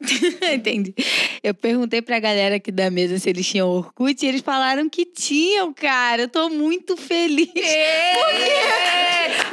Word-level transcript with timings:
Entendi. 0.52 0.94
Eu 1.42 1.54
perguntei 1.54 2.02
pra 2.02 2.18
galera 2.18 2.56
aqui 2.56 2.70
da 2.70 2.90
mesa 2.90 3.18
se 3.18 3.28
eles 3.30 3.46
tinham 3.46 3.68
Orkut 3.68 4.24
e 4.24 4.28
eles 4.28 4.40
falaram 4.40 4.88
que 4.88 5.04
tinham, 5.04 5.72
cara. 5.72 6.22
Eu 6.22 6.28
tô 6.28 6.48
muito 6.48 6.96
feliz. 6.96 7.48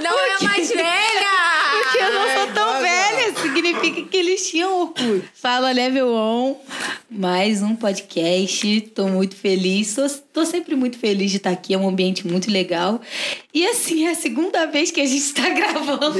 Não 0.01 0.19
é 0.19 0.43
mais 0.43 0.69
velha! 0.69 1.54
Significa 3.55 4.01
que 4.09 4.17
eles 4.17 4.49
tinham 4.49 4.81
Orkut. 4.81 5.23
Fala 5.33 5.71
Level 5.71 6.13
On, 6.13 6.57
mais 7.09 7.61
um 7.61 7.75
podcast. 7.75 8.81
Tô 8.93 9.07
muito 9.07 9.35
feliz. 9.35 9.95
Tô, 9.95 10.07
tô 10.33 10.45
sempre 10.45 10.75
muito 10.75 10.97
feliz 10.97 11.31
de 11.31 11.37
estar 11.37 11.51
aqui. 11.51 11.73
É 11.73 11.77
um 11.77 11.87
ambiente 11.87 12.27
muito 12.27 12.51
legal. 12.51 12.99
E 13.53 13.65
assim, 13.67 14.05
é 14.05 14.11
a 14.11 14.15
segunda 14.15 14.65
vez 14.65 14.91
que 14.91 14.99
a 14.99 15.05
gente 15.05 15.33
tá 15.33 15.47
gravando. 15.55 16.19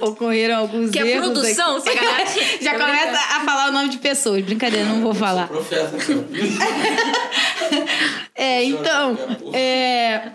Ocorreram 0.00 0.58
alguns 0.58 0.90
Que 0.90 0.98
é 0.98 1.08
erros. 1.08 1.30
produção, 1.30 1.76
aqui. 1.76 1.90
sacanagem. 1.90 2.42
Já 2.60 2.72
Tô 2.74 2.84
começa 2.84 3.18
a 3.36 3.40
falar 3.44 3.68
o 3.70 3.72
nome 3.72 3.88
de 3.88 3.98
pessoas. 3.98 4.44
Brincadeira, 4.44 4.84
não 4.86 5.00
vou 5.00 5.14
falar. 5.14 5.48
Profeta, 5.48 5.96
cara. 5.96 6.28
É, 8.34 8.62
então. 8.62 9.18
É, 9.52 10.30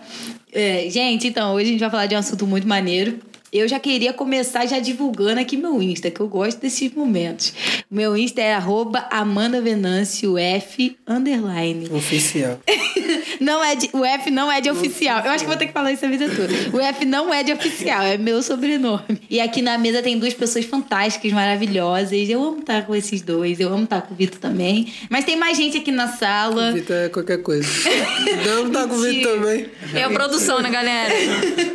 é, 0.52 0.88
gente, 0.90 1.26
então, 1.26 1.54
hoje 1.54 1.64
a 1.64 1.70
gente 1.70 1.80
vai 1.80 1.90
falar 1.90 2.06
de 2.06 2.14
um 2.14 2.18
assunto 2.18 2.46
muito 2.46 2.68
maneiro. 2.68 3.18
Eu 3.54 3.68
já 3.68 3.78
queria 3.78 4.12
começar 4.12 4.66
já 4.66 4.80
divulgando 4.80 5.40
aqui 5.40 5.56
meu 5.56 5.80
Insta, 5.80 6.10
que 6.10 6.18
eu 6.18 6.26
gosto 6.26 6.58
desses 6.60 6.92
momentos. 6.92 7.54
Meu 7.88 8.16
Insta 8.16 8.40
é 8.40 8.52
arroba 8.52 9.06
Amanda 9.12 9.60
Venâncio 9.62 10.36
F 10.36 10.96
underline. 11.06 11.88
Oficial. 11.92 12.58
Não 13.44 13.62
é 13.62 13.76
de, 13.76 13.90
o 13.92 14.02
F 14.02 14.30
não 14.30 14.50
é 14.50 14.58
de 14.58 14.70
oficial. 14.70 15.22
Eu 15.22 15.30
acho 15.32 15.44
que 15.44 15.48
vou 15.48 15.56
ter 15.58 15.66
que 15.66 15.72
falar 15.72 15.92
isso 15.92 16.04
a 16.06 16.08
vida 16.08 16.26
toda. 16.30 16.48
O 16.72 16.80
F 16.80 17.04
não 17.04 17.32
é 17.32 17.42
de 17.42 17.52
oficial, 17.52 18.02
é 18.02 18.16
meu 18.16 18.42
sobrenome. 18.42 19.20
E 19.28 19.38
aqui 19.38 19.60
na 19.60 19.76
mesa 19.76 20.02
tem 20.02 20.18
duas 20.18 20.32
pessoas 20.32 20.64
fantásticas, 20.64 21.30
maravilhosas. 21.30 22.30
Eu 22.30 22.42
amo 22.42 22.60
estar 22.60 22.86
com 22.86 22.94
esses 22.94 23.20
dois, 23.20 23.60
eu 23.60 23.68
amo 23.70 23.84
estar 23.84 24.00
com 24.00 24.14
o 24.14 24.16
Vitor 24.16 24.38
também. 24.38 24.90
Mas 25.10 25.26
tem 25.26 25.36
mais 25.36 25.58
gente 25.58 25.76
aqui 25.76 25.92
na 25.92 26.08
sala. 26.08 26.72
Vitor 26.72 26.96
é 26.96 27.08
qualquer 27.10 27.42
coisa. 27.42 27.68
Não 28.46 28.70
tá 28.70 28.86
com 28.88 28.94
o 28.94 29.02
Vitor 29.02 29.34
também. 29.34 29.66
É 29.92 30.02
a 30.04 30.08
produção, 30.08 30.62
né, 30.62 30.70
galera? 30.70 31.14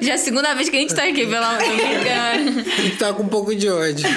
Já 0.01 0.13
é 0.13 0.15
a 0.15 0.17
segunda 0.17 0.55
vez 0.55 0.69
que 0.69 0.75
a 0.75 0.79
gente 0.79 0.95
tá 0.95 1.03
aqui, 1.03 1.27
pelo 1.27 1.45
amor 1.45 1.61
de 1.61 1.75
Deus. 1.77 2.97
Tá 2.97 3.13
com 3.13 3.21
um 3.21 3.27
pouco 3.27 3.55
de 3.55 3.69
ódio. 3.69 4.09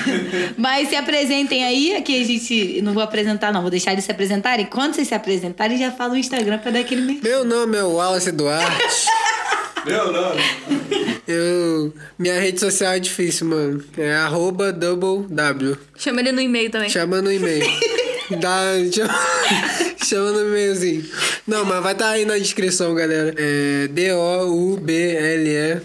Mas 0.57 0.89
se 0.89 0.97
apresentem 0.97 1.65
aí, 1.65 1.97
aqui 1.97 2.19
a 2.19 2.25
gente. 2.25 2.81
Não 2.81 2.95
vou 2.95 3.03
apresentar, 3.03 3.53
não, 3.53 3.61
vou 3.61 3.71
deixar 3.71 3.93
eles 3.93 4.05
se 4.05 4.11
apresentarem. 4.11 4.65
Quando 4.65 4.95
vocês 4.95 5.09
se 5.09 5.15
apresentarem, 5.15 5.77
já 5.77 5.91
fala 5.91 6.15
o 6.15 6.17
Instagram 6.17 6.59
pra 6.59 6.71
dar 6.71 6.81
aquele 6.81 7.03
merchan. 7.03 7.29
Meu 7.29 7.42
nome 7.45 7.77
é 7.77 7.83
Wallace 7.83 8.33
Duarte. 8.33 9.07
Meu 9.87 10.13
nome. 10.13 10.41
Eu. 11.27 11.93
Minha 12.19 12.41
rede 12.41 12.61
social 12.61 12.93
é 12.93 13.01
difícil, 13.01 13.47
mano. 13.49 13.85
É 13.97 14.15
arroba 14.15 14.73
double 14.73 15.27
W. 15.29 15.77
Chama 15.97 16.21
ele 16.21 16.33
no 16.33 16.41
e-mail 16.41 16.71
também. 16.71 16.89
Chama 16.89 17.21
no 17.21 17.33
e-mail. 17.33 17.65
Dá, 18.41 18.61
chama, 18.93 19.15
chama 20.05 20.31
no 20.31 20.41
e-mailzinho. 20.49 21.05
Não, 21.47 21.65
mas 21.65 21.83
vai 21.83 21.93
estar 21.93 22.11
aí 22.11 22.25
na 22.25 22.39
descrição, 22.39 22.95
galera. 22.95 23.35
É 23.37 23.89
D-O-U-B-L-E. 23.89 25.81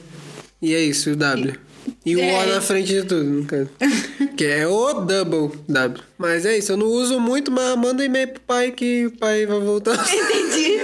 E 0.62 0.74
é 0.76 0.80
isso, 0.80 1.12
o 1.12 1.16
W. 1.16 1.67
E 2.08 2.16
o 2.16 2.22
O 2.22 2.46
na 2.46 2.62
frente 2.62 2.88
de 2.88 3.04
tudo, 3.04 3.26
no 3.26 3.46
caso. 3.46 3.70
Que 4.38 4.46
é 4.46 4.66
o 4.68 4.94
double 5.02 5.60
W. 5.68 6.04
Mas 6.18 6.46
é 6.46 6.58
isso, 6.58 6.72
eu 6.72 6.78
não 6.78 6.86
uso 6.86 7.20
muito, 7.20 7.52
mas 7.52 7.76
manda 7.76 8.06
e-mail 8.06 8.30
pro 8.30 8.42
pai 8.42 8.72
que 8.72 9.08
o 9.08 9.12
pai 9.12 9.46
vai 9.46 9.60
voltar. 9.60 9.94
Entendi. 10.14 10.78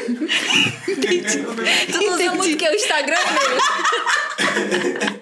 Tu 1.91 2.01
não 2.01 2.15
usa 2.15 2.33
muito 2.33 2.57
que 2.57 2.65
é 2.65 2.71
o 2.71 2.75
Instagram 2.75 3.15
mesmo. 3.15 3.61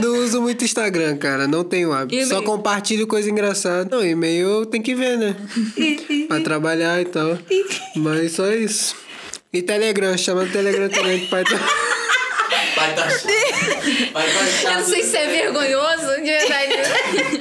Não 0.00 0.10
uso 0.18 0.40
muito 0.40 0.64
Instagram, 0.64 1.16
cara. 1.16 1.48
Não 1.48 1.64
tenho 1.64 1.92
hábito. 1.92 2.28
Só 2.28 2.40
compartilho 2.42 3.06
coisa 3.06 3.28
engraçada. 3.28 3.96
Não, 3.96 4.04
e-mail 4.04 4.64
tem 4.66 4.80
que 4.80 4.94
ver, 4.94 5.16
né? 5.16 5.34
pra 6.28 6.40
trabalhar 6.40 7.00
e 7.00 7.04
tal. 7.06 7.36
Mas 7.96 8.32
só 8.32 8.48
isso. 8.52 8.94
E 9.52 9.60
Telegram, 9.62 10.16
chama 10.16 10.44
no 10.44 10.52
Telegram 10.52 10.88
também 10.88 11.20
pro 11.20 11.30
pai 11.30 11.44
tá. 11.44 11.58
Vai 12.88 12.94
tá 12.94 13.10
chato. 13.10 13.28
Vai 14.12 14.28
chato. 14.28 14.72
Eu 14.72 14.80
não 14.80 14.86
sei 14.86 15.02
se 15.02 15.16
é 15.16 15.26
vergonhoso, 15.26 16.16
de 16.16 16.22
verdade. 16.22 16.68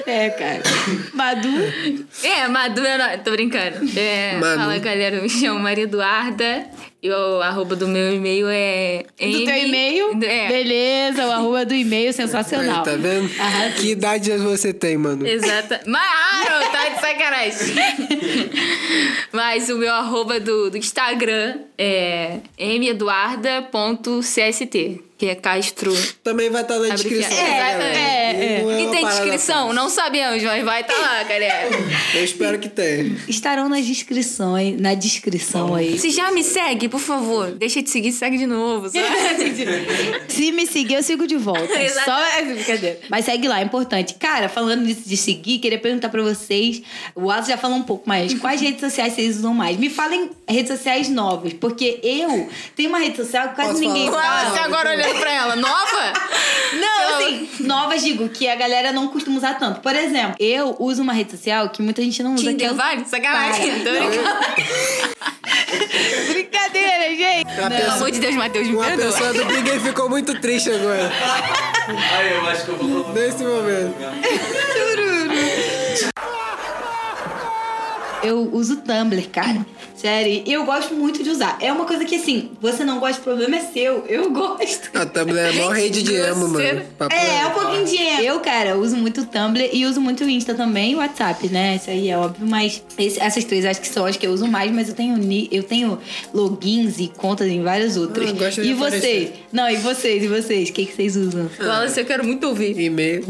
É, 0.07 0.29
cara. 0.29 0.63
Madu. 1.13 1.49
É, 2.23 2.47
Madu 2.47 2.85
é 2.85 2.97
nóis. 2.97 3.21
Tô 3.23 3.31
brincando. 3.31 3.77
É, 3.97 4.39
fala, 4.39 4.77
galera. 4.77 5.17
Eu 5.17 5.23
me 5.23 5.29
chamo 5.29 5.59
Maria 5.59 5.83
Eduarda. 5.83 6.65
E 7.01 7.09
o 7.11 7.41
arroba 7.41 7.75
do 7.75 7.87
meu 7.87 8.11
e-mail 8.13 8.47
é... 8.49 9.05
Do 9.19 9.23
M- 9.25 9.45
teu 9.45 9.55
e-mail? 9.55 10.19
É. 10.23 10.47
Beleza, 10.47 11.27
o 11.27 11.31
arroba 11.31 11.63
do 11.63 11.75
e-mail 11.75 12.07
Aí, 12.07 12.13
sensacional. 12.13 12.81
tá 12.83 12.95
vendo? 12.95 13.29
Que 13.79 13.91
idade 13.91 14.31
você 14.37 14.73
tem, 14.73 14.97
mano? 14.97 15.25
Exata. 15.27 15.79
Mas, 15.85 16.01
ah, 16.03 16.69
tá 16.71 16.89
de 16.89 16.99
sacanagem. 16.99 17.75
Mas 19.31 19.69
o 19.69 19.77
meu 19.77 19.93
arroba 19.93 20.39
do, 20.39 20.71
do 20.71 20.77
Instagram 20.77 21.59
é 21.77 22.39
meduarda.cst, 22.79 24.99
que 25.17 25.25
é 25.27 25.35
Castro. 25.35 25.93
Também 26.23 26.49
vai 26.49 26.61
estar 26.61 26.77
na 26.79 26.93
Abreviado. 26.93 27.09
descrição. 27.09 27.45
É, 27.45 27.59
é, 27.59 28.59
é. 28.59 28.63
Não 28.63 28.79
E 28.79 28.87
tem 28.91 29.05
descrição? 29.05 29.73
Não 29.73 29.89
sabemos, 29.89 30.41
mas 30.43 30.63
vai 30.63 30.81
estar 30.81 30.97
lá, 30.97 31.23
galera. 31.23 31.69
Eu 32.13 32.23
espero 32.23 32.59
que 32.59 32.69
tenha. 32.69 33.15
Estarão 33.27 33.67
nas 33.69 33.85
descrições, 33.85 34.79
na 34.79 34.93
descrição 34.93 35.73
aí. 35.75 35.97
Se 35.97 36.09
já 36.11 36.31
me 36.31 36.43
segue, 36.43 36.86
por 36.89 36.99
favor, 36.99 37.51
deixa 37.51 37.81
de 37.81 37.89
seguir, 37.89 38.11
segue 38.11 38.37
de 38.37 38.45
novo? 38.45 38.89
Se 40.27 40.51
me 40.51 40.65
seguir, 40.67 40.95
eu 40.95 41.03
sigo 41.03 41.25
de 41.27 41.35
volta. 41.35 41.67
Só 42.05 42.17
é 42.37 42.41
brincadeira. 42.43 42.99
Mas 43.09 43.25
segue 43.25 43.47
lá, 43.47 43.59
é 43.59 43.63
importante. 43.63 44.13
Cara, 44.15 44.47
falando 44.49 44.81
nisso 44.83 45.01
de 45.07 45.17
seguir, 45.17 45.59
queria 45.59 45.79
perguntar 45.79 46.09
pra 46.09 46.21
vocês. 46.21 46.81
O 47.15 47.25
Wallace 47.25 47.49
já 47.49 47.57
falou 47.57 47.77
um 47.77 47.83
pouco 47.83 48.07
mais. 48.07 48.33
Quais 48.35 48.61
redes 48.61 48.79
sociais 48.81 49.13
vocês 49.13 49.37
usam 49.37 49.53
mais? 49.53 49.77
Me 49.77 49.89
falem 49.89 50.29
redes 50.47 50.71
sociais 50.71 51.09
novas. 51.09 51.53
Porque 51.53 51.99
eu 52.03 52.49
tenho 52.75 52.89
uma 52.89 52.99
rede 52.99 53.17
social 53.17 53.49
que 53.49 53.55
quase 53.55 53.71
Posso 53.71 53.81
ninguém 53.83 54.05
falar? 54.09 54.23
fala. 54.45 54.49
Você 54.51 54.59
agora 54.59 54.89
olhando 54.91 55.19
pra 55.19 55.31
ela, 55.31 55.55
nova? 55.55 56.13
Não, 56.79 57.15
assim, 57.15 57.49
novas 57.61 58.03
digo, 58.03 58.27
que 58.29 58.47
a 58.47 58.55
galera 58.55 58.91
não 58.91 59.07
costuma 59.07 59.37
usar 59.37 59.53
tanto. 59.55 59.79
Por 59.79 59.95
exemplo, 59.95 60.35
eu 60.39 60.75
uso 60.79 61.01
uma 61.01 61.13
rede 61.13 61.31
social 61.31 61.69
que 61.69 61.81
muita 61.81 62.01
gente 62.01 62.21
não 62.21 62.33
usa. 62.35 62.43
que 62.43 62.49
é 62.49 62.51
Tinder 62.51 62.73
o- 62.73 62.75
vale? 62.75 63.05
Sacanagem. 63.05 63.71
Brincando. 63.71 63.97
A 67.63 67.69
Pelo 67.69 67.91
amor 67.91 68.11
de 68.11 68.19
Deus, 68.19 68.35
Matheus, 68.35 68.67
me 68.67 68.75
Uma 68.75 68.85
perdoa. 68.85 69.05
pessoa 69.11 69.33
do 69.33 69.45
Big 69.45 69.79
ficou 69.79 70.09
muito 70.09 70.39
triste 70.39 70.69
agora. 70.69 71.11
Aí, 72.17 72.33
eu 72.33 72.45
acho 72.47 72.65
que 72.65 72.69
eu 72.71 72.77
vou 72.77 72.89
colocar. 73.03 73.13
Nesse 73.19 73.43
momento. 73.43 73.95
Eu 78.23 78.49
uso 78.53 78.77
Tumblr, 78.77 79.29
cara. 79.29 79.65
Sério, 80.07 80.41
e 80.45 80.53
eu 80.53 80.63
gosto 80.63 80.93
muito 80.93 81.21
de 81.21 81.29
usar. 81.29 81.57
É 81.59 81.69
uma 81.71 81.83
coisa 81.83 82.05
que, 82.05 82.15
assim, 82.15 82.51
você 82.61 82.85
não 82.85 82.97
gosta, 82.97 83.19
o 83.19 83.23
problema 83.25 83.57
é 83.57 83.59
seu. 83.59 84.05
Eu 84.07 84.31
gosto. 84.31 84.89
A 84.97 85.05
Tumblr 85.05 85.37
é 85.37 85.49
a 85.49 85.53
maior 85.53 85.73
rede 85.73 86.01
de 86.01 86.13
emo, 86.15 86.47
mano. 86.47 86.81
Papo 86.97 87.13
É, 87.13 87.41
é 87.41 87.45
um 87.47 87.51
pouquinho 87.51 87.83
de 87.85 87.97
erro. 87.97 88.21
Eu, 88.23 88.39
cara, 88.39 88.77
uso 88.77 88.95
muito 88.95 89.21
o 89.21 89.25
Tumblr 89.25 89.69
e 89.73 89.85
uso 89.85 89.99
muito 89.99 90.23
o 90.23 90.29
Insta 90.29 90.53
também 90.55 90.93
e 90.93 90.95
o 90.95 90.99
WhatsApp, 90.99 91.49
né? 91.49 91.75
Isso 91.75 91.89
aí 91.89 92.09
é 92.09 92.17
óbvio, 92.17 92.47
mas 92.47 92.81
esse- 92.97 93.19
essas 93.19 93.43
três 93.43 93.65
acho 93.65 93.81
que 93.81 93.87
são 93.89 94.05
as 94.05 94.15
que 94.15 94.25
eu 94.25 94.31
uso 94.31 94.47
mais, 94.47 94.71
mas 94.71 94.87
eu 94.87 94.95
tenho, 94.95 95.19
eu 95.51 95.63
tenho 95.63 95.99
logins 96.33 96.99
e 96.99 97.09
contas 97.09 97.47
em 97.49 97.61
várias 97.61 97.97
outras. 97.97 98.29
Ah, 98.29 98.33
gosto 98.33 98.61
de 98.61 98.69
e 98.69 98.73
aparecer. 98.73 99.33
Não, 99.51 99.69
e 99.69 99.77
vocês? 99.77 100.23
E 100.23 100.27
vocês? 100.27 100.69
O 100.69 100.73
que, 100.73 100.85
que 100.85 100.93
vocês 100.95 101.15
usam? 101.15 101.49
Wallace, 101.59 101.99
eu 101.99 102.05
quero 102.05 102.23
muito 102.25 102.45
ouvir. 102.47 102.77
E-mail. 102.79 103.23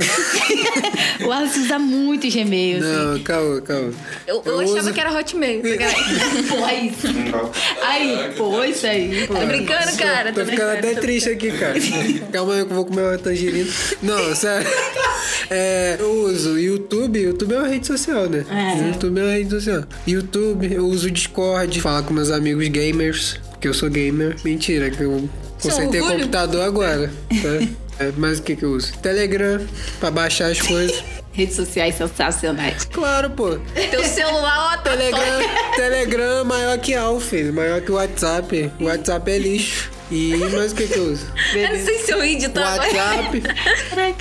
o 1.22 1.28
Wallace 1.28 1.59
usa 1.59 1.78
muito 1.78 2.28
Gmail, 2.29 2.79
assim. 2.79 2.88
Não, 2.88 3.19
calma, 3.19 3.61
calma. 3.61 3.94
Eu, 4.25 4.41
eu 4.45 4.51
Eu 4.53 4.59
achava 4.61 4.79
uso- 4.79 4.94
que 4.94 5.00
era 5.00 5.11
Hotmail. 5.11 5.61
Porra, 6.50 6.73
isso. 6.73 7.07
Aí, 7.85 8.33
pô, 8.35 8.63
isso 8.63 8.85
aí. 8.88 9.28
Tô 9.28 9.33
brincando, 9.45 9.97
cara. 9.97 10.33
Tô 10.33 10.39
ficando 10.41 10.45
brincando, 10.45 10.72
até 10.78 10.94
tô 10.95 11.01
triste 11.01 11.29
aqui, 11.29 11.51
cara. 11.51 11.75
Calma 12.31 12.55
aí 12.55 12.66
que 12.66 12.72
eu 12.72 12.75
vou 12.75 12.85
comer 12.85 13.01
uma 13.03 13.17
tangerina. 13.17 13.69
Não, 14.01 14.35
sério. 14.35 14.67
É, 15.49 15.97
eu 15.99 16.11
uso 16.25 16.58
YouTube. 16.59 17.20
YouTube 17.20 17.53
é 17.53 17.59
uma 17.59 17.67
rede 17.67 17.87
social, 17.87 18.28
né? 18.28 18.46
É. 18.49 18.87
YouTube 18.90 19.20
é 19.20 19.23
uma 19.23 19.31
rede 19.34 19.49
social. 19.52 19.84
YouTube, 20.05 20.73
eu 20.73 20.85
uso 20.85 21.09
Discord. 21.09 21.79
Falar 21.81 22.03
com 22.03 22.13
meus 22.13 22.31
amigos 22.31 22.67
gamers. 22.67 23.40
Porque 23.52 23.67
eu 23.67 23.73
sou 23.73 23.90
gamer. 23.90 24.35
Mentira, 24.43 24.90
que 24.90 25.02
eu 25.03 25.29
consertei 25.62 26.00
orgulho? 26.02 26.20
computador 26.20 26.62
agora. 26.64 27.12
Tá? 27.30 27.68
É, 28.00 28.12
mas 28.16 28.38
o 28.38 28.44
que 28.44 28.56
que 28.56 28.64
eu 28.64 28.74
uso? 28.74 28.94
Telegram, 29.00 29.59
pra 30.00 30.12
baixar 30.12 30.52
as 30.52 30.62
coisas. 30.62 31.04
Redes 31.34 31.56
sociais 31.56 31.96
sensacionais. 31.96 32.86
Claro, 32.86 33.32
pô. 33.32 33.58
Teu 33.90 34.04
celular, 34.04 34.74
ó, 34.74 34.78
tá 34.78 34.92
Telegram, 34.92 35.40
Telegram 35.76 36.42
é 36.42 36.44
maior 36.44 36.78
que 36.78 36.94
Alf, 36.94 37.34
maior 37.52 37.82
que 37.82 37.92
o 37.92 37.96
WhatsApp. 37.96 38.72
O 38.80 38.84
WhatsApp 38.84 39.32
é 39.32 39.40
lixo. 39.40 39.90
E 40.12 40.36
mais 40.38 40.74
o 40.74 40.76
que 40.76 40.86
que 40.86 40.96
eu 40.96 41.06
uso? 41.12 41.26
Eu 41.56 41.70
não 41.76 41.86
sei 41.86 41.98
se 41.98 42.12
eu 42.12 42.22
ri 42.22 42.36
de 42.36 42.50
tanto. 42.50 42.68
WhatsApp, 42.68 43.42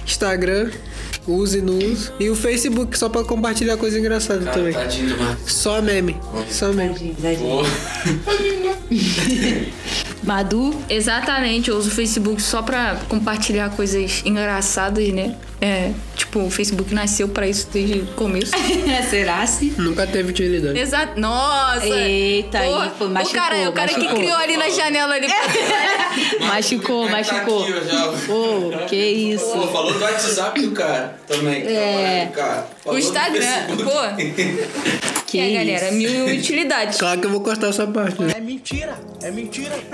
Instagram, 0.07 0.71
uso 1.29 1.59
e 1.59 1.61
não 1.61 1.77
uso. 1.77 2.15
E 2.19 2.31
o 2.31 2.35
Facebook 2.35 2.99
só 2.99 3.11
pra 3.11 3.25
compartilhar 3.25 3.77
coisa 3.77 3.99
engraçada 3.99 4.43
Cara, 4.43 4.57
também. 4.57 4.73
tadinho 4.73 5.19
Marcos. 5.19 5.53
Só 5.53 5.83
meme. 5.83 6.19
Só 6.49 6.73
meme. 6.73 6.95
Tadinho, 6.95 7.15
tadinho. 7.21 7.63
Pô. 10.27 10.33
Madu, 10.33 10.75
Exatamente, 10.91 11.71
eu 11.71 11.77
uso 11.77 11.89
o 11.89 11.93
Facebook 11.93 12.43
só 12.43 12.61
pra 12.63 12.97
compartilhar 13.09 13.71
coisas 13.71 14.23
engraçadas, 14.25 15.09
né? 15.13 15.37
É, 15.61 15.93
tipo, 16.15 16.41
o 16.41 16.51
Facebook 16.51 16.93
nasceu 16.95 17.29
pra 17.29 17.49
isso 17.49 17.67
desde 17.73 18.01
o 18.01 18.07
começo. 18.09 18.53
Será 19.09 19.47
se? 19.47 19.73
Nunca 19.79 20.07
teve 20.07 20.31
utilidade. 20.31 20.79
Exato. 20.79 21.19
Nossa! 21.19 21.87
Eita, 21.87 22.59
aí 22.59 22.69
Porra, 22.69 22.91
foi- 22.99 23.07
o 23.07 23.11
machucou, 23.11 23.41
cara, 23.41 23.71
o 23.71 23.73
cara 23.73 23.89
que 23.95 24.07
criou 24.07 24.37
ali 24.37 24.57
na 24.59 24.69
janela 24.69 25.15
ali. 25.15 25.29
Machucou, 26.47 27.07
tá 27.07 27.13
machucou. 27.13 27.63
aqui, 27.65 27.73
ó, 27.73 27.85
já? 27.85 28.13
Pô, 28.27 28.87
que 28.89 28.97
isso. 28.97 29.45
Pô, 29.53 29.67
falou 29.69 29.93
do 29.95 30.01
WhatsApp 30.01 30.61
do 30.61 30.71
cara 30.73 31.19
também. 31.27 31.63
que 31.63 31.69
É. 31.69 32.29
o 32.31 32.33
cara. 32.35 32.67
O 32.81 32.85
Falou 32.85 32.99
Instagram, 32.99 33.77
pô. 33.85 35.16
Que 35.27 35.41
é, 35.41 35.51
galera, 35.59 35.91
mil 35.93 36.27
utilidades. 36.27 36.99
Claro 37.07 37.21
que 37.21 37.27
eu 37.27 37.31
vou 37.31 37.41
cortar 37.41 37.69
essa 37.69 37.87
parte, 37.87 38.23
né? 38.23 38.35
É 38.37 38.41
mentira, 38.41 38.97
é 39.23 39.31
mentira. 39.31 39.75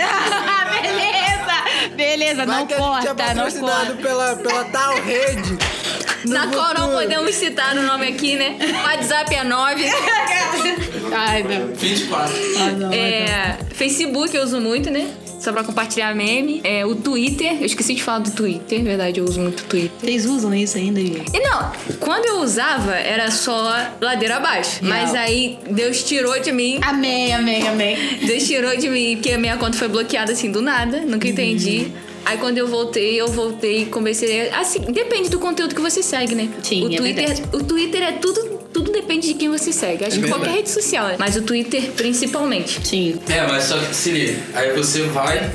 beleza, 0.70 1.96
beleza, 1.96 2.46
Vai 2.46 2.58
não 2.58 2.66
que 2.66 2.74
a 2.74 2.76
gente 2.76 2.84
é 2.84 2.88
corta, 2.88 3.08
não 3.08 3.16
patrocinado 3.16 3.86
corta. 3.86 4.02
pela, 4.02 4.36
pela 4.36 4.64
tal 4.64 4.94
rede. 5.02 5.58
Na 6.26 6.46
qual 6.46 6.68
não 6.68 6.82
futuro. 6.82 6.98
podemos 6.98 7.34
citar 7.34 7.76
o 7.76 7.82
nome 7.82 8.06
aqui, 8.06 8.36
né? 8.36 8.56
WhatsApp 8.84 9.34
é 9.34 9.42
9. 9.42 9.84
Ai, 11.12 11.42
não. 11.42 11.74
24. 11.74 12.34
Ah, 12.60 12.70
não. 12.70 12.92
É, 12.92 13.58
Facebook 13.74 14.36
eu 14.36 14.44
uso 14.44 14.60
muito, 14.60 14.88
né? 14.88 15.10
Só 15.42 15.50
pra 15.52 15.64
compartilhar 15.64 16.14
meme. 16.14 16.60
É, 16.62 16.86
o 16.86 16.94
Twitter, 16.94 17.56
eu 17.58 17.66
esqueci 17.66 17.94
de 17.94 18.02
falar 18.02 18.20
do 18.20 18.30
Twitter, 18.30 18.84
verdade, 18.84 19.18
eu 19.18 19.24
uso 19.24 19.40
muito 19.40 19.64
Twitter. 19.64 19.90
Vocês 20.00 20.24
usam 20.24 20.54
isso 20.54 20.78
ainda, 20.78 21.00
gente? 21.00 21.36
E 21.36 21.40
não, 21.40 21.72
quando 21.98 22.26
eu 22.26 22.40
usava 22.42 22.94
era 22.94 23.28
só 23.28 23.74
ladeira 24.00 24.36
abaixo. 24.36 24.78
Mas 24.82 25.12
aí 25.16 25.58
Deus 25.68 26.04
tirou 26.04 26.38
de 26.38 26.52
mim. 26.52 26.78
Amém, 26.80 27.34
amém, 27.34 27.66
amém. 27.66 27.96
Deus 28.24 28.46
tirou 28.46 28.76
de 28.76 28.88
mim, 28.88 29.16
porque 29.16 29.32
a 29.32 29.38
minha 29.38 29.56
conta 29.56 29.76
foi 29.76 29.88
bloqueada 29.88 30.30
assim 30.30 30.52
do 30.52 30.62
nada, 30.62 31.00
nunca 31.00 31.26
entendi. 31.26 31.90
Aí 32.24 32.38
quando 32.38 32.56
eu 32.58 32.68
voltei, 32.68 33.20
eu 33.20 33.26
voltei 33.26 33.82
e 33.82 33.86
comecei. 33.86 34.48
Assim, 34.50 34.78
depende 34.92 35.28
do 35.28 35.40
conteúdo 35.40 35.74
que 35.74 35.80
você 35.80 36.04
segue, 36.04 36.36
né? 36.36 36.48
Sim, 36.62 36.84
o 36.84 36.92
é 36.92 36.96
Twitter, 36.98 37.26
verdade. 37.26 37.56
o 37.56 37.64
Twitter 37.64 38.00
é 38.00 38.12
tudo, 38.12 38.60
tudo 38.72 38.91
depende 38.92 39.28
de 39.28 39.34
quem 39.34 39.48
você 39.48 39.72
segue. 39.72 40.04
Acho 40.04 40.16
que 40.16 40.20
verdade. 40.22 40.40
qualquer 40.42 40.56
rede 40.56 40.70
social, 40.70 41.06
né? 41.08 41.16
Mas 41.18 41.36
o 41.36 41.42
Twitter 41.42 41.90
principalmente. 41.92 42.80
Sim. 42.86 43.18
É, 43.28 43.46
mas 43.46 43.64
só 43.64 43.78
que 43.78 43.94
se 43.94 44.10
liga. 44.10 44.38
Aí 44.54 44.72
você 44.72 45.02
vai, 45.02 45.50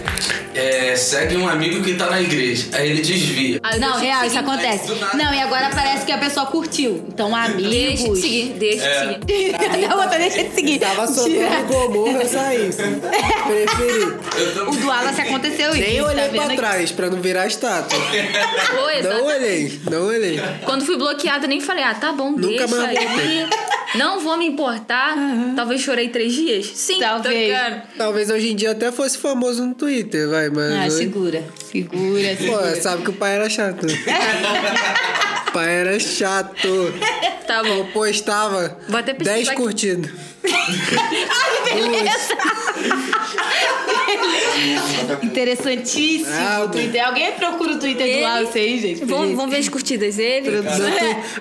é, 0.53 0.95
segue 0.95 1.37
um 1.37 1.47
amigo 1.47 1.83
que 1.83 1.93
tá 1.93 2.09
na 2.09 2.21
igreja. 2.21 2.67
Aí 2.73 2.89
ele 2.91 3.01
desvia. 3.01 3.59
Eu 3.73 3.79
Não, 3.79 3.97
real, 3.99 4.25
isso 4.25 4.37
acontece. 4.39 4.91
Não, 5.15 5.33
e 5.33 5.39
agora 5.41 5.69
parece 5.69 6.05
que 6.05 6.11
a 6.11 6.17
pessoa 6.17 6.45
curtiu. 6.47 7.03
Então, 7.07 7.31
Deixa 7.31 7.51
de 7.57 7.65
amigos. 7.65 8.19
seguir, 8.19 8.45
deixa 8.57 8.85
É. 8.85 9.19
de 9.23 9.33
seguir. 9.35 9.87
Não, 9.87 9.99
outra 10.01 10.17
deixa 10.17 10.43
de 10.43 10.55
seguir. 10.55 10.79
Tava 10.79 11.07
soltando 11.07 11.67
gomorra, 11.67 12.21
eu 12.23 12.27
saí. 12.27 12.69
Preferi. 12.73 14.67
O 14.67 14.71
do 14.75 14.87
Wallace 14.87 15.21
aconteceu 15.21 15.69
isso. 15.75 15.79
Nem 15.79 15.97
tá 15.97 16.03
olhei 16.07 16.29
vendo 16.29 16.45
pra 16.45 16.55
trás 16.55 16.91
pra 16.91 17.09
não 17.09 17.21
virar 17.21 17.47
estátua. 17.47 17.97
Exato. 18.97 19.15
Não 19.15 19.25
olhei, 19.25 19.79
não 19.89 20.07
olhei. 20.07 20.39
Quando 20.65 20.85
fui 20.85 20.97
bloqueada, 20.97 21.47
nem 21.47 21.61
falei, 21.61 21.83
ah, 21.83 21.93
tá 21.93 22.11
bom, 22.11 22.31
Nunca 22.31 22.47
deixa 22.47 22.67
mais 22.67 22.97
aí. 22.97 23.05
Não 23.95 24.19
vou 24.19 24.37
me 24.37 24.45
importar. 24.47 25.15
Talvez 25.55 25.81
chorei 25.81 26.09
três 26.09 26.33
dias. 26.33 26.65
Sim, 26.75 26.99
Talvez. 26.99 27.53
Talvez 27.97 28.29
hoje 28.29 28.51
em 28.51 28.55
dia 28.55 28.71
até 28.71 28.91
fosse 28.91 29.17
famoso 29.17 29.65
no 29.65 29.73
Twitter, 29.73 30.27
vai, 30.29 30.49
mas. 30.49 30.73
Ah, 30.73 30.85
hoje- 30.87 30.97
segura. 30.97 31.43
Segura, 31.71 32.35
Pô, 32.37 32.43
segura. 32.43 32.81
sabe 32.81 33.03
que 33.03 33.09
o 33.09 33.13
pai 33.13 33.35
era 33.35 33.49
chato. 33.49 33.85
o 33.87 33.87
pai 35.53 35.69
era 35.73 35.97
chato. 35.99 36.93
Tá 37.47 37.63
bom. 37.63 37.69
Eu 37.77 37.85
postava 37.85 38.77
Vou 38.89 38.99
até 38.99 39.13
pesquisar 39.13 39.35
10 39.35 39.47
aqui. 39.49 39.57
curtidas. 39.61 40.11
Interessantíssimo. 45.23 46.29
Ah, 46.31 46.63
o 46.65 46.69
Twitter. 46.69 47.05
Alguém 47.05 47.31
procura 47.33 47.73
o 47.73 47.79
Twitter 47.79 48.05
Ele- 48.05 48.17
do 48.17 48.23
Wallace 48.23 48.59
aí, 48.59 48.79
gente? 48.79 49.05
Vamos, 49.05 49.35
vamos 49.35 49.51
ver 49.51 49.57
as 49.59 49.69
curtidas 49.69 50.15
dele. 50.15 50.49
Meu, 50.51 50.63
tu- 50.63 50.69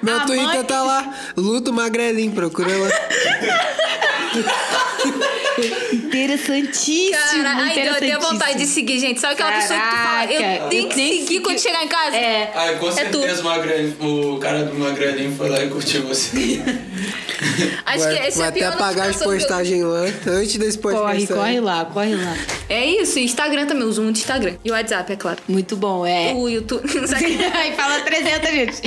meu 0.02 0.20
Twitter 0.26 0.44
mãe- 0.46 0.64
tá 0.64 0.82
lá, 0.82 1.14
Luto 1.36 1.72
Magrelinho, 1.72 2.32
procura 2.32 2.68
lá. 2.76 2.88
Interessantíssimo. 6.36 7.42
Cara, 7.42 7.56
ai, 7.64 7.88
eu 7.88 7.94
tenho 7.96 8.20
vontade 8.20 8.58
de 8.58 8.66
seguir, 8.66 8.98
gente. 8.98 9.20
Sabe 9.20 9.34
aquela 9.34 9.52
pessoa 9.52 9.78
que 9.80 9.86
tu 9.86 9.96
fala, 9.96 10.24
eu 10.32 10.40
Caraca, 10.40 10.68
tenho 10.68 10.84
eu 10.84 10.88
que 10.88 10.94
tenho 10.94 11.10
que 11.10 11.26
seguir 11.26 11.40
quando 11.40 11.58
seguir. 11.58 11.70
chegar 11.74 11.84
em 11.84 11.88
casa? 11.88 12.16
É. 12.16 12.52
Aí 12.54 12.76
com 12.76 12.88
É 12.88 12.92
certeza 12.92 13.40
o, 13.40 13.44
Magrelinho- 13.44 14.34
o 14.34 14.38
cara 14.38 14.64
do 14.64 14.74
Magrelinho 14.78 15.34
foi 15.36 15.48
lá 15.48 15.62
e 15.64 15.68
curtiu 15.68 16.02
você. 16.06 16.60
Acho 17.86 17.98
vai 18.04 18.14
que 18.14 18.18
essa 18.26 18.38
vai 18.38 18.46
é 18.46 18.48
até 18.50 18.64
apagar 18.66 19.08
as 19.10 19.16
que 19.16 19.24
eu- 19.24 19.30
postagens 19.30 19.82
lá, 19.82 20.00
antes 20.26 20.56
desse 20.56 20.78
podcast. 20.78 21.26
Corre, 21.26 21.38
corre 21.40 21.60
lá, 21.60 21.84
corre 21.84 22.14
lá. 22.16 22.34
É 22.68 22.84
isso, 22.84 23.18
Instagram 23.18 23.66
também, 23.66 23.84
uso 23.84 24.02
muito 24.02 24.16
Instagram. 24.16 24.54
E 24.64 24.70
o 24.70 24.74
WhatsApp, 24.74 25.12
é 25.12 25.16
claro. 25.16 25.38
Muito 25.46 25.76
bom, 25.76 26.04
é. 26.06 26.32
O 26.34 26.48
YouTube. 26.48 26.82
Aí 27.54 27.72
fala 27.76 28.00
300, 28.00 28.50
gente. 28.50 28.82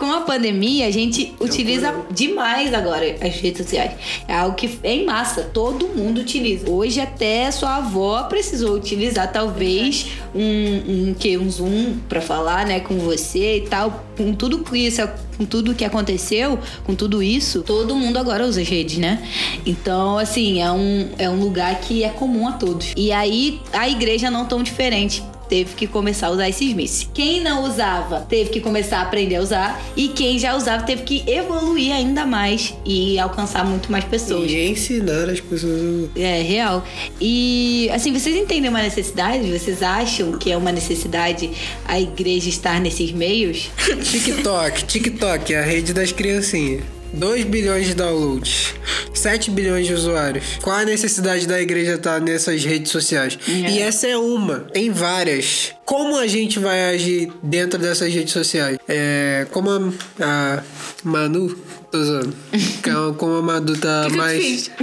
Com 0.00 0.10
a 0.14 0.22
pandemia, 0.22 0.86
a 0.86 0.90
gente 0.90 1.34
utiliza 1.38 1.94
demais 2.10 2.72
agora 2.72 3.16
as 3.20 3.34
redes 3.34 3.58
sociais. 3.58 3.92
É 4.26 4.34
algo 4.34 4.56
que 4.56 4.78
é 4.82 4.94
em 4.94 5.04
massa, 5.04 5.42
todo 5.42 5.88
mundo 5.88 6.22
utiliza. 6.22 6.70
Hoje 6.70 6.98
até 7.02 7.50
sua 7.50 7.76
avó 7.76 8.22
precisou 8.22 8.76
utilizar 8.76 9.30
talvez 9.30 10.06
um, 10.34 11.10
um 11.10 11.14
que 11.14 11.36
um 11.36 11.50
Zoom 11.50 11.98
pra 12.08 12.22
falar, 12.22 12.64
né, 12.64 12.80
com 12.80 12.96
você 12.98 13.58
e 13.58 13.60
tal. 13.68 14.06
Com 14.16 14.32
tudo 14.32 14.60
que 14.60 14.78
isso, 14.78 15.06
com 15.36 15.44
tudo 15.44 15.74
que 15.74 15.84
aconteceu, 15.84 16.58
com 16.84 16.94
tudo 16.94 17.22
isso, 17.22 17.62
todo 17.62 17.94
mundo 17.94 18.18
agora 18.18 18.46
usa 18.46 18.62
as 18.62 18.68
redes, 18.68 18.96
né? 18.96 19.22
Então, 19.66 20.16
assim, 20.16 20.62
é 20.62 20.72
um, 20.72 21.10
é 21.18 21.28
um 21.28 21.38
lugar 21.38 21.78
que 21.78 22.04
é 22.04 22.08
comum 22.08 22.48
a 22.48 22.52
todos. 22.52 22.94
E 22.96 23.12
aí 23.12 23.60
a 23.70 23.86
igreja 23.86 24.30
não 24.30 24.46
tão 24.46 24.62
diferente 24.62 25.22
teve 25.50 25.74
que 25.74 25.88
começar 25.88 26.28
a 26.28 26.30
usar 26.30 26.48
esses 26.48 26.72
meses. 26.72 27.10
Quem 27.12 27.40
não 27.42 27.64
usava 27.64 28.20
teve 28.20 28.50
que 28.50 28.60
começar 28.60 28.98
a 28.98 29.02
aprender 29.02 29.34
a 29.34 29.42
usar 29.42 29.82
e 29.96 30.08
quem 30.08 30.38
já 30.38 30.54
usava 30.54 30.84
teve 30.84 31.02
que 31.02 31.28
evoluir 31.28 31.92
ainda 31.92 32.24
mais 32.24 32.72
e 32.86 33.18
alcançar 33.18 33.64
muito 33.66 33.90
mais 33.90 34.04
pessoas. 34.04 34.48
E 34.48 34.68
ensinar 34.68 35.28
as 35.28 35.40
pessoas. 35.40 36.10
É 36.14 36.40
real. 36.40 36.86
E 37.20 37.90
assim, 37.92 38.12
vocês 38.12 38.36
entendem 38.36 38.70
uma 38.70 38.80
necessidade? 38.80 39.50
Vocês 39.50 39.82
acham 39.82 40.38
que 40.38 40.52
é 40.52 40.56
uma 40.56 40.70
necessidade 40.70 41.50
a 41.84 42.00
igreja 42.00 42.48
estar 42.48 42.80
nesses 42.80 43.10
meios? 43.10 43.70
TikTok, 44.04 44.84
TikTok, 44.84 45.54
a 45.54 45.62
rede 45.62 45.92
das 45.92 46.12
criancinhas. 46.12 46.84
2 47.12 47.44
bilhões 47.44 47.88
de 47.88 47.94
downloads, 47.94 48.74
7 49.20 49.50
bilhões 49.50 49.86
de 49.86 49.92
usuários. 49.92 50.58
Qual 50.62 50.74
a 50.74 50.84
necessidade 50.84 51.46
da 51.46 51.60
igreja 51.60 51.94
estar 51.94 52.20
nessas 52.20 52.64
redes 52.64 52.90
sociais? 52.90 53.38
É. 53.46 53.70
E 53.70 53.78
essa 53.80 54.06
é 54.06 54.16
uma, 54.16 54.60
tem 54.72 54.90
várias. 54.90 55.72
Como 55.84 56.16
a 56.16 56.26
gente 56.26 56.58
vai 56.58 56.94
agir 56.94 57.30
dentro 57.42 57.78
dessas 57.78 58.12
redes 58.12 58.32
sociais? 58.32 58.78
É, 58.88 59.46
como 59.50 59.70
a, 59.70 59.82
a 60.20 60.62
Manu, 61.04 61.54
tô 61.90 61.98
usando, 61.98 62.34
como 63.18 63.34
a 63.34 63.42
Manu 63.42 63.76
tá 63.76 64.06
que 64.08 64.16
mais. 64.16 64.70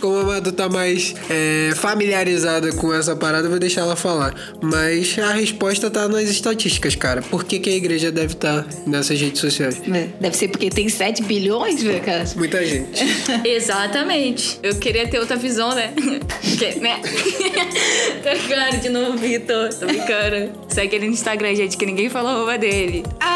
Como 0.00 0.18
a 0.18 0.24
Madu 0.24 0.52
tá 0.52 0.68
mais 0.68 1.14
é, 1.30 1.72
familiarizada 1.74 2.72
com 2.72 2.92
essa 2.92 3.16
parada, 3.16 3.46
eu 3.46 3.50
vou 3.50 3.58
deixar 3.58 3.82
ela 3.82 3.96
falar. 3.96 4.34
Mas 4.60 5.18
a 5.18 5.32
resposta 5.32 5.90
tá 5.90 6.08
nas 6.08 6.24
estatísticas, 6.24 6.94
cara. 6.94 7.22
Por 7.22 7.44
que, 7.44 7.58
que 7.58 7.70
a 7.70 7.74
igreja 7.74 8.10
deve 8.12 8.34
estar 8.34 8.66
nessas 8.86 9.20
redes 9.20 9.40
sociais? 9.40 9.80
Deve 10.20 10.36
ser 10.36 10.48
porque 10.48 10.70
tem 10.70 10.88
7 10.88 11.22
bilhões, 11.22 11.82
né, 11.82 12.00
cara. 12.00 12.24
Muita 12.36 12.64
gente. 12.64 13.02
Exatamente. 13.44 14.58
Eu 14.62 14.76
queria 14.76 15.08
ter 15.08 15.18
outra 15.18 15.36
visão, 15.36 15.74
né? 15.74 15.92
Que, 16.56 16.78
né? 16.80 17.00
De 18.80 18.88
novo, 18.88 19.18
Vitor. 19.18 19.68
Tô 19.74 19.86
brincando. 19.86 20.52
Segue 20.68 20.96
ele 20.96 21.06
no 21.06 21.12
Instagram, 21.12 21.54
gente, 21.54 21.76
que 21.76 21.84
ninguém 21.84 22.08
falou 22.08 22.30
a 22.30 22.34
arroba 22.34 22.58
dele. 22.58 23.04
Ah, 23.20 23.35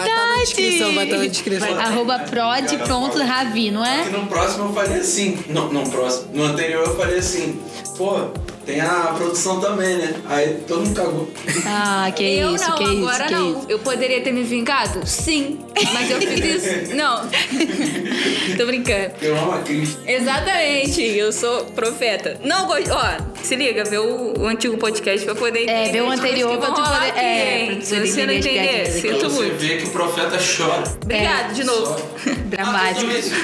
Vai 0.00 0.08
verdade! 0.08 0.28
tá 0.28 0.36
na 0.36 0.42
descrição, 0.42 0.94
vai 0.94 1.06
tá 1.06 1.16
na 1.18 1.26
descrição. 1.26 1.78
Arroba 1.78 2.18
prod, 2.20 2.78
pronto, 2.84 3.18
Ravi, 3.18 3.70
não 3.70 3.84
é? 3.84 4.04
no 4.06 4.26
próximo 4.26 4.64
eu 4.68 4.72
falei 4.72 5.00
assim. 5.00 5.38
Não, 5.48 5.72
não, 5.72 5.84
próximo. 5.84 6.28
No 6.32 6.44
anterior 6.44 6.86
eu 6.86 6.96
falei 6.96 7.18
assim. 7.18 7.60
Pô, 7.96 8.30
tem 8.70 8.80
a 8.80 9.12
produção 9.16 9.60
também, 9.60 9.96
né? 9.96 10.14
Aí 10.28 10.58
todo 10.66 10.80
mundo 10.86 10.94
cagou. 10.94 11.30
Ah, 11.66 12.10
que 12.14 12.22
eu 12.22 12.54
isso, 12.54 12.68
não, 12.68 12.76
que 12.76 12.84
agora 12.84 13.24
isso, 13.24 13.34
que 13.34 13.34
não. 13.34 13.50
isso. 13.58 13.66
Eu 13.68 13.78
poderia 13.80 14.20
ter 14.20 14.32
me 14.32 14.42
vingado? 14.42 15.06
Sim. 15.06 15.58
Mas 15.92 16.10
eu 16.10 16.20
fiz 16.20 16.44
isso. 16.64 16.94
Não. 17.00 17.22
Tô 18.56 18.66
brincando. 18.66 19.12
Eu 19.22 19.36
amo 19.38 19.52
a 19.52 19.58
Cris. 19.58 19.96
Exatamente, 20.06 21.02
eu 21.02 21.32
sou 21.32 21.64
profeta. 21.66 22.38
Não 22.44 22.66
gosto. 22.66 22.90
Ó, 22.92 23.16
se 23.42 23.56
liga, 23.56 23.84
vê 23.84 23.98
o, 23.98 24.34
o 24.38 24.46
antigo 24.46 24.76
podcast 24.76 25.24
pra 25.24 25.34
poder 25.34 25.60
É, 25.68 25.82
entender 25.84 25.92
vê 25.92 26.00
o 26.02 26.10
anterior 26.10 26.58
pra 26.58 26.70
tu 26.70 26.82
poder- 26.82 26.94
aqui, 27.10 27.18
é, 27.18 27.66
pra 27.66 27.76
tu 27.76 27.86
você 28.06 28.26
não 28.26 28.32
entender 28.34 28.86
sinto 28.86 29.30
você 29.30 29.36
muito. 29.42 29.56
ver 29.56 29.78
que 29.80 29.86
o 29.86 29.90
profeta 29.90 30.36
chora. 30.38 30.84
Obrigado, 31.02 31.54
de 31.54 31.64
novo. 31.64 31.96
Dramático. 32.50 33.10
Ah, 33.10 33.18
isso. 33.18 33.34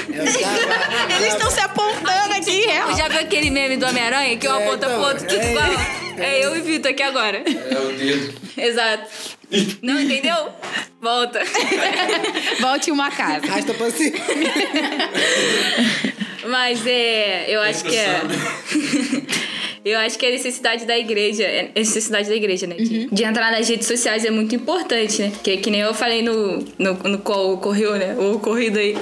Eles 1.19 1.33
estão 1.33 1.49
se 1.49 1.59
apontando 1.59 2.33
aqui, 2.35 2.65
real. 2.67 2.95
Já 2.95 3.07
viu 3.07 3.19
aquele 3.19 3.49
meme 3.49 3.77
do 3.77 3.85
Homem-Aranha 3.87 4.37
que 4.37 4.47
um 4.47 4.51
É, 4.55 4.63
aponta 4.67 4.85
então, 4.85 4.99
pro 4.99 5.07
outro? 5.09 5.16
Que 5.25 5.35
é 5.35 5.53
fala? 5.53 5.97
É 6.17 6.45
eu 6.45 6.55
e 6.55 6.61
Vitor 6.61 6.91
aqui 6.91 7.03
agora. 7.03 7.43
É 7.45 7.79
o 7.79 7.93
dedo. 7.97 8.33
Exato. 8.57 9.09
Não 9.81 9.99
entendeu? 9.99 10.49
Volta. 11.01 11.41
Volte 12.59 12.91
uma 12.91 13.09
casa. 13.11 13.45
Arrasta 13.47 13.73
pra 13.73 13.91
cima. 13.91 14.17
Mas 16.47 16.85
é. 16.85 17.45
Eu 17.49 17.61
acho 17.61 17.83
que 17.83 17.95
é. 17.95 18.21
Eu 19.87 19.99
acho 19.99 20.17
que 20.19 20.25
a 20.25 20.31
necessidade 20.31 20.85
da 20.85 20.97
igreja, 20.97 21.43
é 21.43 21.71
a 21.73 21.79
necessidade 21.79 22.27
da 22.27 22.35
igreja, 22.35 22.67
né? 22.67 22.75
De, 22.75 23.07
de 23.07 23.23
entrar 23.23 23.51
nas 23.51 23.69
redes 23.69 23.87
sociais 23.87 24.25
é 24.25 24.29
muito 24.29 24.53
importante, 24.53 25.21
né? 25.21 25.31
Que, 25.41 25.57
que 25.57 25.71
nem 25.71 25.81
eu 25.81 25.93
falei 25.93 26.21
no, 26.21 26.59
no, 26.77 26.93
no 26.93 27.17
qual 27.19 27.53
ocorreu, 27.53 27.95
né? 27.95 28.15
O 28.17 28.35
ocorrido 28.35 28.77
aí. 28.79 28.97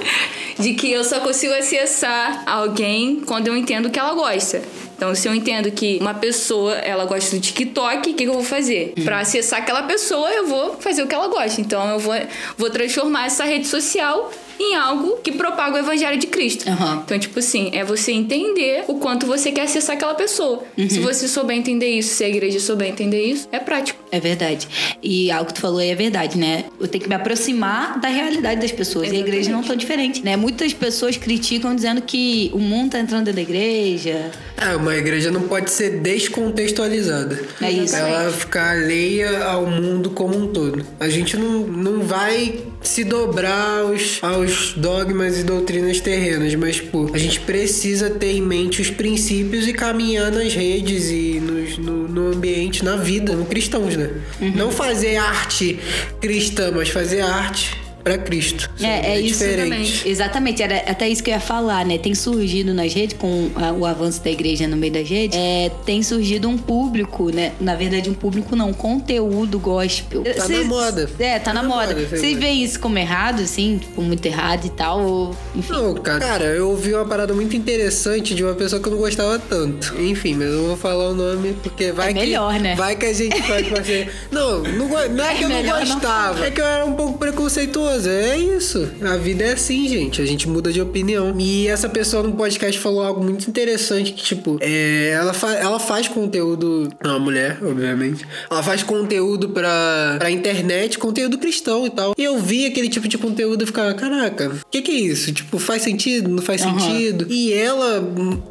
De 0.58 0.74
que 0.74 0.92
eu 0.92 1.04
só 1.04 1.20
consigo 1.20 1.52
acessar 1.52 2.44
alguém 2.46 3.20
quando 3.26 3.48
eu 3.48 3.56
entendo 3.56 3.90
que 3.90 3.98
ela 3.98 4.14
gosta. 4.14 4.62
Então, 4.96 5.14
se 5.14 5.28
eu 5.28 5.34
entendo 5.34 5.70
que 5.70 5.98
uma 6.00 6.14
pessoa, 6.14 6.74
ela 6.76 7.04
gosta 7.04 7.36
do 7.36 7.42
TikTok, 7.42 7.98
o 7.98 8.00
que, 8.00 8.12
que 8.14 8.24
eu 8.24 8.32
vou 8.32 8.42
fazer? 8.42 8.94
Pra 9.04 9.18
acessar 9.20 9.60
aquela 9.60 9.82
pessoa, 9.82 10.30
eu 10.30 10.46
vou 10.46 10.74
fazer 10.80 11.02
o 11.02 11.06
que 11.06 11.14
ela 11.14 11.28
gosta. 11.28 11.60
Então, 11.60 11.90
eu 11.90 11.98
vou, 11.98 12.14
vou 12.56 12.70
transformar 12.70 13.26
essa 13.26 13.44
rede 13.44 13.66
social 13.66 14.30
em 14.58 14.74
algo 14.74 15.18
que 15.22 15.32
propaga 15.32 15.76
o 15.76 15.78
evangelho 15.78 16.18
de 16.18 16.26
Cristo. 16.26 16.68
Aham. 16.68 17.02
Então, 17.04 17.18
tipo 17.18 17.38
assim, 17.38 17.70
é 17.72 17.84
você 17.84 18.12
entender 18.12 18.84
o 18.88 18.94
quanto 18.94 19.26
você 19.26 19.52
quer 19.52 19.62
acessar 19.62 19.96
aquela 19.96 20.14
pessoa. 20.14 20.62
Se 20.88 20.98
você 21.00 21.28
souber 21.28 21.56
entender 21.56 21.88
isso, 21.88 22.14
se 22.14 22.24
a 22.24 22.28
igreja 22.28 22.60
souber 22.60 22.88
entender 22.88 23.22
isso, 23.22 23.48
é 23.52 23.58
prático. 23.58 24.02
É 24.10 24.20
verdade. 24.20 24.68
E 25.02 25.30
algo 25.30 25.46
que 25.46 25.54
tu 25.54 25.60
falou 25.60 25.78
aí 25.78 25.90
é 25.90 25.94
verdade, 25.94 26.38
né? 26.38 26.64
Eu 26.80 26.88
tenho 26.88 27.02
que 27.02 27.08
me 27.08 27.14
aproximar 27.14 27.98
da 28.00 28.08
realidade 28.08 28.60
das 28.60 28.72
pessoas. 28.72 29.12
E 29.12 29.16
a 29.16 29.18
igreja 29.18 29.50
não 29.50 29.62
tão 29.62 29.76
diferente, 29.76 30.24
né? 30.24 30.36
Muitas 30.36 30.72
pessoas 30.72 31.16
criticam 31.16 31.74
dizendo 31.74 32.02
que 32.02 32.50
o 32.54 32.58
mundo 32.58 32.92
tá 32.92 33.00
entrando 33.00 33.24
dentro 33.24 33.36
da 33.36 33.42
igreja. 33.42 34.30
É, 34.56 34.76
uma 34.76 34.94
igreja 34.94 35.30
não 35.30 35.42
pode 35.42 35.70
ser 35.70 36.00
descontextualizada. 36.00 37.40
É 37.60 37.70
isso. 37.70 37.96
Ela 37.96 38.30
ficar 38.30 38.70
alheia 38.70 39.44
ao 39.44 39.66
mundo 39.66 40.10
como 40.10 40.36
um 40.36 40.48
todo. 40.48 40.84
A 40.98 41.08
gente 41.08 41.36
não, 41.36 41.60
não 41.60 42.00
vai 42.02 42.60
se 42.82 43.04
dobrar 43.04 43.80
aos, 43.80 44.18
aos 44.22 44.45
dogmas 44.76 45.38
e 45.38 45.44
doutrinas 45.44 46.00
terrenas, 46.00 46.54
mas, 46.54 46.80
pô, 46.80 47.10
a 47.12 47.18
gente 47.18 47.40
precisa 47.40 48.10
ter 48.10 48.32
em 48.32 48.42
mente 48.42 48.80
os 48.80 48.90
princípios 48.90 49.66
e 49.66 49.72
caminhar 49.72 50.30
nas 50.30 50.54
redes 50.54 51.10
e 51.10 51.40
nos, 51.40 51.78
no, 51.78 52.08
no 52.08 52.32
ambiente, 52.32 52.84
na 52.84 52.96
vida, 52.96 53.32
como 53.32 53.46
cristãos, 53.46 53.96
né? 53.96 54.10
Uhum. 54.40 54.52
Não 54.54 54.70
fazer 54.70 55.16
arte 55.16 55.78
cristã, 56.20 56.70
mas 56.74 56.88
fazer 56.88 57.20
arte 57.20 57.85
para 58.06 58.18
Cristo. 58.18 58.70
É, 58.80 59.14
é 59.14 59.20
isso 59.20 59.40
diferente. 59.44 60.08
Exatamente, 60.08 60.62
era 60.62 60.76
até 60.88 61.08
isso 61.08 61.20
que 61.24 61.28
eu 61.28 61.34
ia 61.34 61.40
falar, 61.40 61.84
né? 61.84 61.98
Tem 61.98 62.14
surgido 62.14 62.72
nas 62.72 62.94
redes, 62.94 63.16
com 63.18 63.50
o 63.80 63.84
avanço 63.84 64.22
da 64.22 64.30
igreja 64.30 64.68
no 64.68 64.76
meio 64.76 64.92
das 64.92 65.08
redes, 65.08 65.36
é, 65.36 65.72
tem 65.84 66.04
surgido 66.04 66.48
um 66.48 66.56
público, 66.56 67.34
né? 67.34 67.50
Na 67.58 67.74
verdade, 67.74 68.08
um 68.08 68.14
público 68.14 68.54
não, 68.54 68.68
um 68.68 68.72
conteúdo 68.72 69.58
gospel. 69.58 70.22
Tá 70.22 70.48
na 70.48 70.62
moda. 70.62 71.10
É, 71.18 71.38
tá, 71.40 71.46
Tá 71.46 71.52
na, 71.52 71.62
na 71.64 71.68
moda. 71.68 71.94
Vocês 71.94 72.38
veem 72.38 72.62
isso 72.62 72.78
como 72.78 72.96
errado, 72.96 73.42
assim? 73.42 73.78
Tipo, 73.78 74.00
muito 74.02 74.24
errado 74.24 74.64
e 74.66 74.70
tal? 74.70 75.04
Ou, 75.04 75.36
enfim. 75.56 75.72
Não, 75.72 75.94
cara. 75.94 76.20
Cara, 76.20 76.44
eu 76.44 76.68
ouvi 76.70 76.94
uma 76.94 77.04
parada 77.04 77.34
muito 77.34 77.56
interessante 77.56 78.36
de 78.36 78.44
uma 78.44 78.54
pessoa 78.54 78.80
que 78.80 78.86
eu 78.86 78.92
não 78.92 78.98
gostava 79.00 79.36
tanto. 79.36 80.00
Enfim, 80.00 80.34
mas 80.34 80.46
eu 80.46 80.58
não 80.58 80.66
vou 80.68 80.76
falar 80.76 81.10
o 81.10 81.14
nome 81.14 81.56
porque 81.60 81.90
vai 81.90 82.10
É 82.10 82.14
que. 82.14 82.20
melhor, 82.20 82.60
né? 82.60 82.76
Vai 82.76 82.94
que 82.94 83.06
a 83.06 83.12
gente 83.12 83.42
pode 83.42 83.68
fazer. 83.68 84.12
Não, 84.30 84.62
não, 84.62 84.88
não 84.88 85.24
é 85.24 85.34
que 85.34 85.44
eu 85.44 85.48
não 85.48 85.56
melhor 85.56 85.84
não 85.84 85.94
gostava. 85.94 86.46
É 86.46 86.50
que 86.50 86.60
eu 86.60 86.66
era 86.66 86.84
um 86.84 86.92
pouco 86.94 87.18
preconceituoso. 87.18 87.95
É 88.04 88.36
isso. 88.36 88.88
A 89.02 89.16
vida 89.16 89.44
é 89.44 89.52
assim, 89.52 89.88
gente. 89.88 90.20
A 90.20 90.26
gente 90.26 90.48
muda 90.48 90.72
de 90.72 90.80
opinião. 90.80 91.34
E 91.38 91.68
essa 91.68 91.88
pessoa 91.88 92.22
no 92.22 92.32
podcast 92.32 92.78
falou 92.80 93.02
algo 93.02 93.22
muito 93.22 93.48
interessante 93.48 94.12
que, 94.12 94.22
tipo, 94.22 94.58
é, 94.60 95.10
ela, 95.10 95.32
fa 95.32 95.52
ela 95.54 95.78
faz 95.78 96.08
conteúdo. 96.08 96.88
É 97.02 97.08
uma 97.08 97.18
mulher, 97.18 97.58
obviamente. 97.62 98.26
Ela 98.50 98.62
faz 98.62 98.82
conteúdo 98.82 99.50
pra, 99.50 100.16
pra 100.18 100.30
internet, 100.30 100.98
conteúdo 100.98 101.38
cristão 101.38 101.86
e 101.86 101.90
tal. 101.90 102.14
E 102.18 102.24
eu 102.24 102.38
vi 102.38 102.66
aquele 102.66 102.88
tipo 102.88 103.06
de 103.08 103.16
conteúdo 103.16 103.62
e 103.62 103.66
ficava, 103.66 103.94
caraca, 103.94 104.48
o 104.48 104.70
que, 104.70 104.82
que 104.82 104.90
é 104.90 104.94
isso? 104.94 105.32
Tipo, 105.32 105.58
faz 105.58 105.82
sentido? 105.82 106.28
Não 106.28 106.42
faz 106.42 106.62
Aham. 106.62 106.78
sentido? 106.78 107.26
E 107.30 107.52
ela, 107.52 108.02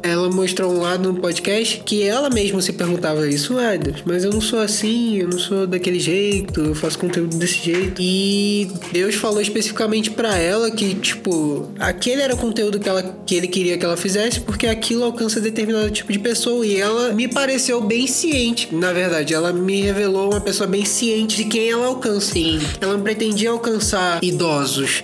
ela 0.02 0.30
mostrou 0.30 0.72
um 0.72 0.80
lado 0.80 1.12
no 1.12 1.20
podcast 1.20 1.82
que 1.84 2.02
ela 2.02 2.30
mesma 2.30 2.60
se 2.62 2.72
perguntava 2.72 3.28
isso, 3.28 3.54
ué, 3.54 3.76
Deus, 3.78 4.02
mas 4.04 4.24
eu 4.24 4.30
não 4.32 4.40
sou 4.40 4.60
assim, 4.60 5.18
eu 5.18 5.28
não 5.28 5.38
sou 5.38 5.66
daquele 5.66 6.00
jeito, 6.00 6.60
eu 6.60 6.74
faço 6.74 6.98
conteúdo 6.98 7.36
desse 7.36 7.58
jeito. 7.64 8.00
E 8.00 8.68
Deus 8.92 9.14
falou 9.14 9.35
especificamente 9.42 10.10
pra 10.10 10.36
ela 10.36 10.70
que, 10.70 10.94
tipo, 10.94 11.70
aquele 11.78 12.22
era 12.22 12.34
o 12.34 12.36
conteúdo 12.36 12.78
que, 12.78 12.88
ela, 12.88 13.02
que 13.24 13.34
ele 13.34 13.48
queria 13.48 13.76
que 13.76 13.84
ela 13.84 13.96
fizesse, 13.96 14.40
porque 14.40 14.66
aquilo 14.66 15.04
alcança 15.04 15.40
determinado 15.40 15.90
tipo 15.90 16.12
de 16.12 16.18
pessoa. 16.18 16.64
E 16.64 16.76
ela 16.76 17.12
me 17.12 17.28
pareceu 17.28 17.80
bem 17.80 18.06
ciente, 18.06 18.74
na 18.74 18.92
verdade. 18.92 19.34
Ela 19.34 19.52
me 19.52 19.82
revelou 19.82 20.30
uma 20.30 20.40
pessoa 20.40 20.66
bem 20.66 20.84
ciente 20.84 21.36
de 21.36 21.44
quem 21.44 21.70
ela 21.70 21.86
alcança. 21.86 22.32
Sim. 22.32 22.60
Ela 22.80 22.94
não 22.94 23.02
pretendia 23.02 23.50
alcançar 23.50 24.22
idosos. 24.22 25.02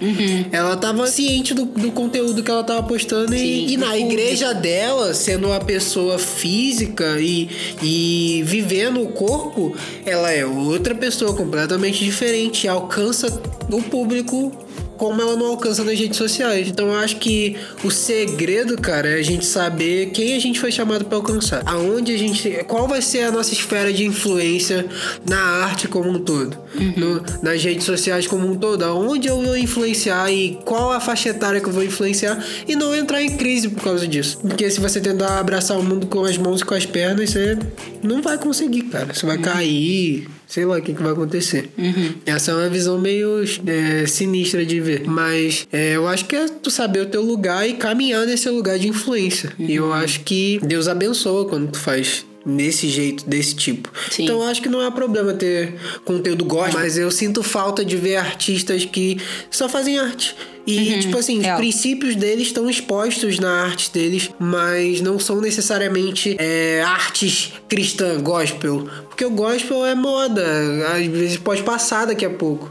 Ela 0.51 0.77
tava 0.77 1.07
ciente 1.07 1.55
do, 1.55 1.65
do 1.65 1.91
conteúdo 1.93 2.43
que 2.43 2.51
ela 2.51 2.65
tava 2.65 2.83
postando. 2.83 3.35
E, 3.35 3.73
e 3.73 3.77
na 3.77 3.89
público. 3.89 4.13
igreja 4.13 4.55
dela, 4.55 5.15
sendo 5.15 5.49
uma 5.49 5.61
pessoa 5.61 6.19
física 6.19 7.19
e, 7.21 7.49
e 7.83 8.43
vivendo 8.45 9.03
o 9.03 9.09
corpo, 9.09 9.75
ela 10.05 10.31
é 10.31 10.45
outra 10.45 10.95
pessoa 10.95 11.35
completamente 11.35 12.05
diferente. 12.05 12.65
E 12.65 12.69
alcança 12.69 13.27
o 13.71 13.83
público 13.83 14.12
como 14.99 15.21
ela 15.21 15.35
não 15.37 15.47
alcança 15.47 15.83
nas 15.83 15.99
redes 15.99 16.17
sociais. 16.17 16.69
Então 16.69 16.87
eu 16.89 16.95
acho 16.97 17.17
que 17.17 17.57
o 17.83 17.91
segredo, 17.91 18.77
cara, 18.81 19.09
é 19.09 19.15
a 19.15 19.23
gente 19.23 19.45
saber 19.45 20.11
quem 20.11 20.35
a 20.35 20.39
gente 20.39 20.61
foi 20.61 20.71
chamado 20.71 21.05
para 21.05 21.17
alcançar. 21.17 21.63
Aonde 21.67 22.13
a 22.15 22.19
gente. 22.19 22.49
Qual 22.69 22.87
vai 22.87 23.03
ser 23.03 23.23
a 23.25 23.33
nossa 23.33 23.53
esfera 23.53 23.93
de 23.93 24.05
influência 24.05 24.87
na 25.29 25.39
arte 25.41 25.89
como 25.89 26.11
um 26.11 26.19
todo. 26.19 26.57
no- 26.97 27.23
nas 27.43 27.63
redes 27.63 27.85
sociais 27.85 28.27
como 28.27 28.47
um 28.51 28.57
todo. 28.57 28.83
Aonde 28.85 29.29
eu 29.29 29.41
vou 29.43 29.57
influenciar 29.57 30.31
e 30.33 30.59
qual 30.65 30.91
a 30.93 31.01
faixa 31.01 31.29
etária 31.31 31.61
que 31.61 31.69
eu 31.69 31.73
vou 31.73 31.83
influenciar. 31.85 32.43
E 32.67 32.75
não 32.77 32.95
entrar 32.95 33.23
em 33.23 33.37
crise 33.37 33.69
por 33.69 33.83
causa 33.83 34.07
disso. 34.09 34.39
Porque 34.39 34.71
se 34.71 34.81
você 34.81 35.01
tentar 35.01 35.39
abraçar 35.39 35.79
o 35.79 35.83
mundo 35.83 36.07
com 36.07 36.25
as 36.25 36.39
mãos 36.39 36.61
e 36.61 36.65
com 36.65 36.75
as 36.75 36.87
pernas, 36.87 37.31
você 37.31 37.59
não 38.03 38.23
vai 38.23 38.39
conseguir, 38.39 38.83
cara. 38.85 39.13
Você 39.13 39.27
vai 39.27 39.37
cair. 39.39 40.27
Sei 40.53 40.67
lá 40.67 40.77
o 40.77 40.83
que, 40.83 40.93
que 40.93 41.03
vai 41.03 41.13
acontecer. 41.13 41.71
Essa 42.27 42.51
é 42.51 42.55
uma 42.55 42.69
visão 42.69 43.01
meio 43.01 43.43
é, 43.67 44.07
sinistra 44.07 44.67
de 44.67 44.81
ver. 44.81 45.05
Mas 45.07 45.67
é, 45.73 45.97
eu 45.97 46.07
acho 46.07 46.27
que 46.27 46.37
é 46.37 46.47
tu 46.47 46.71
saber 46.71 47.01
o 47.01 47.07
teu 47.07 47.23
lugar 47.23 47.67
e 47.67 47.73
caminhar 47.73 48.27
nesse 48.27 48.51
lugar 48.51 48.79
de 48.79 48.87
influência. 48.87 49.51
E 49.59 49.75
eu 49.75 49.95
acho 49.95 50.21
que 50.21 50.61
Deus 50.63 50.89
abençoa 50.89 51.49
quando 51.49 51.71
tu 51.71 51.79
faz 51.79 52.27
nesse 52.45 52.87
jeito, 52.87 53.27
desse 53.27 53.55
tipo. 53.55 53.91
Sim. 54.11 54.25
Então 54.25 54.43
eu 54.43 54.47
acho 54.47 54.61
que 54.61 54.69
não 54.69 54.83
é 54.83 54.91
problema 54.91 55.33
ter 55.33 55.75
conteúdo 56.05 56.45
gospel, 56.45 56.81
mas 56.81 56.99
eu 56.99 57.11
sinto 57.11 57.43
falta 57.43 57.83
de 57.83 57.97
ver 57.97 58.17
artistas 58.17 58.85
que 58.85 59.17
só 59.51 59.71
fazem 59.71 59.99
arte. 59.99 60.37
E, 60.67 61.01
tipo 61.01 61.19
assim, 61.19 61.39
os 61.39 61.45
Real. 61.45 61.57
princípios 61.57 62.15
deles 62.15 62.49
estão 62.49 62.69
expostos 62.69 63.39
na 63.39 63.65
arte 63.65 63.91
deles, 63.93 64.31
mas 64.39 65.01
não 65.01 65.19
são 65.19 65.41
necessariamente 65.41 66.37
é, 66.39 66.83
artes 66.83 67.53
cristã, 67.69 68.21
gospel. 68.21 68.89
Porque 69.09 69.25
o 69.25 69.31
gospel 69.31 69.85
é 69.85 69.95
moda, 69.95 70.45
às 70.95 71.07
vezes 71.07 71.37
pode 71.37 71.63
passar 71.63 72.07
daqui 72.07 72.25
a 72.25 72.31
pouco. 72.31 72.71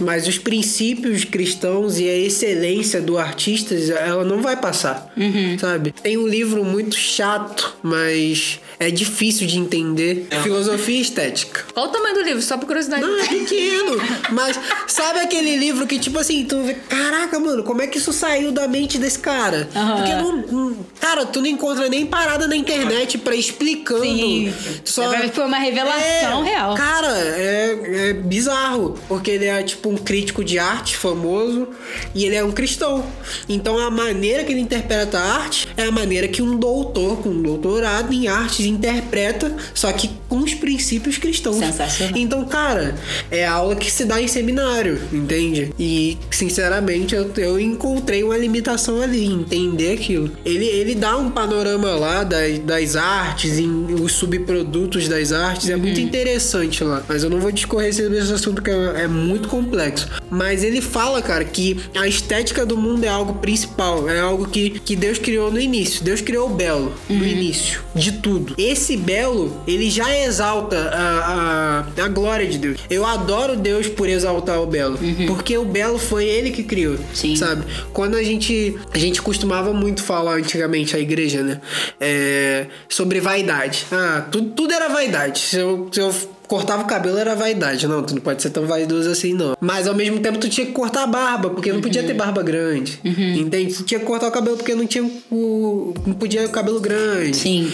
Mas 0.00 0.26
os 0.26 0.38
princípios 0.38 1.24
cristãos 1.24 1.98
e 1.98 2.08
a 2.08 2.16
excelência 2.16 3.00
do 3.00 3.18
artista, 3.18 3.74
ela 3.74 4.24
não 4.24 4.40
vai 4.40 4.56
passar, 4.56 5.12
sabe? 5.58 5.92
Tem 5.92 6.16
um 6.16 6.26
livro 6.26 6.64
muito 6.64 6.96
chato, 6.96 7.76
mas 7.82 8.60
é 8.80 8.90
difícil 8.90 9.46
de 9.46 9.58
entender. 9.58 10.26
Filosofia 10.42 10.96
e 10.96 11.02
estética. 11.02 11.64
Qual 11.74 11.86
o 11.86 11.88
tamanho 11.90 12.14
do 12.14 12.22
livro? 12.22 12.40
Só 12.40 12.56
por 12.56 12.66
curiosidade. 12.66 13.02
Não, 13.02 13.18
é 13.18 13.26
pequeno. 13.26 13.92
Mas 14.32 14.58
sabe 14.86 15.20
aquele 15.20 15.56
livro 15.56 15.86
que, 15.86 15.98
tipo 15.98 16.18
assim, 16.18 16.46
tu 16.46 16.62
vê, 16.62 16.74
caraca, 16.88 17.29
mano, 17.38 17.62
como 17.62 17.82
é 17.82 17.86
que 17.86 17.98
isso 17.98 18.12
saiu 18.12 18.50
da 18.52 18.66
mente 18.66 18.98
desse 18.98 19.18
cara? 19.18 19.68
Aham. 19.74 19.96
Porque 19.96 20.14
não, 20.14 20.76
Cara, 21.00 21.24
tu 21.26 21.40
não 21.40 21.46
encontra 21.46 21.88
nem 21.88 22.04
parada 22.06 22.46
na 22.46 22.54
internet 22.56 23.18
pra 23.18 23.34
explicando. 23.34 24.04
Sim. 24.04 24.52
Só... 24.84 25.12
É, 25.12 25.28
Foi 25.28 25.46
uma 25.46 25.58
revelação 25.58 26.44
É, 26.44 26.50
real. 26.50 26.74
Cara, 26.74 27.08
é, 27.18 28.08
é 28.10 28.12
bizarro. 28.12 28.98
Porque 29.08 29.30
ele 29.30 29.46
é 29.46 29.62
tipo 29.62 29.88
um 29.88 29.96
crítico 29.96 30.44
de 30.44 30.58
arte 30.58 30.96
famoso 30.96 31.68
e 32.14 32.24
ele 32.24 32.36
é 32.36 32.44
um 32.44 32.52
cristão. 32.52 33.04
Então 33.48 33.78
a 33.78 33.90
maneira 33.90 34.44
que 34.44 34.52
ele 34.52 34.60
interpreta 34.60 35.18
a 35.18 35.34
arte 35.38 35.68
é 35.76 35.84
a 35.84 35.90
maneira 35.90 36.28
que 36.28 36.42
um 36.42 36.56
doutor 36.56 37.18
com 37.22 37.30
um 37.30 37.42
doutorado 37.42 38.12
em 38.12 38.28
artes 38.28 38.66
interpreta, 38.66 39.54
só 39.74 39.92
que 39.92 40.10
com 40.28 40.38
os 40.38 40.54
princípios 40.54 41.18
cristãos. 41.18 41.56
Sensacional. 41.56 42.16
Então, 42.16 42.44
cara, 42.44 42.94
é 43.30 43.46
aula 43.46 43.74
que 43.74 43.90
se 43.90 44.04
dá 44.04 44.20
em 44.20 44.28
seminário, 44.28 45.00
entende? 45.12 45.72
E, 45.78 46.16
sinceramente, 46.30 47.14
eu, 47.20 47.32
eu 47.36 47.60
encontrei 47.60 48.22
uma 48.22 48.36
limitação 48.36 49.00
ali, 49.00 49.26
entender 49.26 49.92
aquilo. 49.92 50.30
Ele, 50.44 50.66
ele 50.66 50.94
dá 50.94 51.16
um 51.16 51.30
panorama 51.30 51.90
lá 51.92 52.24
das, 52.24 52.58
das 52.60 52.96
artes, 52.96 53.58
em 53.58 53.94
os 53.94 54.12
subprodutos 54.12 55.08
das 55.08 55.32
artes, 55.32 55.68
é 55.68 55.76
muito 55.76 56.00
interessante 56.00 56.82
lá. 56.84 57.02
Mas 57.08 57.22
eu 57.22 57.30
não 57.30 57.40
vou 57.40 57.52
discorrer 57.52 57.94
sobre 57.94 58.18
esse 58.18 58.32
assunto 58.32 58.62
que 58.62 58.70
é, 58.70 59.02
é 59.02 59.08
muito 59.08 59.48
complexo. 59.48 60.08
Mas 60.30 60.62
ele 60.62 60.80
fala, 60.80 61.20
cara, 61.20 61.44
que 61.44 61.78
a 61.96 62.06
estética 62.06 62.64
do 62.64 62.76
mundo 62.76 63.04
é 63.04 63.08
algo 63.08 63.34
principal, 63.34 64.08
é 64.08 64.20
algo 64.20 64.46
que, 64.48 64.70
que 64.70 64.96
Deus 64.96 65.18
criou 65.18 65.50
no 65.50 65.60
início. 65.60 66.02
Deus 66.02 66.20
criou 66.20 66.50
o 66.50 66.54
belo 66.54 66.92
no 67.08 67.26
início 67.26 67.80
de 67.94 68.12
tudo. 68.12 68.54
Esse 68.56 68.96
belo, 68.96 69.62
ele 69.66 69.90
já 69.90 70.16
exalta 70.18 70.76
a, 70.92 71.84
a, 71.98 72.04
a 72.04 72.08
glória 72.08 72.46
de 72.46 72.58
Deus. 72.58 72.80
Eu 72.88 73.04
adoro 73.04 73.56
Deus 73.56 73.88
por 73.88 74.08
exaltar 74.08 74.60
o 74.60 74.66
belo, 74.66 74.98
porque 75.26 75.56
o 75.56 75.64
belo 75.64 75.98
foi 75.98 76.24
ele 76.24 76.50
que 76.50 76.62
criou. 76.62 76.96
Sim. 77.12 77.36
Sabe? 77.36 77.64
Quando 77.92 78.16
a 78.16 78.22
gente. 78.22 78.78
A 78.92 78.98
gente 78.98 79.20
costumava 79.22 79.72
muito 79.72 80.02
falar 80.02 80.34
antigamente, 80.34 80.96
a 80.96 80.98
igreja, 80.98 81.42
né? 81.42 81.60
É, 82.00 82.66
sobre 82.88 83.20
vaidade. 83.20 83.86
Ah, 83.92 84.26
tudo, 84.30 84.50
tudo 84.50 84.72
era 84.72 84.88
vaidade. 84.88 85.38
Se 85.40 85.58
eu, 85.58 85.88
se 85.92 86.00
eu 86.00 86.14
cortava 86.50 86.82
o 86.82 86.86
cabelo 86.86 87.16
era 87.16 87.36
vaidade. 87.36 87.86
Não, 87.86 88.02
tu 88.02 88.12
não 88.12 88.20
pode 88.20 88.42
ser 88.42 88.50
tão 88.50 88.66
vaidoso 88.66 89.08
assim, 89.08 89.32
não. 89.32 89.56
Mas 89.60 89.86
ao 89.86 89.94
mesmo 89.94 90.18
tempo 90.18 90.36
tu 90.36 90.48
tinha 90.48 90.66
que 90.66 90.72
cortar 90.72 91.04
a 91.04 91.06
barba, 91.06 91.50
porque 91.50 91.72
não 91.72 91.80
podia 91.80 92.02
ter 92.02 92.12
barba 92.12 92.42
grande. 92.42 92.98
Entende? 93.04 93.72
Tu 93.72 93.84
tinha 93.84 94.00
que 94.00 94.04
cortar 94.04 94.26
o 94.26 94.32
cabelo 94.32 94.56
porque 94.56 94.74
não 94.74 94.84
tinha 94.84 95.08
o. 95.30 95.94
não 96.04 96.14
podia 96.14 96.44
o 96.44 96.48
cabelo 96.48 96.80
grande. 96.80 97.36
Sim. 97.36 97.70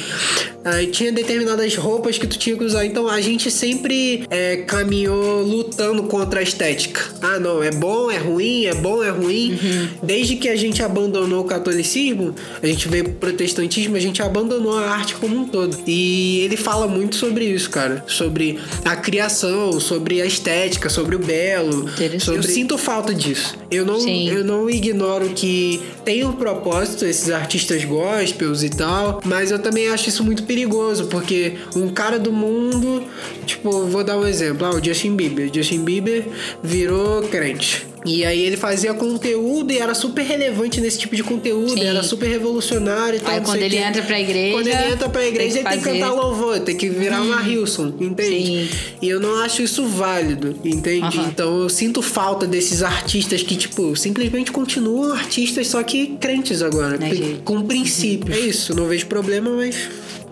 Aí 0.63 0.89
tinha 0.89 1.11
determinadas 1.11 1.75
roupas 1.77 2.19
que 2.19 2.27
tu 2.27 2.37
tinha 2.37 2.55
que 2.55 2.65
usar. 2.65 2.85
Então 2.85 3.09
a 3.09 3.19
gente 3.21 3.51
sempre 3.51 4.25
é, 4.29 4.59
caminhou 4.59 5.41
lutando 5.43 6.03
contra 6.03 6.41
a 6.41 6.43
estética. 6.43 7.01
Ah, 7.23 7.39
não, 7.39 7.63
é 7.63 7.71
bom, 7.71 8.11
é 8.11 8.19
ruim, 8.19 8.67
é 8.67 8.75
bom, 8.75 9.03
é 9.03 9.11
ruim. 9.11 9.59
Desde 10.03 10.37
que 10.37 10.51
a 10.51 10.57
gente 10.57 10.83
abandonou 10.83 11.41
o 11.41 11.45
catolicismo, 11.45 12.35
a 12.63 12.67
gente 12.67 12.89
veio 12.89 13.05
pro 13.05 13.31
protestantismo, 13.31 13.97
a 13.97 14.01
gente 14.01 14.21
abandonou 14.21 14.77
a 14.77 14.91
arte 14.91 15.15
como 15.15 15.35
um 15.35 15.47
todo. 15.47 15.79
E 15.87 16.41
ele 16.41 16.57
fala 16.57 16.87
muito 16.87 17.17
sobre 17.17 17.45
isso, 17.45 17.71
cara. 17.71 18.05
Sobre 18.07 18.59
a 18.85 18.97
criação, 18.97 19.81
sobre 19.81 20.21
a 20.21 20.27
estética, 20.27 20.89
sobre 20.89 21.17
o 21.17 21.19
belo. 21.19 21.89
Sobre... 22.21 22.39
Eu 22.39 22.43
sinto 22.43 22.79
falta 22.79 23.15
disso. 23.15 23.57
Eu 23.71 23.85
não, 23.85 24.01
Sim. 24.01 24.29
eu 24.29 24.45
não 24.45 24.69
ignoro 24.71 25.31
que 25.31 25.83
tem 26.05 26.25
um 26.25 26.33
propósito 26.33 27.05
esses 27.05 27.31
artistas 27.31 27.85
gospels 27.85 28.63
e 28.63 28.71
tal, 28.71 29.21
mas 29.25 29.51
eu 29.51 29.59
também 29.59 29.89
acho 29.89 30.09
isso 30.09 30.23
muito 30.25 30.45
perigoso, 30.45 31.07
porque 31.07 31.55
um 31.75 31.89
cara 31.89 32.19
do 32.19 32.33
mundo, 32.33 33.05
tipo, 33.45 33.87
vou 33.87 34.05
dar 34.05 34.17
um 34.17 34.27
exemplo, 34.27 34.67
ah, 34.67 34.71
o 34.71 34.85
Justin 34.85 35.17
Bieber. 35.17 35.51
Justin 35.53 35.85
Bieber 35.85 36.27
virou 36.63 37.23
crente. 37.23 37.87
E 38.07 38.25
aí 38.25 38.41
ele 38.41 38.57
fazia 38.57 38.95
conteúdo 38.95 39.73
e 39.73 39.79
era 39.79 39.95
super 39.95 40.23
relevante 40.23 40.81
nesse 40.81 40.99
tipo 40.99 41.17
de 41.17 41.23
conteúdo, 41.23 41.75
Sim. 41.75 41.85
era 41.85 42.03
super 42.03 42.29
revolucionário 42.29 43.19
e 43.19 43.21
tal. 43.21 43.35
Aí 43.35 43.41
quando 43.41 43.63
ele 43.63 43.77
quê. 43.77 43.83
entra 43.83 44.03
pra 44.03 44.21
igreja, 44.21 44.53
Quando 44.55 44.67
ele 44.67 44.93
entra 44.93 45.09
pra 45.09 45.27
igreja, 45.27 45.55
tem 45.55 45.61
ele 45.61 45.69
que 45.69 45.85
tem 45.85 45.95
que 45.95 46.01
cantar 46.01 46.13
louvor, 46.13 46.61
tem 46.61 46.77
que 46.77 46.89
virar 46.89 47.23
uma 47.23 47.43
Hilson, 47.43 47.95
entende? 48.01 48.69
Sim. 48.69 48.69
E 49.03 49.09
eu 49.09 49.21
não 49.21 49.37
acho 49.41 49.63
isso 49.63 49.87
válido, 49.87 50.57
entende? 50.65 51.19
Então 51.19 51.63
eu 51.63 51.69
sinto 51.69 52.03
falta 52.03 52.47
desses 52.47 52.83
artistas 52.83 53.43
que, 53.43 53.57
tipo, 53.57 53.97
simplesmente 53.97 54.53
continuam 54.53 55.13
artistas, 55.13 55.69
só 55.69 55.83
que 55.83 56.17
crentes 56.21 56.63
agora. 56.63 56.97
Né, 56.97 57.15
gente? 57.15 57.41
com 57.45 57.63
princípios. 57.63 58.37
É 58.37 58.41
isso, 58.41 58.75
não 58.75 58.87
vejo 58.87 59.07
problema, 59.07 59.51
mas 59.51 59.77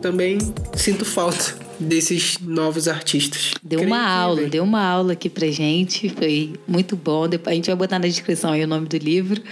também 0.00 0.38
sinto 0.76 1.04
falta 1.04 1.63
desses 1.78 2.38
novos 2.40 2.88
artistas. 2.88 3.52
Deu 3.62 3.81
Creio 3.81 3.93
uma 3.93 4.07
aula, 4.07 4.43
deu 4.43 4.64
uma 4.64 4.83
aula 4.83 5.12
aqui 5.12 5.28
pra 5.28 5.47
gente. 5.49 6.09
Foi 6.09 6.52
muito 6.66 6.97
bom. 6.97 7.28
Depois 7.28 7.52
a 7.52 7.57
gente 7.57 7.66
vai 7.66 7.76
botar 7.76 7.99
na 7.99 8.07
descrição 8.07 8.52
aí 8.52 8.64
o 8.64 8.69
nome 8.69 8.87
do 8.87 8.97
livro. 8.97 9.43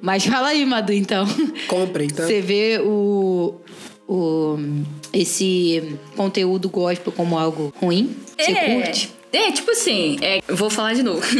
Mas 0.00 0.24
fala 0.24 0.48
aí, 0.48 0.64
Madu, 0.64 0.92
então. 0.92 1.26
Comprem, 1.68 2.08
tá? 2.08 2.26
Você 2.26 2.40
vê 2.40 2.80
o, 2.82 3.54
o 4.08 4.58
esse 5.12 5.96
conteúdo 6.16 6.68
gospel 6.68 7.12
como 7.12 7.38
algo 7.38 7.72
ruim? 7.76 8.16
Você 8.38 8.52
é, 8.52 8.82
curte? 8.82 9.10
É, 9.32 9.52
tipo 9.52 9.70
assim, 9.70 10.18
é, 10.22 10.40
vou 10.48 10.70
falar 10.70 10.94
de 10.94 11.02
novo. 11.02 11.22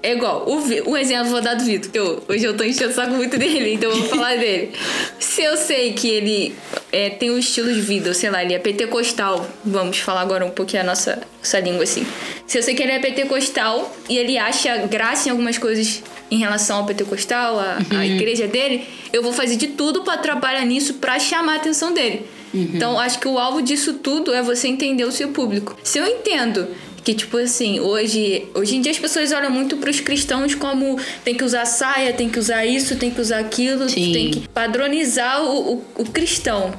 É 0.00 0.12
igual, 0.12 0.48
o, 0.48 0.90
o 0.90 0.96
exemplo 0.96 1.26
eu 1.26 1.30
vou 1.32 1.40
dar 1.40 1.54
do 1.54 1.64
Vitor, 1.64 1.90
que 1.90 1.98
eu, 1.98 2.22
hoje 2.28 2.44
eu 2.44 2.56
tô 2.56 2.62
enchendo 2.62 2.92
o 2.92 2.94
saco 2.94 3.14
muito 3.14 3.36
dele, 3.36 3.74
então 3.74 3.90
eu 3.90 3.96
vou 3.96 4.08
falar 4.08 4.36
dele. 4.36 4.70
Se 5.18 5.42
eu 5.42 5.56
sei 5.56 5.92
que 5.92 6.08
ele 6.08 6.54
é, 6.90 7.10
tem 7.10 7.30
um 7.30 7.38
estilo 7.38 7.72
de 7.72 7.80
vida, 7.80 8.14
sei 8.14 8.30
lá, 8.30 8.42
ele 8.42 8.54
é 8.54 8.58
pentecostal, 8.58 9.46
vamos 9.64 9.98
falar 9.98 10.22
agora 10.22 10.44
um 10.44 10.50
pouquinho 10.50 10.82
a 10.82 10.84
nossa, 10.84 11.22
nossa 11.38 11.60
língua 11.60 11.82
assim. 11.82 12.06
Se 12.46 12.58
eu 12.58 12.62
sei 12.62 12.74
que 12.74 12.82
ele 12.82 12.92
é 12.92 12.98
pentecostal 12.98 13.94
e 14.08 14.16
ele 14.16 14.38
acha 14.38 14.76
graça 14.86 15.28
em 15.28 15.30
algumas 15.30 15.58
coisas 15.58 16.02
em 16.30 16.38
relação 16.38 16.78
ao 16.78 16.86
pentecostal, 16.86 17.58
a, 17.58 17.78
a 17.96 18.06
igreja 18.06 18.46
dele, 18.46 18.86
eu 19.12 19.22
vou 19.22 19.32
fazer 19.32 19.56
de 19.56 19.68
tudo 19.68 20.02
pra 20.02 20.16
trabalhar 20.16 20.64
nisso 20.64 20.94
pra 20.94 21.18
chamar 21.18 21.54
a 21.54 21.56
atenção 21.56 21.92
dele. 21.92 22.26
Então, 22.52 22.98
acho 22.98 23.18
que 23.18 23.28
o 23.28 23.38
alvo 23.38 23.60
disso 23.60 23.94
tudo 23.94 24.32
é 24.32 24.42
você 24.42 24.68
entender 24.68 25.04
o 25.04 25.12
seu 25.12 25.28
público. 25.28 25.76
Se 25.84 25.98
eu 25.98 26.06
entendo 26.06 26.66
que, 27.08 27.14
tipo 27.14 27.38
assim, 27.38 27.80
hoje, 27.80 28.44
hoje 28.54 28.76
em 28.76 28.82
dia 28.82 28.92
as 28.92 28.98
pessoas 28.98 29.32
olham 29.32 29.50
muito 29.50 29.78
pros 29.78 29.98
cristãos 29.98 30.54
como 30.54 31.00
tem 31.24 31.34
que 31.34 31.42
usar 31.42 31.64
saia, 31.64 32.12
tem 32.12 32.28
que 32.28 32.38
usar 32.38 32.66
isso, 32.66 32.96
tem 32.96 33.10
que 33.10 33.18
usar 33.18 33.38
aquilo, 33.38 33.88
Sim. 33.88 34.12
tem 34.12 34.30
que 34.30 34.48
padronizar 34.48 35.42
o, 35.42 35.72
o, 35.72 35.84
o 35.96 36.04
cristão 36.04 36.70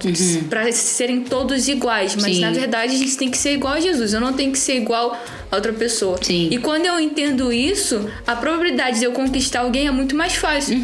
pra 0.48 0.72
serem 0.72 1.22
todos 1.22 1.68
iguais. 1.68 2.16
Mas 2.16 2.36
Sim. 2.36 2.42
na 2.42 2.52
verdade 2.52 2.94
a 2.94 2.98
gente 3.00 3.18
tem 3.18 3.32
que 3.32 3.40
ser 3.40 3.54
igual 3.54 3.74
a 3.74 3.80
Jesus, 3.80 4.14
eu 4.14 4.22
não 4.22 4.32
tenho 4.32 4.52
que 4.52 4.60
ser 4.60 4.76
igual 4.76 5.20
a 5.50 5.56
outra 5.56 5.74
pessoa. 5.74 6.20
Sim. 6.22 6.50
E 6.52 6.60
quando 6.60 6.86
eu 6.86 7.00
entendo 7.00 7.52
isso, 7.52 8.08
a 8.28 8.36
probabilidade 8.36 9.00
de 9.00 9.06
eu 9.06 9.12
conquistar 9.12 9.62
alguém 9.62 9.88
é 9.88 9.92
muito 9.92 10.16
mais 10.16 10.36
fácil. 10.36 10.78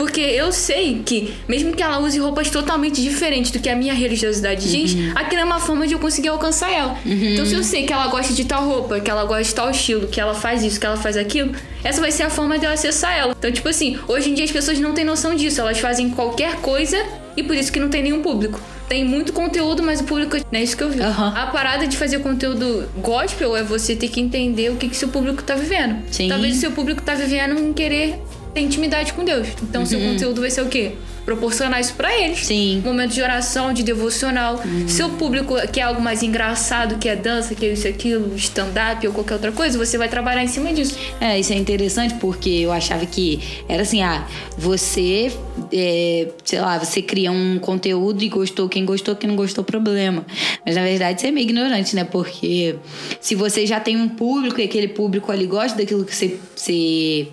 Porque 0.00 0.22
eu 0.22 0.50
sei 0.50 1.02
que, 1.04 1.34
mesmo 1.46 1.76
que 1.76 1.82
ela 1.82 1.98
use 1.98 2.18
roupas 2.18 2.48
totalmente 2.48 3.02
diferentes 3.02 3.50
do 3.50 3.58
que 3.58 3.68
a 3.68 3.76
minha 3.76 3.92
religiosidade 3.92 4.66
diz, 4.70 4.96
aquilo 5.14 5.42
é 5.42 5.44
uma 5.44 5.60
forma 5.60 5.86
de 5.86 5.92
eu 5.92 5.98
conseguir 5.98 6.28
alcançar 6.28 6.72
ela. 6.72 6.96
Então, 7.04 7.44
se 7.44 7.52
eu 7.52 7.62
sei 7.62 7.84
que 7.84 7.92
ela 7.92 8.06
gosta 8.06 8.32
de 8.32 8.46
tal 8.46 8.66
roupa, 8.66 8.98
que 8.98 9.10
ela 9.10 9.26
gosta 9.26 9.44
de 9.44 9.54
tal 9.54 9.70
estilo, 9.70 10.08
que 10.08 10.18
ela 10.18 10.34
faz 10.34 10.64
isso, 10.64 10.80
que 10.80 10.86
ela 10.86 10.96
faz 10.96 11.18
aquilo, 11.18 11.52
essa 11.84 12.00
vai 12.00 12.10
ser 12.10 12.22
a 12.22 12.30
forma 12.30 12.58
de 12.58 12.64
eu 12.64 12.72
acessar 12.72 13.14
ela. 13.14 13.36
Então, 13.38 13.52
tipo 13.52 13.68
assim, 13.68 13.98
hoje 14.08 14.30
em 14.30 14.34
dia 14.34 14.46
as 14.46 14.50
pessoas 14.50 14.78
não 14.78 14.94
têm 14.94 15.04
noção 15.04 15.34
disso. 15.34 15.60
Elas 15.60 15.78
fazem 15.78 16.08
qualquer 16.08 16.56
coisa 16.62 16.96
e 17.36 17.42
por 17.42 17.54
isso 17.54 17.70
que 17.70 17.78
não 17.78 17.90
tem 17.90 18.02
nenhum 18.02 18.22
público. 18.22 18.58
Tem 18.88 19.04
muito 19.04 19.34
conteúdo, 19.34 19.82
mas 19.82 20.00
o 20.00 20.04
público 20.04 20.34
não 20.50 20.58
é 20.58 20.62
isso 20.62 20.76
que 20.78 20.82
eu 20.82 20.88
vi. 20.88 21.00
Aham. 21.00 21.34
A 21.36 21.46
parada 21.48 21.86
de 21.86 21.96
fazer 21.98 22.20
conteúdo 22.20 22.88
gospel 22.96 23.54
é 23.54 23.62
você 23.62 23.94
ter 23.94 24.08
que 24.08 24.18
entender 24.18 24.70
o 24.70 24.76
que, 24.76 24.88
que 24.88 24.96
seu 24.96 25.08
público 25.08 25.42
tá 25.42 25.54
vivendo. 25.54 26.02
Sim. 26.10 26.28
Talvez 26.28 26.56
o 26.56 26.60
seu 26.60 26.72
público 26.72 27.02
tá 27.02 27.14
vivendo 27.14 27.60
em 27.60 27.72
querer 27.74 28.18
ter 28.52 28.60
intimidade 28.60 29.12
com 29.12 29.24
Deus. 29.24 29.48
Então, 29.62 29.84
seu 29.86 30.00
conteúdo 30.00 30.40
vai 30.40 30.50
ser 30.50 30.62
o 30.62 30.68
quê? 30.68 30.92
Proporcionar 31.24 31.80
isso 31.80 31.94
pra 31.94 32.16
eles. 32.18 32.46
Sim. 32.46 32.82
Momento 32.84 33.12
de 33.12 33.22
oração, 33.22 33.72
de 33.72 33.82
devocional. 33.82 34.60
Seu 34.88 35.10
público 35.10 35.54
quer 35.72 35.82
algo 35.82 36.00
mais 36.00 36.22
engraçado, 36.22 36.98
que 36.98 37.08
é 37.08 37.14
dança, 37.14 37.54
que 37.54 37.66
é 37.66 37.72
isso 37.72 37.86
e 37.86 37.90
aquilo, 37.90 38.34
stand-up 38.36 39.06
ou 39.06 39.12
qualquer 39.12 39.34
outra 39.34 39.52
coisa, 39.52 39.78
você 39.78 39.96
vai 39.96 40.08
trabalhar 40.08 40.42
em 40.42 40.48
cima 40.48 40.72
disso. 40.72 40.98
É, 41.20 41.38
isso 41.38 41.52
é 41.52 41.56
interessante 41.56 42.14
porque 42.14 42.48
eu 42.48 42.72
achava 42.72 43.04
que 43.06 43.40
era 43.68 43.82
assim, 43.82 44.02
ah, 44.02 44.26
você, 44.56 45.30
é, 45.72 46.28
sei 46.44 46.60
lá, 46.60 46.78
você 46.78 47.02
cria 47.02 47.30
um 47.30 47.58
conteúdo 47.58 48.24
e 48.24 48.28
gostou, 48.28 48.68
quem 48.68 48.84
gostou, 48.84 49.14
quem 49.14 49.28
não 49.28 49.36
gostou, 49.36 49.62
problema. 49.62 50.24
Mas 50.64 50.74
na 50.74 50.82
verdade 50.82 51.20
você 51.20 51.28
é 51.28 51.30
meio 51.30 51.44
ignorante, 51.44 51.94
né? 51.94 52.02
Porque 52.04 52.76
se 53.20 53.34
você 53.34 53.66
já 53.66 53.78
tem 53.78 53.96
um 53.96 54.08
público 54.08 54.60
e 54.60 54.64
aquele 54.64 54.88
público 54.88 55.30
ali 55.30 55.46
gosta 55.46 55.78
daquilo 55.78 56.04
que 56.04 56.16
você, 56.16 56.38
você 56.56 57.28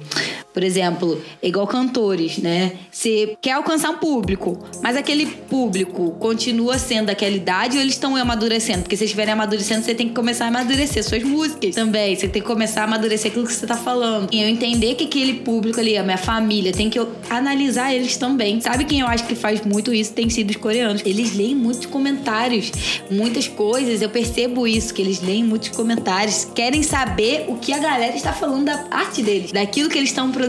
por 0.57 0.63
exemplo, 0.63 1.21
é 1.39 1.49
igual 1.49 1.67
cantores, 1.67 2.39
né? 2.39 2.71
Você 2.89 3.37
quer 3.39 3.51
alcançar 3.51 3.91
um 3.91 3.97
público, 3.97 4.57
mas 4.81 4.97
aquele 4.97 5.27
público 5.27 6.15
continua 6.19 6.79
sendo 6.79 7.05
daquela 7.05 7.35
idade 7.35 7.77
ou 7.77 7.83
eles 7.83 7.93
estão 7.93 8.15
amadurecendo? 8.15 8.79
Porque 8.79 8.97
se 8.97 9.03
estiverem 9.03 9.33
amadurecendo, 9.33 9.85
você 9.85 9.93
tem 9.93 10.07
que 10.07 10.15
começar 10.15 10.45
a 10.45 10.47
amadurecer 10.47 11.03
suas 11.03 11.21
músicas 11.21 11.75
também. 11.75 12.15
Você 12.15 12.27
tem 12.27 12.41
que 12.41 12.47
começar 12.47 12.81
a 12.81 12.83
amadurecer 12.85 13.29
aquilo 13.29 13.45
que 13.45 13.53
você 13.53 13.67
tá 13.67 13.77
falando. 13.77 14.29
E 14.31 14.41
eu 14.41 14.49
entender 14.49 14.95
que 14.95 15.03
aquele 15.03 15.35
público 15.41 15.79
ali, 15.79 15.95
a 15.95 16.01
minha 16.01 16.17
família, 16.17 16.73
tem 16.73 16.89
que 16.89 16.97
eu 16.97 17.07
analisar 17.29 17.93
eles 17.93 18.17
também. 18.17 18.59
Sabe 18.59 18.85
quem 18.85 19.01
eu 19.01 19.07
acho 19.07 19.27
que 19.27 19.35
faz 19.35 19.61
muito 19.63 19.93
isso? 19.93 20.11
Tem 20.11 20.27
sido 20.27 20.49
os 20.49 20.55
coreanos. 20.55 21.03
Eles 21.05 21.35
leem 21.35 21.53
muitos 21.53 21.85
comentários, 21.85 22.71
muitas 23.11 23.47
coisas. 23.47 24.01
Eu 24.01 24.09
percebo 24.09 24.65
isso, 24.65 24.91
que 24.91 25.03
eles 25.03 25.21
leem 25.21 25.43
muitos 25.43 25.69
comentários. 25.69 26.45
Querem 26.55 26.81
saber 26.81 27.45
o 27.47 27.57
que 27.57 27.71
a 27.71 27.77
galera 27.77 28.15
está 28.15 28.33
falando 28.33 28.65
da 28.65 28.87
arte 28.89 29.21
deles, 29.21 29.51
daquilo 29.51 29.87
que 29.87 29.99
eles 29.99 30.09
estão 30.09 30.31
produzindo. 30.31 30.46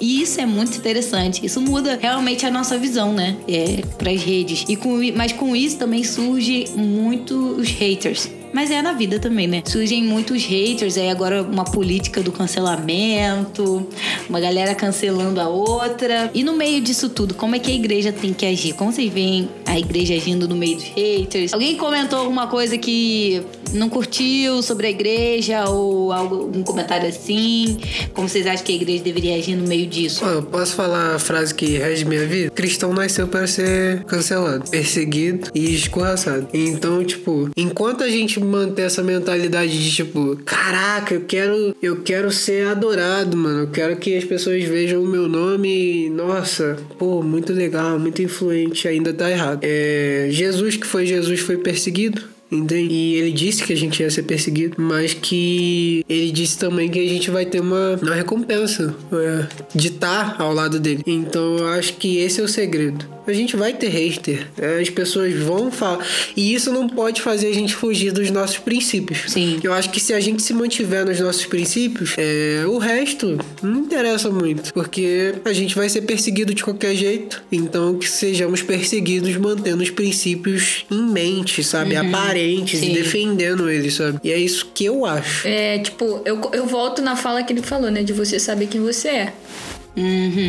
E 0.00 0.22
isso 0.22 0.40
é 0.40 0.46
muito 0.46 0.76
interessante. 0.76 1.44
Isso 1.44 1.60
muda 1.60 1.98
realmente 2.00 2.46
a 2.46 2.50
nossa 2.50 2.78
visão, 2.78 3.12
né? 3.12 3.36
É, 3.48 3.82
pras 3.98 4.22
redes. 4.22 4.64
E 4.68 4.76
com, 4.76 4.98
mas 5.14 5.32
com 5.32 5.54
isso 5.54 5.76
também 5.76 6.04
surge 6.04 6.66
muito 6.76 7.56
os 7.56 7.68
haters. 7.68 8.39
Mas 8.52 8.70
é 8.70 8.82
na 8.82 8.92
vida 8.92 9.18
também, 9.18 9.46
né? 9.46 9.62
Surgem 9.64 10.02
muitos 10.02 10.44
haters, 10.44 10.96
aí 10.96 11.08
agora 11.08 11.42
uma 11.42 11.64
política 11.64 12.22
do 12.22 12.32
cancelamento, 12.32 13.86
uma 14.28 14.40
galera 14.40 14.74
cancelando 14.74 15.40
a 15.40 15.48
outra. 15.48 16.30
E 16.34 16.42
no 16.42 16.54
meio 16.54 16.80
disso 16.80 17.08
tudo, 17.08 17.34
como 17.34 17.54
é 17.54 17.58
que 17.58 17.70
a 17.70 17.74
igreja 17.74 18.12
tem 18.12 18.32
que 18.32 18.46
agir? 18.46 18.72
Como 18.74 18.92
vocês 18.92 19.12
veem 19.12 19.48
a 19.66 19.78
igreja 19.78 20.14
agindo 20.14 20.48
no 20.48 20.56
meio 20.56 20.76
dos 20.76 20.84
haters? 20.84 21.52
Alguém 21.52 21.76
comentou 21.76 22.18
alguma 22.18 22.46
coisa 22.48 22.76
que 22.76 23.42
não 23.72 23.88
curtiu 23.88 24.62
sobre 24.62 24.88
a 24.88 24.90
igreja 24.90 25.68
ou 25.68 26.12
algum 26.12 26.62
comentário 26.62 27.08
assim? 27.08 27.78
Como 28.12 28.28
vocês 28.28 28.46
acham 28.46 28.64
que 28.64 28.72
a 28.72 28.74
igreja 28.74 29.04
deveria 29.04 29.36
agir 29.36 29.54
no 29.54 29.66
meio 29.66 29.86
disso? 29.86 30.24
Eu 30.24 30.42
posso 30.42 30.74
falar 30.74 31.14
a 31.14 31.18
frase 31.18 31.54
que 31.54 31.78
rege 31.78 32.04
minha 32.04 32.26
vida? 32.26 32.50
Cristão 32.50 32.92
nasceu 32.92 33.28
para 33.28 33.46
ser 33.46 34.02
cancelado, 34.04 34.68
perseguido 34.68 35.50
e 35.54 35.74
escorraçado. 35.74 36.48
Então, 36.52 37.04
tipo, 37.04 37.48
enquanto 37.56 38.02
a 38.02 38.08
gente 38.08 38.39
manter 38.42 38.82
essa 38.82 39.02
mentalidade 39.02 39.72
de 39.72 39.94
tipo, 39.94 40.36
caraca, 40.44 41.14
eu 41.14 41.22
quero, 41.22 41.74
eu 41.82 42.02
quero 42.02 42.30
ser 42.30 42.66
adorado, 42.66 43.36
mano. 43.36 43.60
Eu 43.60 43.66
quero 43.68 43.96
que 43.96 44.16
as 44.16 44.24
pessoas 44.24 44.62
vejam 44.64 45.02
o 45.02 45.06
meu 45.06 45.28
nome 45.28 46.06
e, 46.06 46.10
nossa, 46.10 46.76
pô, 46.98 47.22
muito 47.22 47.52
legal, 47.52 47.98
muito 47.98 48.22
influente, 48.22 48.88
ainda 48.88 49.12
tá 49.12 49.30
errado. 49.30 49.60
É, 49.62 50.28
Jesus, 50.30 50.76
que 50.76 50.86
foi 50.86 51.06
Jesus, 51.06 51.40
foi 51.40 51.56
perseguido. 51.56 52.22
entende? 52.50 52.92
E 52.92 53.14
ele 53.14 53.32
disse 53.32 53.62
que 53.62 53.72
a 53.72 53.76
gente 53.76 54.02
ia 54.02 54.10
ser 54.10 54.24
perseguido, 54.24 54.74
mas 54.78 55.14
que 55.14 56.04
ele 56.08 56.30
disse 56.32 56.58
também 56.58 56.88
que 56.90 56.98
a 56.98 57.08
gente 57.08 57.30
vai 57.30 57.46
ter 57.46 57.60
uma, 57.60 57.98
uma 58.02 58.14
recompensa 58.14 58.94
é, 59.12 59.46
de 59.74 59.88
estar 59.88 60.36
ao 60.40 60.52
lado 60.52 60.80
dele. 60.80 61.02
Então 61.06 61.58
eu 61.58 61.68
acho 61.68 61.94
que 61.94 62.18
esse 62.18 62.40
é 62.40 62.44
o 62.44 62.48
segredo. 62.48 63.06
A 63.26 63.32
gente 63.32 63.56
vai 63.56 63.72
ter 63.72 63.88
hater, 63.88 64.48
é, 64.58 64.80
as 64.80 64.90
pessoas 64.90 65.34
vão 65.34 65.70
falar. 65.70 66.04
E 66.36 66.54
isso 66.54 66.72
não 66.72 66.88
pode 66.88 67.20
fazer 67.20 67.48
a 67.48 67.54
gente 67.54 67.74
fugir 67.74 68.12
dos 68.12 68.30
nossos 68.30 68.58
princípios. 68.58 69.24
Sim. 69.28 69.60
Eu 69.62 69.72
acho 69.72 69.90
que 69.90 70.00
se 70.00 70.12
a 70.12 70.20
gente 70.20 70.42
se 70.42 70.52
mantiver 70.52 71.04
nos 71.04 71.20
nossos 71.20 71.46
princípios, 71.46 72.14
é, 72.16 72.64
o 72.66 72.78
resto 72.78 73.38
não 73.62 73.80
interessa 73.80 74.30
muito, 74.30 74.72
porque 74.72 75.34
a 75.44 75.52
gente 75.52 75.74
vai 75.74 75.88
ser 75.88 76.02
perseguido 76.02 76.54
de 76.54 76.64
qualquer 76.64 76.94
jeito. 76.94 77.42
Então 77.50 77.98
que 77.98 78.08
sejamos 78.08 78.62
perseguidos 78.62 79.36
mantendo 79.36 79.82
os 79.82 79.90
princípios 79.90 80.84
em 80.90 81.02
mente, 81.02 81.62
sabe? 81.62 81.96
Aparentes 81.96 82.80
Sim. 82.80 82.90
e 82.90 82.94
defendendo 82.94 83.70
eles, 83.70 83.94
sabe? 83.94 84.18
E 84.24 84.32
é 84.32 84.38
isso 84.38 84.70
que 84.74 84.84
eu 84.84 85.04
acho. 85.04 85.46
É, 85.46 85.78
tipo, 85.78 86.22
eu, 86.24 86.40
eu 86.52 86.66
volto 86.66 87.02
na 87.02 87.16
fala 87.16 87.42
que 87.42 87.52
ele 87.52 87.62
falou, 87.62 87.90
né? 87.90 88.02
De 88.02 88.12
você 88.12 88.38
saber 88.38 88.66
quem 88.66 88.80
você 88.80 89.08
é. 89.08 89.32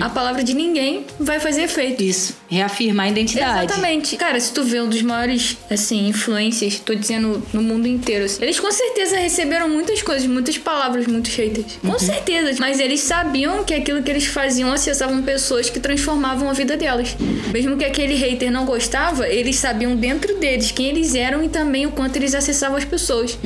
A 0.02 0.10
palavra 0.10 0.44
de 0.44 0.54
ninguém 0.54 1.06
vai 1.20 1.40
fazer 1.40 1.64
efeito. 1.64 2.04
Isso. 2.04 2.36
Reafirmar 2.50 3.08
a 3.08 3.10
identidade. 3.10 3.66
Exatamente. 3.66 4.16
Cara, 4.16 4.40
se 4.40 4.52
tu 4.54 4.64
vê 4.64 4.82
um 4.82 4.90
dos 4.90 5.02
maiores, 5.02 5.58
assim, 5.70 6.08
influências, 6.08 6.80
tô 6.80 6.94
dizendo 6.94 7.42
no 7.54 7.62
mundo 7.62 7.88
inteiro, 7.88 8.26
assim, 8.26 8.42
eles 8.44 8.60
com 8.60 8.72
certeza 8.72 9.18
receberam 9.18 9.68
muitas 9.70 10.02
coisas, 10.02 10.28
muitas 10.28 10.58
palavras, 10.58 11.08
muitos 11.08 11.34
haters. 11.36 11.80
Com 11.82 11.98
certeza. 11.98 12.56
Mas 12.60 12.80
eles 12.80 13.02
sabiam 13.02 13.64
que 13.64 13.74
aquilo 13.74 14.04
que 14.04 14.12
eles 14.12 14.26
faziam 14.26 14.72
acessavam 14.72 15.22
pessoas 15.22 15.70
que 15.70 15.80
transformavam 15.80 16.50
a 16.50 16.54
vida 16.54 16.78
delas. 16.78 17.16
Mesmo 17.52 17.78
que 17.78 17.86
aquele 17.86 18.16
hater 18.16 18.52
não 18.52 18.66
gostava, 18.66 19.28
eles 19.28 19.58
sabiam 19.58 19.96
dentro 19.96 20.38
deles 20.38 20.72
quem 20.72 20.88
eles 20.88 21.16
eram 21.16 21.44
e 21.44 21.50
também 21.50 21.86
o 21.86 21.92
quanto 21.92 22.16
eles 22.16 22.36
acessavam 22.36 22.78
as 22.78 22.86
pessoas. 22.86 23.38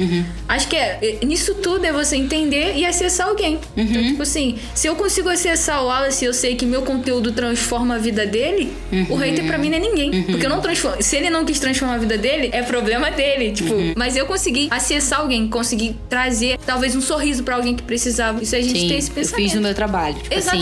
Acho 0.48 0.68
que 0.68 0.76
é, 0.76 1.20
nisso 1.24 1.56
tudo 1.56 1.86
é 1.86 1.92
você 1.92 2.16
entender 2.16 2.76
e 2.76 2.86
acessar 2.86 3.28
alguém. 3.28 3.60
Então, 3.76 4.04
tipo 4.04 4.22
assim, 4.24 4.58
se 4.74 4.88
eu 4.88 4.96
consigo 4.96 5.30
acessar 5.30 5.85
Wallace 5.86 6.24
e 6.26 6.28
eu 6.28 6.34
sei 6.34 6.56
que 6.56 6.66
meu 6.66 6.82
conteúdo 6.82 7.32
transforma 7.32 7.96
a 7.96 7.98
vida 7.98 8.26
dele, 8.26 8.72
o 9.10 9.16
hater 9.16 9.46
pra 9.46 9.58
mim 9.58 9.70
não 9.70 9.78
é 9.78 9.80
ninguém. 9.80 10.24
Porque 10.24 10.46
eu 10.46 10.50
não 10.50 10.62
transformo. 10.62 11.02
Se 11.02 11.16
ele 11.16 11.30
não 11.30 11.46
quis 11.46 11.60
transformar 11.60 11.96
a 11.96 11.98
vida 11.98 12.18
dele, 12.18 12.50
é 12.52 12.62
problema 12.62 13.12
dele. 13.12 13.52
Tipo, 13.52 13.76
mas 13.96 14.16
eu 14.16 14.26
consegui 14.26 14.68
acessar 14.72 15.20
alguém, 15.22 15.48
consegui 15.48 15.96
trazer 16.10 16.58
talvez 16.66 16.96
um 16.96 17.02
sorriso 17.02 17.44
pra 17.44 17.56
alguém 17.56 17.76
que 17.76 17.84
precisava. 17.84 18.42
Isso 18.42 18.56
a 18.56 18.62
gente 18.62 18.80
Sim, 18.80 18.88
tem 18.88 18.98
esse 18.98 19.10
eu 19.10 19.16
pensamento. 19.16 19.44
fiz 19.44 19.54
no 19.56 19.62
meu 19.62 19.74
trabalho. 19.74 20.16
Tipo 20.16 20.36
assim, 20.36 20.60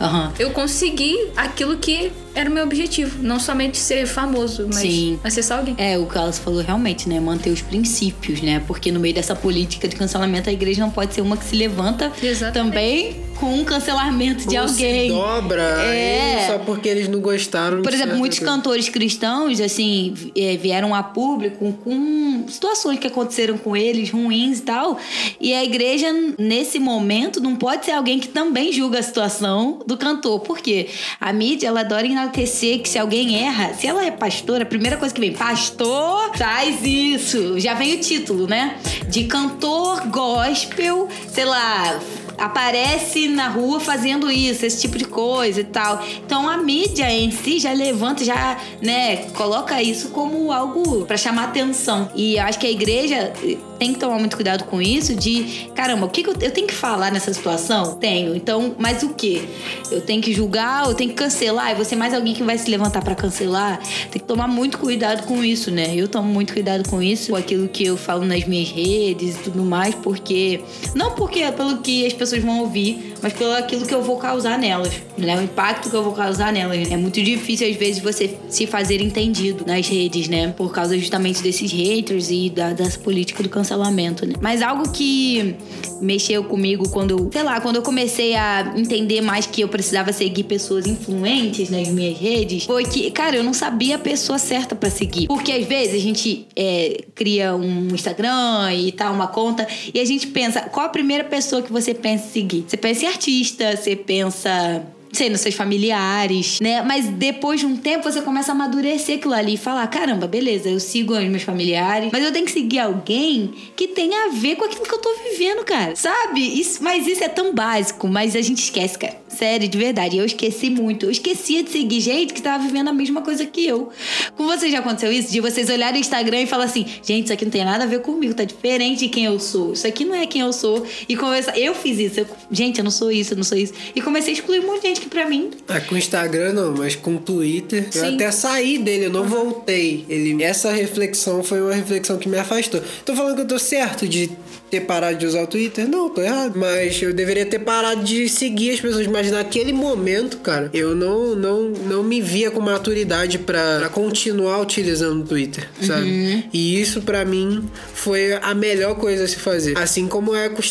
Aham. 0.00 0.32
Eu 0.38 0.50
consegui 0.50 1.16
aquilo 1.36 1.76
que 1.76 2.12
era 2.34 2.48
o 2.48 2.52
meu 2.52 2.62
objetivo. 2.64 3.20
Não 3.22 3.40
somente 3.40 3.76
ser 3.78 4.06
famoso, 4.06 4.64
mas 4.68 4.76
Sim. 4.82 5.18
acessar 5.24 5.58
alguém. 5.58 5.74
É, 5.76 5.98
o 5.98 6.06
que 6.06 6.16
ela 6.16 6.32
falou 6.32 6.62
realmente, 6.62 7.08
né? 7.08 7.18
Manter 7.18 7.50
os 7.50 7.62
princípios, 7.62 8.40
né? 8.40 8.62
Porque 8.66 8.92
no 8.92 9.00
meio 9.00 9.14
dessa 9.14 9.34
política 9.34 9.88
de 9.88 9.96
cancelamento, 9.96 10.48
a 10.48 10.52
igreja 10.52 10.80
não 10.80 10.90
pode 10.90 11.14
ser 11.14 11.20
uma 11.20 11.36
que 11.36 11.44
se 11.44 11.56
levanta 11.56 12.12
Exatamente. 12.22 12.52
também 12.72 13.28
com 13.40 13.54
um 13.54 13.64
cancelamento 13.64 14.48
de 14.48 14.56
Ou 14.56 14.64
alguém. 14.64 15.08
Se 15.10 15.14
dobra 15.16 15.62
É. 15.62 16.46
só 16.48 16.58
porque 16.58 16.88
eles 16.88 17.08
não 17.08 17.20
gostaram. 17.20 17.82
Por 17.82 17.90
de 17.90 17.96
exemplo, 17.96 18.16
muitos 18.16 18.38
coisa. 18.40 18.52
cantores 18.52 18.88
cristãos, 18.88 19.60
assim, 19.60 20.12
eh, 20.36 20.56
vieram 20.56 20.92
a 20.94 21.02
público 21.04 21.72
com 21.84 22.44
situações 22.48 22.98
que 22.98 23.06
aconteceram 23.06 23.56
com 23.56 23.76
eles, 23.76 24.10
ruins 24.10 24.58
e 24.58 24.62
tal. 24.62 24.98
E 25.40 25.54
a 25.54 25.64
igreja, 25.64 26.06
nesse 26.36 26.78
momento, 26.80 27.40
não 27.40 27.54
pode 27.54 27.84
ser 27.84 27.92
alguém 27.92 28.18
que 28.18 28.28
também 28.28 28.72
julga 28.72 28.98
a 28.98 29.02
situação 29.02 29.80
do 29.88 29.96
cantor. 29.96 30.40
Por 30.40 30.58
quê? 30.58 30.90
A 31.18 31.32
mídia, 31.32 31.68
ela 31.68 31.80
adora 31.80 32.06
enaltecer 32.06 32.82
que 32.82 32.88
se 32.88 32.98
alguém 32.98 33.42
erra, 33.42 33.72
se 33.72 33.86
ela 33.86 34.04
é 34.04 34.10
pastora, 34.10 34.64
a 34.64 34.66
primeira 34.66 34.98
coisa 34.98 35.14
que 35.14 35.20
vem, 35.20 35.32
pastor, 35.32 36.36
faz 36.36 36.84
isso. 36.84 37.58
Já 37.58 37.72
vem 37.72 37.94
o 37.94 37.98
título, 37.98 38.46
né? 38.46 38.76
De 39.08 39.24
cantor 39.24 40.06
gospel, 40.08 41.08
sei 41.32 41.46
lá, 41.46 41.98
aparece 42.36 43.28
na 43.28 43.48
rua 43.48 43.80
fazendo 43.80 44.30
isso, 44.30 44.66
esse 44.66 44.82
tipo 44.82 44.98
de 44.98 45.06
coisa 45.06 45.62
e 45.62 45.64
tal. 45.64 46.04
Então 46.24 46.46
a 46.46 46.58
mídia 46.58 47.10
em 47.10 47.30
si 47.30 47.58
já 47.58 47.72
levanta, 47.72 48.22
já, 48.22 48.58
né, 48.82 49.16
coloca 49.34 49.82
isso 49.82 50.10
como 50.10 50.52
algo 50.52 51.06
pra 51.06 51.16
chamar 51.16 51.44
atenção. 51.44 52.10
E 52.14 52.36
eu 52.36 52.42
acho 52.44 52.58
que 52.58 52.66
a 52.66 52.70
igreja 52.70 53.32
tem 53.78 53.92
que 53.92 53.98
tomar 53.98 54.18
muito 54.18 54.36
cuidado 54.36 54.64
com 54.64 54.82
isso 54.82 55.14
de, 55.14 55.70
caramba, 55.74 56.06
o 56.06 56.10
que, 56.10 56.22
que 56.22 56.30
eu, 56.30 56.34
eu 56.40 56.50
tenho 56.50 56.66
que 56.66 56.74
falar 56.74 57.12
nessa 57.12 57.32
situação? 57.32 57.94
Tenho. 57.94 58.34
Então, 58.34 58.74
mas 58.78 59.02
o 59.02 59.10
que? 59.10 59.48
Eu 59.90 60.00
tenho 60.00 60.20
que 60.20 60.32
julgar, 60.32 60.86
eu 60.86 60.94
tenho 60.94 61.10
que 61.10 61.16
cancelar, 61.16 61.72
e 61.72 61.74
você 61.74 61.94
mais 61.94 62.12
alguém 62.12 62.34
que 62.34 62.42
vai 62.42 62.58
se 62.58 62.70
levantar 62.70 63.02
pra 63.02 63.14
cancelar? 63.14 63.80
Tem 64.10 64.20
que 64.20 64.26
tomar 64.26 64.48
muito 64.48 64.78
cuidado 64.78 65.24
com 65.24 65.44
isso, 65.44 65.70
né? 65.70 65.94
Eu 65.94 66.08
tomo 66.08 66.32
muito 66.32 66.52
cuidado 66.52 66.88
com 66.88 67.00
isso, 67.02 67.30
com 67.30 67.36
aquilo 67.36 67.68
que 67.68 67.84
eu 67.84 67.96
falo 67.96 68.24
nas 68.24 68.44
minhas 68.44 68.68
redes 68.68 69.36
e 69.36 69.38
tudo 69.38 69.62
mais, 69.62 69.94
porque 69.94 70.60
não 70.94 71.12
porque 71.12 71.40
é 71.40 71.52
pelo 71.52 71.78
que 71.78 72.06
as 72.06 72.12
pessoas 72.12 72.42
vão 72.42 72.60
ouvir, 72.60 73.14
mas 73.22 73.32
pelo 73.32 73.52
aquilo 73.52 73.86
que 73.86 73.94
eu 73.94 74.02
vou 74.02 74.16
causar 74.16 74.58
nelas, 74.58 74.92
né? 75.16 75.36
O 75.38 75.42
impacto 75.42 75.90
que 75.90 75.96
eu 75.96 76.02
vou 76.02 76.12
causar 76.12 76.52
nelas. 76.52 76.90
É 76.90 76.96
muito 76.96 77.22
difícil 77.22 77.68
às 77.68 77.76
vezes 77.76 78.02
você 78.02 78.36
se 78.48 78.66
fazer 78.66 79.00
entendido 79.00 79.64
nas 79.66 79.86
redes, 79.88 80.28
né? 80.28 80.48
Por 80.56 80.72
causa 80.72 80.98
justamente 80.98 81.42
desses 81.42 81.70
haters 81.70 82.30
e 82.30 82.50
da, 82.50 82.72
dessa 82.72 82.98
política 82.98 83.42
do 83.42 83.48
cancelamento, 83.48 84.26
né? 84.26 84.34
Mas 84.40 84.62
algo 84.62 84.90
que 84.90 85.56
mexeu 86.00 86.44
comigo 86.44 86.88
quando 86.88 87.10
eu, 87.10 87.30
sei 87.32 87.42
lá, 87.42 87.60
quando 87.60 87.76
eu 87.76 87.82
comecei 87.82 88.34
a 88.34 88.74
entender 88.76 89.20
mais 89.20 89.46
que 89.46 89.60
eu 89.60 89.68
precisava 89.68 90.12
seguir 90.12 90.44
pessoas 90.44 90.86
influentes 90.86 91.70
nas 91.70 91.88
minhas 91.88 92.18
redes, 92.18 92.64
foi 92.64 92.84
que, 92.84 93.10
cara, 93.10 93.36
eu 93.36 93.44
não 93.44 93.52
sabia 93.52 93.96
a 93.96 93.98
pessoa 93.98 94.38
certa 94.38 94.74
pra 94.74 94.90
seguir. 94.90 95.26
Porque 95.26 95.52
às 95.52 95.66
vezes 95.66 95.94
a 95.94 95.98
gente 95.98 96.46
é, 96.54 97.02
cria 97.14 97.54
um 97.54 97.88
Instagram 97.94 98.72
e 98.74 98.92
tal, 98.92 99.12
uma 99.12 99.26
conta, 99.26 99.66
e 99.92 99.98
a 100.00 100.04
gente 100.04 100.28
pensa, 100.28 100.60
qual 100.62 100.86
a 100.86 100.88
primeira 100.88 101.24
pessoa 101.24 101.62
que 101.62 101.72
você 101.72 101.92
pensa 101.94 102.26
em 102.26 102.30
seguir? 102.30 102.64
Você 102.66 102.76
pensa 102.76 103.04
em 103.04 103.07
artista, 103.08 103.76
você 103.76 103.96
pensa 103.96 104.86
sei, 105.12 105.30
nos 105.30 105.40
seus 105.40 105.54
familiares, 105.54 106.60
né? 106.60 106.82
Mas 106.82 107.06
depois 107.06 107.60
de 107.60 107.66
um 107.66 107.76
tempo 107.76 108.10
você 108.10 108.20
começa 108.20 108.52
a 108.52 108.54
amadurecer 108.54 109.16
aquilo 109.16 109.34
ali 109.34 109.54
e 109.54 109.56
falar: 109.56 109.86
caramba, 109.86 110.26
beleza, 110.26 110.68
eu 110.68 110.80
sigo 110.80 111.14
os 111.14 111.24
meus 111.24 111.42
familiares, 111.42 112.10
mas 112.12 112.22
eu 112.22 112.32
tenho 112.32 112.44
que 112.44 112.52
seguir 112.52 112.78
alguém 112.78 113.52
que 113.76 113.88
tenha 113.88 114.26
a 114.26 114.28
ver 114.28 114.56
com 114.56 114.64
aquilo 114.64 114.84
que 114.84 114.94
eu 114.94 114.98
tô 114.98 115.10
vivendo, 115.30 115.64
cara. 115.64 115.96
Sabe? 115.96 116.40
Isso, 116.40 116.82
mas 116.82 117.06
isso 117.06 117.24
é 117.24 117.28
tão 117.28 117.54
básico, 117.54 118.08
mas 118.08 118.36
a 118.36 118.40
gente 118.40 118.58
esquece, 118.58 118.98
cara. 118.98 119.16
Sério, 119.28 119.68
de 119.68 119.78
verdade. 119.78 120.16
Eu 120.16 120.24
esqueci 120.24 120.70
muito. 120.70 121.06
Eu 121.06 121.10
esquecia 121.10 121.62
de 121.62 121.70
seguir 121.70 122.00
gente 122.00 122.32
que 122.32 122.42
tava 122.42 122.62
vivendo 122.64 122.88
a 122.88 122.92
mesma 122.92 123.22
coisa 123.22 123.44
que 123.44 123.66
eu. 123.66 123.90
Com 124.36 124.46
vocês 124.46 124.72
já 124.72 124.78
aconteceu 124.78 125.12
isso? 125.12 125.30
De 125.30 125.40
vocês 125.40 125.68
olharem 125.68 125.98
o 125.98 126.00
Instagram 126.00 126.42
e 126.42 126.46
falar 126.46 126.64
assim: 126.64 126.84
gente, 127.02 127.24
isso 127.24 127.32
aqui 127.32 127.44
não 127.44 127.52
tem 127.52 127.64
nada 127.64 127.84
a 127.84 127.86
ver 127.86 128.00
comigo, 128.00 128.34
tá 128.34 128.44
diferente 128.44 129.00
de 129.00 129.08
quem 129.08 129.24
eu 129.24 129.38
sou. 129.38 129.72
Isso 129.72 129.86
aqui 129.86 130.04
não 130.04 130.14
é 130.14 130.26
quem 130.26 130.42
eu 130.42 130.52
sou. 130.52 130.84
E 131.08 131.16
começar. 131.16 131.58
Eu 131.58 131.74
fiz 131.74 131.98
isso. 131.98 132.20
Eu, 132.20 132.26
gente, 132.50 132.78
eu 132.78 132.84
não 132.84 132.90
sou 132.90 133.10
isso, 133.10 133.34
eu 133.34 133.36
não 133.36 133.44
sou 133.44 133.58
isso. 133.58 133.72
E 133.94 134.00
comecei 134.00 134.32
a 134.32 134.36
excluir 134.36 134.60
de 134.60 134.88
gente 134.88 134.97
que 134.98 135.08
pra 135.08 135.28
mim. 135.28 135.50
Ah, 135.66 135.80
com 135.80 135.94
o 135.94 135.98
Instagram 135.98 136.52
não, 136.52 136.74
mas 136.74 136.94
com 136.94 137.16
o 137.16 137.18
Twitter. 137.18 137.86
Eu 137.94 138.02
Sim. 138.02 138.14
até 138.14 138.30
saí 138.30 138.78
dele, 138.78 139.06
eu 139.06 139.10
não 139.10 139.24
voltei. 139.24 140.04
Ele, 140.08 140.42
essa 140.42 140.70
reflexão 140.72 141.42
foi 141.42 141.60
uma 141.60 141.74
reflexão 141.74 142.18
que 142.18 142.28
me 142.28 142.38
afastou. 142.38 142.82
Tô 143.04 143.14
falando 143.14 143.36
que 143.36 143.42
eu 143.42 143.48
tô 143.48 143.58
certo 143.58 144.08
de 144.08 144.30
ter 144.70 144.80
parado 144.80 145.18
de 145.18 145.26
usar 145.26 145.42
o 145.42 145.46
Twitter? 145.46 145.88
Não, 145.88 146.08
tô 146.08 146.22
errado. 146.22 146.54
Mas 146.56 147.00
eu 147.02 147.12
deveria 147.12 147.46
ter 147.46 147.58
parado 147.58 148.02
de 148.02 148.28
seguir 148.28 148.70
as 148.70 148.80
pessoas. 148.80 149.06
Mas 149.06 149.30
naquele 149.30 149.72
momento, 149.72 150.38
cara, 150.38 150.70
eu 150.72 150.94
não, 150.94 151.34
não, 151.34 151.68
não 151.70 152.02
me 152.02 152.20
via 152.20 152.50
com 152.50 152.60
maturidade 152.60 153.38
pra, 153.38 153.78
pra 153.78 153.88
continuar 153.88 154.60
utilizando 154.60 155.22
o 155.22 155.26
Twitter, 155.26 155.68
sabe? 155.80 156.48
E 156.52 156.80
isso 156.80 157.02
pra 157.02 157.24
mim 157.24 157.68
foi 157.94 158.34
a 158.34 158.54
melhor 158.54 158.94
coisa 158.96 159.24
a 159.24 159.28
se 159.28 159.36
fazer. 159.36 159.76
Assim 159.78 160.06
como 160.06 160.34
é 160.34 160.48
com 160.48 160.62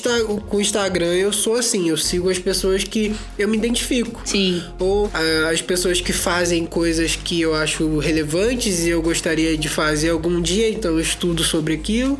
o, 0.57 0.61
Instagram, 0.61 1.13
eu 1.13 1.33
sou 1.33 1.55
assim. 1.55 1.89
Eu 1.89 1.97
sigo 1.97 2.29
as 2.29 2.39
pessoas 2.39 2.83
que 2.83 3.15
eu 3.37 3.47
me 3.47 3.57
identifico. 3.57 4.21
Sim. 4.25 4.63
Ou 4.79 5.09
ah, 5.13 5.49
as 5.51 5.61
pessoas 5.61 6.01
que 6.01 6.13
fazem 6.13 6.65
coisas 6.65 7.15
que 7.15 7.41
eu 7.41 7.53
acho 7.55 7.97
relevantes 7.97 8.85
e 8.85 8.89
eu 8.89 9.01
gostaria 9.01 9.57
de 9.57 9.69
fazer 9.69 10.09
algum 10.09 10.41
dia, 10.41 10.69
então 10.69 10.91
eu 10.91 10.99
estudo 10.99 11.43
sobre 11.43 11.73
aquilo. 11.73 12.19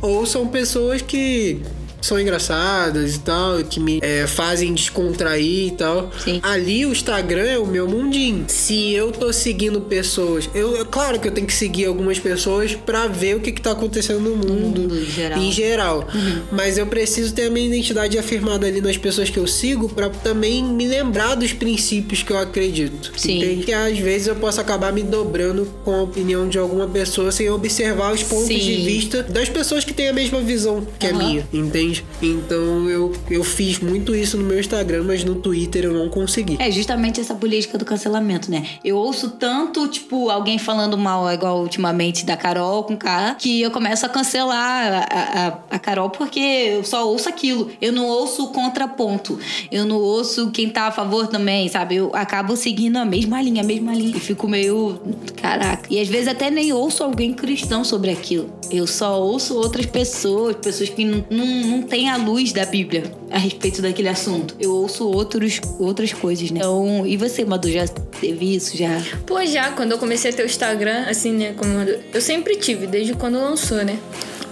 Ou 0.00 0.26
são 0.26 0.46
pessoas 0.46 0.95
que 1.02 1.60
são 2.06 2.20
engraçadas 2.20 3.16
e 3.16 3.18
tal, 3.20 3.58
que 3.64 3.80
me 3.80 3.98
eh, 4.02 4.26
fazem 4.26 4.72
descontrair 4.74 5.68
e 5.68 5.70
tal. 5.72 6.10
Sim. 6.22 6.40
Ali 6.42 6.86
o 6.86 6.92
Instagram 6.92 7.44
é 7.46 7.58
o 7.58 7.66
meu 7.66 7.88
mundinho. 7.88 8.44
Se 8.48 8.92
eu 8.92 9.12
tô 9.12 9.32
seguindo 9.32 9.80
pessoas, 9.80 10.48
eu, 10.54 10.80
é 10.80 10.84
claro 10.84 11.18
que 11.18 11.28
eu 11.28 11.32
tenho 11.32 11.46
que 11.46 11.52
seguir 11.54 11.86
algumas 11.86 12.18
pessoas 12.18 12.74
pra 12.74 13.06
ver 13.06 13.36
o 13.36 13.40
que, 13.40 13.52
que 13.52 13.60
tá 13.60 13.72
acontecendo 13.72 14.20
no 14.20 14.36
mundo, 14.36 14.82
mundo 14.82 14.96
em 14.98 15.04
geral. 15.06 15.38
em 15.40 15.52
geral. 15.52 16.08
Mas 16.52 16.78
eu 16.78 16.86
preciso 16.86 17.34
ter 17.34 17.46
a 17.46 17.50
minha 17.50 17.66
identidade 17.66 18.18
afirmada 18.18 18.66
ali 18.66 18.80
nas 18.80 18.96
pessoas 18.96 19.30
que 19.30 19.38
eu 19.38 19.46
sigo 19.46 19.88
pra 19.88 20.08
também 20.08 20.62
me 20.64 20.86
lembrar 20.86 21.34
dos 21.34 21.52
princípios 21.52 22.22
que 22.22 22.32
eu 22.32 22.38
acredito. 22.38 23.12
Sim. 23.16 23.38
Entende? 23.38 23.64
Que 23.64 23.72
às 23.72 23.98
vezes 23.98 24.26
eu 24.28 24.36
posso 24.36 24.60
acabar 24.60 24.92
me 24.92 25.02
dobrando 25.02 25.66
com 25.84 25.92
a 25.94 26.02
opinião 26.02 26.48
de 26.48 26.58
alguma 26.58 26.86
pessoa 26.86 27.30
sem 27.32 27.50
observar 27.50 28.12
os 28.14 28.22
pontos 28.22 28.46
Sim. 28.48 28.58
de 28.58 28.76
vista 28.76 29.22
das 29.22 29.48
pessoas 29.48 29.84
que 29.84 29.92
têm 29.92 30.08
a 30.08 30.12
mesma 30.12 30.40
visão 30.40 30.86
que 30.98 31.06
a 31.06 31.10
Aham. 31.10 31.18
minha. 31.18 31.48
Entende? 31.52 31.95
Então 32.20 32.88
eu, 32.88 33.12
eu 33.30 33.44
fiz 33.44 33.78
muito 33.78 34.14
isso 34.14 34.36
no 34.36 34.44
meu 34.44 34.58
Instagram, 34.58 35.04
mas 35.04 35.24
no 35.24 35.34
Twitter 35.34 35.84
eu 35.84 35.92
não 35.92 36.08
consegui. 36.08 36.56
É 36.58 36.70
justamente 36.70 37.20
essa 37.20 37.34
política 37.34 37.78
do 37.78 37.84
cancelamento, 37.84 38.50
né? 38.50 38.66
Eu 38.84 38.96
ouço 38.96 39.30
tanto, 39.30 39.86
tipo, 39.88 40.30
alguém 40.30 40.58
falando 40.58 40.96
mal, 40.96 41.30
igual 41.32 41.60
ultimamente 41.60 42.24
da 42.24 42.36
Carol 42.36 42.84
com 42.84 42.96
K, 42.96 43.36
que 43.38 43.62
eu 43.62 43.70
começo 43.70 44.04
a 44.06 44.08
cancelar 44.08 45.06
a, 45.10 45.48
a, 45.70 45.76
a 45.76 45.78
Carol 45.78 46.10
porque 46.10 46.40
eu 46.40 46.84
só 46.84 47.08
ouço 47.08 47.28
aquilo. 47.28 47.70
Eu 47.80 47.92
não 47.92 48.06
ouço 48.06 48.44
o 48.44 48.48
contraponto. 48.48 49.38
Eu 49.70 49.84
não 49.84 49.96
ouço 49.96 50.50
quem 50.50 50.68
tá 50.68 50.86
a 50.86 50.92
favor 50.92 51.26
também, 51.26 51.68
sabe? 51.68 51.96
Eu 51.96 52.10
acabo 52.14 52.56
seguindo 52.56 52.96
a 52.96 53.04
mesma 53.04 53.40
linha, 53.42 53.62
a 53.62 53.66
mesma 53.66 53.94
linha. 53.94 54.16
E 54.16 54.20
fico 54.20 54.48
meio. 54.48 55.00
Caraca. 55.36 55.86
E 55.90 56.00
às 56.00 56.08
vezes 56.08 56.28
até 56.28 56.50
nem 56.50 56.72
ouço 56.72 57.02
alguém 57.02 57.32
cristão 57.32 57.84
sobre 57.84 58.10
aquilo. 58.10 58.50
Eu 58.70 58.86
só 58.86 59.20
ouço 59.20 59.56
outras 59.56 59.86
pessoas, 59.86 60.56
pessoas 60.56 60.90
que 60.90 61.04
não, 61.04 61.24
não, 61.30 61.46
não 61.46 61.82
têm 61.86 62.10
a 62.10 62.16
luz 62.16 62.52
da 62.52 62.64
Bíblia 62.64 63.04
a 63.30 63.38
respeito 63.38 63.80
daquele 63.80 64.08
assunto. 64.08 64.54
Eu 64.58 64.72
ouço 64.72 65.08
outros, 65.08 65.60
outras 65.78 66.12
coisas, 66.12 66.50
né? 66.50 66.58
Então, 66.60 67.06
e 67.06 67.16
você, 67.16 67.44
Madu, 67.44 67.70
já 67.70 67.86
teve 68.20 68.54
isso? 68.54 68.76
Já? 68.76 69.00
Pô, 69.26 69.44
já, 69.44 69.70
quando 69.72 69.92
eu 69.92 69.98
comecei 69.98 70.30
a 70.30 70.34
ter 70.34 70.42
o 70.42 70.46
Instagram, 70.46 71.04
assim, 71.08 71.32
né? 71.32 71.54
Como 71.56 71.72
eu 72.12 72.20
sempre 72.20 72.56
tive, 72.56 72.86
desde 72.86 73.14
quando 73.14 73.34
lançou, 73.38 73.84
né? 73.84 73.98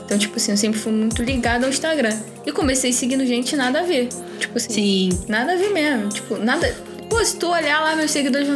Então, 0.04 0.18
tipo 0.18 0.36
assim, 0.36 0.50
eu 0.52 0.56
sempre 0.56 0.78
fui 0.78 0.92
muito 0.92 1.22
ligada 1.22 1.64
ao 1.64 1.70
Instagram. 1.70 2.14
E 2.44 2.52
comecei 2.52 2.92
seguindo 2.92 3.24
gente 3.24 3.56
nada 3.56 3.80
a 3.80 3.82
ver. 3.82 4.08
Tipo 4.38 4.58
assim. 4.58 5.10
Sim. 5.10 5.18
Nada 5.28 5.52
a 5.54 5.56
ver 5.56 5.70
mesmo. 5.70 6.10
Tipo, 6.10 6.36
nada. 6.36 6.74
Pô, 7.08 7.24
se 7.24 7.36
tu 7.36 7.48
olhar 7.48 7.80
lá 7.80 7.96
meus 7.96 8.10
seguidores, 8.10 8.48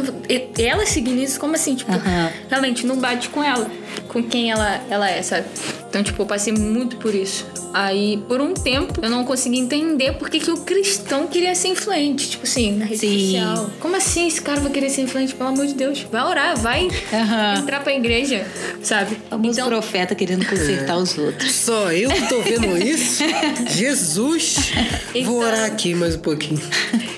ela 0.57 0.85
seguindo 0.85 1.21
isso, 1.21 1.39
como 1.39 1.55
assim? 1.55 1.75
Tipo, 1.75 1.91
Aham. 1.91 2.31
realmente 2.49 2.85
não 2.85 2.97
bate 2.97 3.29
com 3.29 3.43
ela, 3.43 3.69
com 4.07 4.23
quem 4.23 4.51
ela, 4.51 4.81
ela 4.89 5.09
é, 5.09 5.21
sabe? 5.21 5.45
Então, 5.89 6.03
tipo, 6.03 6.21
eu 6.21 6.25
passei 6.25 6.53
muito 6.53 6.97
por 6.97 7.15
isso. 7.15 7.45
Aí, 7.73 8.17
por 8.27 8.41
um 8.41 8.53
tempo, 8.53 8.99
eu 9.01 9.09
não 9.09 9.23
consegui 9.23 9.57
entender 9.59 10.13
por 10.13 10.29
que, 10.29 10.39
que 10.39 10.49
o 10.51 10.57
cristão 10.57 11.27
queria 11.27 11.53
ser 11.55 11.69
influente. 11.69 12.29
Tipo 12.31 12.43
assim, 12.43 12.73
na 12.75 12.85
rede 12.85 12.99
Sim. 12.99 13.19
social. 13.39 13.69
Como 13.79 13.95
assim 13.95 14.27
esse 14.27 14.41
cara 14.41 14.59
vai 14.59 14.71
querer 14.71 14.89
ser 14.89 15.01
influente? 15.01 15.33
Pelo 15.35 15.49
amor 15.49 15.65
de 15.67 15.73
Deus. 15.73 16.05
Vai 16.11 16.23
orar, 16.23 16.57
vai 16.57 16.87
Aham. 17.13 17.59
entrar 17.59 17.79
pra 17.83 17.93
igreja, 17.93 18.45
sabe? 18.83 19.17
O 19.27 19.29
famoso 19.31 19.65
profeta 19.65 20.15
querendo 20.15 20.45
consertar 20.47 20.97
os 20.97 21.17
outros. 21.17 21.51
Só 21.53 21.91
eu 21.91 22.09
que 22.09 22.27
tô 22.27 22.41
vendo 22.41 22.77
isso? 22.77 23.23
Jesus! 23.69 24.71
Então- 25.13 25.31
Vou 25.33 25.41
orar 25.43 25.65
aqui 25.65 25.93
mais 25.95 26.15
um 26.15 26.19
pouquinho. 26.19 26.61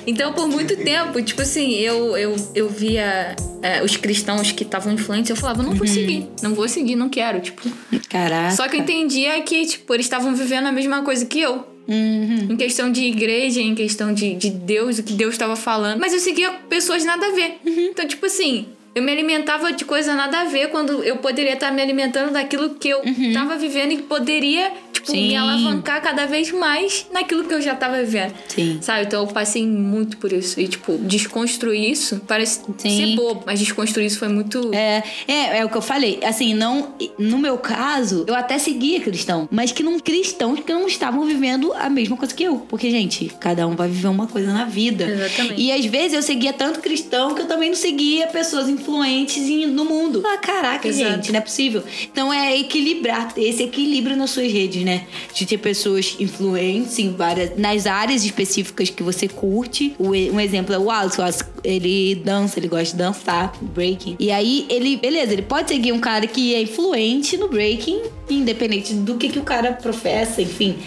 Então, 0.06 0.34
por 0.34 0.48
muito 0.48 0.76
tempo, 0.78 1.22
tipo 1.22 1.42
assim, 1.42 1.74
eu, 1.76 2.18
eu, 2.18 2.36
eu 2.56 2.70
via 2.70 3.36
é, 3.62 3.84
os 3.84 3.96
cristãos 3.98 4.52
que 4.52 4.64
estavam 4.64 4.92
influentes, 4.94 5.30
eu 5.30 5.36
falava, 5.36 5.62
não 5.64 5.74
vou 5.76 5.88
seguir, 5.88 6.28
não 6.42 6.54
vou 6.54 6.61
seguir, 6.68 6.96
não 6.96 7.10
quero, 7.10 7.40
tipo. 7.42 7.62
Caraca. 8.10 8.56
Só 8.56 8.68
que 8.68 8.76
eu 8.78 8.82
entendia 8.82 9.42
que, 9.42 9.66
tipo, 9.66 9.94
eles 9.94 10.06
estavam 10.06 10.36
vivendo 10.36 10.68
a 10.68 10.72
mesma 10.72 11.02
coisa 11.04 11.26
que 11.26 11.40
eu. 11.40 11.68
Uhum. 11.88 12.48
Em 12.52 12.56
questão 12.56 12.92
de 12.92 13.04
igreja, 13.04 13.60
em 13.60 13.76
questão 13.76 14.14
de, 14.14 14.36
de 14.36 14.50
Deus, 14.50 15.00
o 15.00 15.04
que 15.04 15.14
Deus 15.14 15.34
estava 15.34 15.56
falando. 15.56 16.00
Mas 16.00 16.14
eu 16.14 16.20
seguia 16.20 16.52
pessoas 16.70 17.04
nada 17.04 17.26
a 17.26 17.32
ver. 17.32 17.60
Uhum. 17.66 17.90
Então, 17.92 18.08
tipo 18.08 18.26
assim, 18.26 18.68
eu 18.94 19.02
me 19.02 19.12
alimentava 19.12 19.72
de 19.72 19.86
coisa 19.86 20.14
nada 20.16 20.42
a 20.42 20.46
ver 20.46 20.70
quando 20.70 21.04
eu 21.04 21.18
poderia 21.18 21.54
estar 21.54 21.72
me 21.72 21.82
alimentando 21.82 22.32
daquilo 22.32 22.72
que 22.72 22.90
eu 22.90 23.02
tava 23.34 23.56
vivendo 23.58 23.92
e 23.94 23.98
que 23.98 24.04
poderia, 24.04 24.72
tipo, 24.92 25.12
me 25.14 25.20
Uhum. 25.22 25.30
Sim. 25.30 25.36
alavancar 25.38 26.02
cada 26.02 26.26
vez 26.26 26.52
mais 26.52 27.08
naquilo 27.12 27.44
que 27.46 27.54
eu 27.54 27.62
já 27.62 27.74
tava 27.76 27.98
vivendo. 28.04 28.34
Sim. 28.48 28.80
Sabe? 28.82 29.06
Então 29.06 29.22
eu 29.22 29.28
passei 29.28 29.66
muito 29.66 30.18
por 30.18 30.32
isso. 30.34 30.60
E, 30.60 30.68
tipo, 30.68 30.98
desconstruir 30.98 31.90
isso 31.92 32.22
parece 32.28 32.62
Sim. 32.78 32.98
ser 32.98 33.16
bobo, 33.16 33.44
mas 33.46 33.60
desconstruir 33.60 34.06
isso 34.08 34.20
foi 34.20 34.28
muito. 34.28 34.72
É, 34.74 35.04
é, 35.28 35.58
é 35.60 35.66
o 35.66 35.70
que 35.70 35.78
eu 35.78 35.82
falei. 35.82 36.20
Assim, 36.24 36.54
não. 36.54 36.94
No 37.18 37.38
meu 37.38 37.58
caso, 37.58 38.26
eu 38.28 38.36
até 38.36 38.58
seguia 38.58 39.00
cristão, 39.00 39.48
mas 39.52 39.72
que 39.72 39.82
não 39.84 40.00
cristãos 40.00 40.60
que 40.60 40.74
não 40.74 40.86
estavam 40.88 41.24
vivendo 41.26 41.72
a 41.74 41.90
mesma 41.90 42.18
coisa 42.18 42.34
que 42.34 42.44
eu. 42.44 42.58
Porque, 42.68 42.90
gente, 42.92 43.32
cada 43.40 43.66
um 43.68 43.76
vai 43.76 43.88
viver 43.88 44.08
uma 44.08 44.28
coisa 44.28 44.52
na 44.52 44.66
vida. 44.66 45.06
Exatamente. 45.06 45.62
E 45.62 45.72
às 45.72 45.86
vezes 45.86 46.14
eu 46.14 46.22
seguia 46.22 46.52
tanto 46.54 46.80
cristão 46.80 47.34
que 47.34 47.42
eu 47.42 47.48
também 47.48 47.70
não 47.70 47.76
seguia 47.78 48.28
pessoas 48.28 48.68
influentes 48.82 49.48
no 49.68 49.86
mundo. 49.86 50.24
Ah, 50.26 50.38
caraca, 50.38 50.88
Exato. 50.88 51.16
gente, 51.16 51.32
não 51.32 51.40
é 51.40 51.42
possível. 51.42 51.84
Então 52.12 52.34
é 52.34 52.58
equilibrar, 52.58 53.34
esse 53.38 53.64
equilíbrio 53.64 54.16
nas 54.16 54.32
suas 54.32 54.52
redes, 54.52 54.84
né? 54.84 55.06
De 55.34 55.46
ter 55.46 55.58
pessoas 55.58 56.16
influentes 56.20 56.98
em 57.00 57.12
várias. 57.14 57.58
nas 57.58 57.86
áreas 57.86 58.26
específicas 58.26 58.90
que 58.90 59.04
você 59.04 59.28
curte. 59.28 59.96
Um 60.00 60.40
exemplo 60.40 60.74
é 60.74 60.80
o 60.80 60.90
Alex, 60.90 61.18
ele 61.64 62.16
dança, 62.16 62.60
ele 62.60 62.68
gosta 62.68 62.96
de 62.96 62.96
dançar, 62.96 63.54
breaking. 63.62 64.16
E 64.20 64.32
aí 64.32 64.66
ele, 64.70 64.98
beleza, 64.98 65.34
ele 65.34 65.42
pode 65.44 65.70
seguir 65.70 65.92
um 65.92 66.00
cara 66.00 66.26
que 66.28 66.54
é 66.54 66.62
influente 66.62 67.38
no 67.38 67.48
breaking, 67.48 68.02
independente 68.40 68.94
do 68.94 69.16
que, 69.16 69.30
que 69.30 69.40
o 69.40 69.44
cara 69.44 69.74
professa, 69.74 70.42
enfim. 70.42 70.78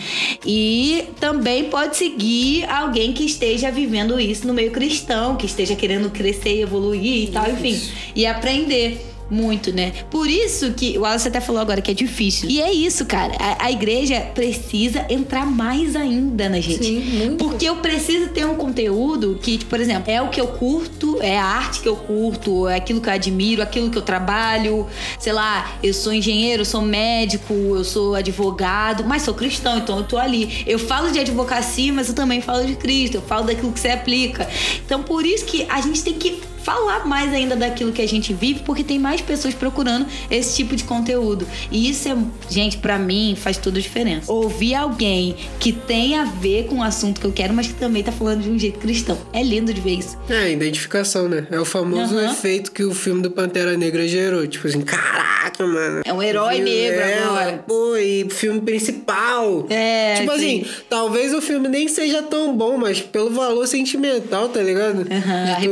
E 0.44 1.08
também 1.20 1.64
pode 1.64 1.96
seguir 1.96 2.64
alguém 2.64 3.12
que 3.12 3.24
esteja 3.24 3.70
vivendo 3.70 4.18
isso 4.18 4.46
no 4.46 4.54
meio 4.54 4.70
cristão, 4.70 5.36
que 5.36 5.46
esteja 5.46 5.74
querendo 5.74 6.10
crescer 6.10 6.56
e 6.56 6.62
evoluir 6.62 7.24
e 7.24 7.26
tal, 7.28 7.50
enfim. 7.50 7.80
E 8.14 8.26
aprender. 8.26 9.13
Muito, 9.30 9.72
né? 9.72 9.92
Por 10.10 10.28
isso 10.28 10.72
que 10.72 10.98
o 10.98 11.04
Alice 11.04 11.26
até 11.26 11.40
falou 11.40 11.60
agora 11.60 11.80
que 11.80 11.90
é 11.90 11.94
difícil. 11.94 12.48
E 12.48 12.60
é 12.60 12.72
isso, 12.72 13.06
cara. 13.06 13.34
A, 13.38 13.66
a 13.66 13.72
igreja 13.72 14.20
precisa 14.34 15.06
entrar 15.08 15.46
mais 15.46 15.96
ainda 15.96 16.48
na 16.48 16.60
gente. 16.60 16.84
Sim, 16.84 17.00
muito. 17.00 17.44
Porque 17.44 17.64
eu 17.64 17.76
preciso 17.76 18.28
ter 18.28 18.46
um 18.46 18.54
conteúdo 18.54 19.38
que, 19.40 19.58
tipo, 19.58 19.70
por 19.70 19.80
exemplo, 19.80 20.10
é 20.12 20.20
o 20.20 20.28
que 20.28 20.40
eu 20.40 20.48
curto, 20.48 21.18
é 21.22 21.38
a 21.38 21.44
arte 21.44 21.80
que 21.80 21.88
eu 21.88 21.96
curto, 21.96 22.68
é 22.68 22.76
aquilo 22.76 23.00
que 23.00 23.08
eu 23.08 23.12
admiro, 23.12 23.62
aquilo 23.62 23.90
que 23.90 23.98
eu 23.98 24.02
trabalho. 24.02 24.86
Sei 25.18 25.32
lá, 25.32 25.78
eu 25.82 25.94
sou 25.94 26.12
engenheiro, 26.12 26.62
eu 26.62 26.66
sou 26.66 26.82
médico, 26.82 27.54
eu 27.54 27.84
sou 27.84 28.14
advogado, 28.14 29.04
mas 29.04 29.22
sou 29.22 29.34
cristão, 29.34 29.78
então 29.78 29.98
eu 29.98 30.04
tô 30.04 30.18
ali. 30.18 30.64
Eu 30.66 30.78
falo 30.78 31.10
de 31.10 31.18
advocacia, 31.18 31.92
mas 31.92 32.08
eu 32.08 32.14
também 32.14 32.40
falo 32.40 32.64
de 32.64 32.76
Cristo, 32.76 33.16
eu 33.16 33.22
falo 33.22 33.46
daquilo 33.46 33.72
que 33.72 33.80
você 33.80 33.88
aplica. 33.88 34.48
Então, 34.84 35.02
por 35.02 35.24
isso 35.24 35.44
que 35.46 35.66
a 35.68 35.80
gente 35.80 36.02
tem 36.02 36.14
que 36.14 36.53
falar 36.64 37.06
mais 37.06 37.32
ainda 37.32 37.54
daquilo 37.54 37.92
que 37.92 38.00
a 38.02 38.08
gente 38.08 38.32
vive, 38.32 38.60
porque 38.64 38.82
tem 38.82 38.98
mais 38.98 39.20
pessoas 39.20 39.54
procurando 39.54 40.06
esse 40.30 40.56
tipo 40.56 40.74
de 40.74 40.82
conteúdo. 40.84 41.46
E 41.70 41.90
isso 41.90 42.08
é, 42.08 42.16
gente, 42.48 42.78
pra 42.78 42.98
mim 42.98 43.36
faz 43.38 43.58
toda 43.58 43.78
a 43.78 43.82
diferença. 43.82 44.32
Ouvir 44.32 44.74
alguém 44.74 45.36
que 45.60 45.72
tem 45.72 46.16
a 46.16 46.24
ver 46.24 46.64
com 46.66 46.76
o 46.76 46.82
assunto 46.82 47.20
que 47.20 47.26
eu 47.26 47.32
quero, 47.32 47.52
mas 47.52 47.66
que 47.66 47.74
também 47.74 48.02
tá 48.02 48.10
falando 48.10 48.42
de 48.42 48.50
um 48.50 48.58
jeito 48.58 48.78
cristão. 48.78 49.18
É 49.32 49.42
lindo 49.42 49.72
de 49.74 49.80
ver 49.80 49.98
isso. 49.98 50.16
É, 50.28 50.50
identificação, 50.50 51.28
né? 51.28 51.46
É 51.50 51.60
o 51.60 51.64
famoso 51.66 52.16
Aham. 52.16 52.32
efeito 52.32 52.72
que 52.72 52.82
o 52.82 52.94
filme 52.94 53.20
do 53.22 53.30
Pantera 53.30 53.76
Negra 53.76 54.08
gerou. 54.08 54.46
Tipo 54.46 54.66
assim, 54.66 54.80
caraca, 54.80 55.66
mano. 55.66 56.00
É 56.04 56.12
um 56.12 56.22
herói 56.22 56.60
negro 56.60 57.00
ela, 57.00 57.40
agora. 57.42 57.64
Pô, 57.66 57.96
e 57.96 58.26
filme 58.30 58.60
principal. 58.62 59.66
É, 59.68 60.14
Tipo 60.20 60.32
sim. 60.38 60.62
assim, 60.62 60.66
talvez 60.88 61.34
o 61.34 61.40
filme 61.42 61.68
nem 61.68 61.88
seja 61.88 62.22
tão 62.22 62.56
bom, 62.56 62.78
mas 62.78 63.00
pelo 63.00 63.30
valor 63.30 63.66
sentimental, 63.66 64.48
tá 64.48 64.60
ligado? 64.62 65.06
Aham, 65.10 65.54
a 65.56 65.60
De 65.60 65.68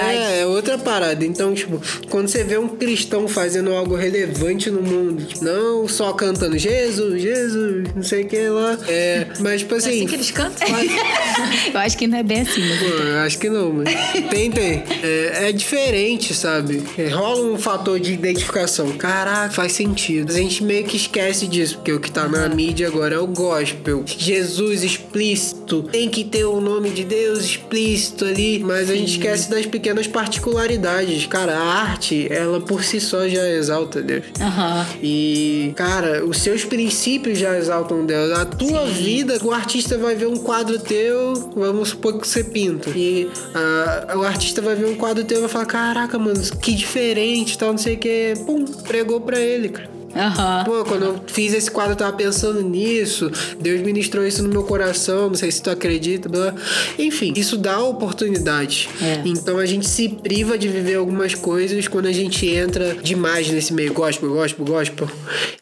tu 0.00 0.06
ver- 0.06 0.12
representatividade. 0.12 0.32
É, 0.34 0.40
é 0.40 0.46
outra 0.46 0.78
parada. 0.78 1.24
Então, 1.24 1.54
tipo, 1.54 1.80
quando 2.08 2.28
você 2.28 2.44
vê 2.44 2.58
um 2.58 2.68
cristão 2.68 3.26
fazendo 3.28 3.72
algo 3.72 3.94
relevante 3.94 4.70
no 4.70 4.80
mundo, 4.82 5.24
tipo, 5.24 5.44
não 5.44 5.86
só 5.88 6.12
cantando 6.12 6.56
Jesus, 6.58 7.20
Jesus, 7.22 7.88
não 7.94 8.02
sei 8.02 8.22
o 8.24 8.26
que 8.28 8.48
lá. 8.48 8.78
É, 8.88 9.26
mas, 9.40 9.60
tipo 9.60 9.74
É 9.74 9.78
assim. 9.78 9.90
assim 9.90 10.06
que 10.06 10.14
eles 10.14 10.30
cantam? 10.30 10.68
Eu 11.72 11.80
acho 11.80 11.96
que 11.98 12.06
não 12.06 12.18
é 12.18 12.22
bem 12.22 12.40
assim, 12.40 12.60
mas... 12.66 12.78
Pô, 12.78 12.84
eu 12.86 13.18
acho 13.18 13.38
que 13.38 13.48
não, 13.50 13.72
mas. 13.72 13.88
Tem, 14.30 14.50
tem. 14.50 14.82
É, 15.02 15.48
é 15.48 15.52
diferente, 15.52 16.34
sabe? 16.34 16.82
É, 16.96 17.08
rola 17.08 17.52
um 17.52 17.58
fator 17.58 17.98
de 18.00 18.12
identificação. 18.12 18.92
Caraca, 18.92 19.52
faz 19.52 19.72
sentido. 19.72 20.32
A 20.32 20.36
gente 20.36 20.62
meio 20.64 20.84
que 20.84 20.96
esquece 20.96 21.46
disso, 21.46 21.76
porque 21.76 21.92
o 21.92 22.00
que 22.00 22.10
tá 22.10 22.26
na 22.28 22.48
mídia 22.48 22.86
agora 22.88 23.14
é 23.14 23.18
o 23.18 23.26
gospel. 23.26 24.02
Jesus 24.06 24.82
explícito. 24.82 25.82
Tem 25.84 26.08
que 26.08 26.24
ter 26.24 26.44
o 26.44 26.60
nome 26.60 26.90
de 26.90 27.04
Deus 27.04 27.44
explícito 27.44 28.24
ali. 28.24 28.58
Mas 28.60 28.90
a 28.90 28.94
gente 28.94 29.12
esquece 29.12 29.50
das 29.50 29.66
pequenas 29.66 29.87
particularidades. 30.06 31.26
Cara, 31.26 31.56
a 31.56 31.62
arte, 31.62 32.26
ela 32.30 32.60
por 32.60 32.82
si 32.84 33.00
só 33.00 33.28
já 33.28 33.46
exalta 33.48 34.02
Deus. 34.02 34.24
Aham. 34.40 34.86
E, 35.02 35.72
cara, 35.76 36.24
os 36.24 36.38
seus 36.38 36.64
princípios 36.64 37.38
já 37.38 37.56
exaltam 37.56 38.04
Deus. 38.04 38.32
A 38.32 38.44
tua 38.44 38.86
vida, 38.86 39.38
o 39.42 39.52
artista 39.52 39.96
vai 39.96 40.14
ver 40.14 40.26
um 40.26 40.36
quadro 40.36 40.78
teu, 40.78 41.52
vamos 41.54 41.90
supor 41.90 42.18
que 42.18 42.26
você 42.26 42.44
pinta. 42.44 42.90
E 42.90 43.28
ah, 43.54 44.14
o 44.16 44.22
artista 44.22 44.60
vai 44.60 44.74
ver 44.74 44.86
um 44.86 44.94
quadro 44.94 45.24
teu 45.24 45.38
e 45.38 45.40
vai 45.40 45.48
falar: 45.48 45.66
Caraca, 45.66 46.18
mano, 46.18 46.40
que 46.60 46.74
diferente, 46.74 47.56
tal, 47.56 47.70
não 47.70 47.78
sei 47.78 47.94
o 47.94 47.98
que. 47.98 48.34
Pum, 48.46 48.64
pregou 48.64 49.20
pra 49.20 49.38
ele, 49.38 49.68
cara. 49.68 49.97
Aham. 50.18 50.64
Pô, 50.64 50.84
quando 50.84 51.04
eu 51.04 51.20
fiz 51.26 51.52
esse 51.54 51.70
quadro, 51.70 51.92
eu 51.92 51.96
tava 51.96 52.12
pensando 52.16 52.60
nisso. 52.62 53.30
Deus 53.60 53.80
ministrou 53.80 54.26
isso 54.26 54.42
no 54.42 54.48
meu 54.48 54.64
coração. 54.64 55.28
Não 55.28 55.34
sei 55.34 55.50
se 55.50 55.62
tu 55.62 55.70
acredita. 55.70 56.28
Blá. 56.28 56.54
Enfim, 56.98 57.32
isso 57.36 57.56
dá 57.56 57.78
oportunidade. 57.80 58.88
É. 59.02 59.22
Então 59.24 59.58
a 59.58 59.66
gente 59.66 59.86
se 59.88 60.08
priva 60.08 60.58
de 60.58 60.68
viver 60.68 60.96
algumas 60.96 61.34
coisas 61.34 61.86
quando 61.88 62.06
a 62.06 62.12
gente 62.12 62.46
entra 62.46 62.94
demais 63.02 63.48
nesse 63.50 63.72
meio 63.72 63.92
gospel, 63.92 64.28
gospel, 64.30 64.64
gospel. 64.64 65.08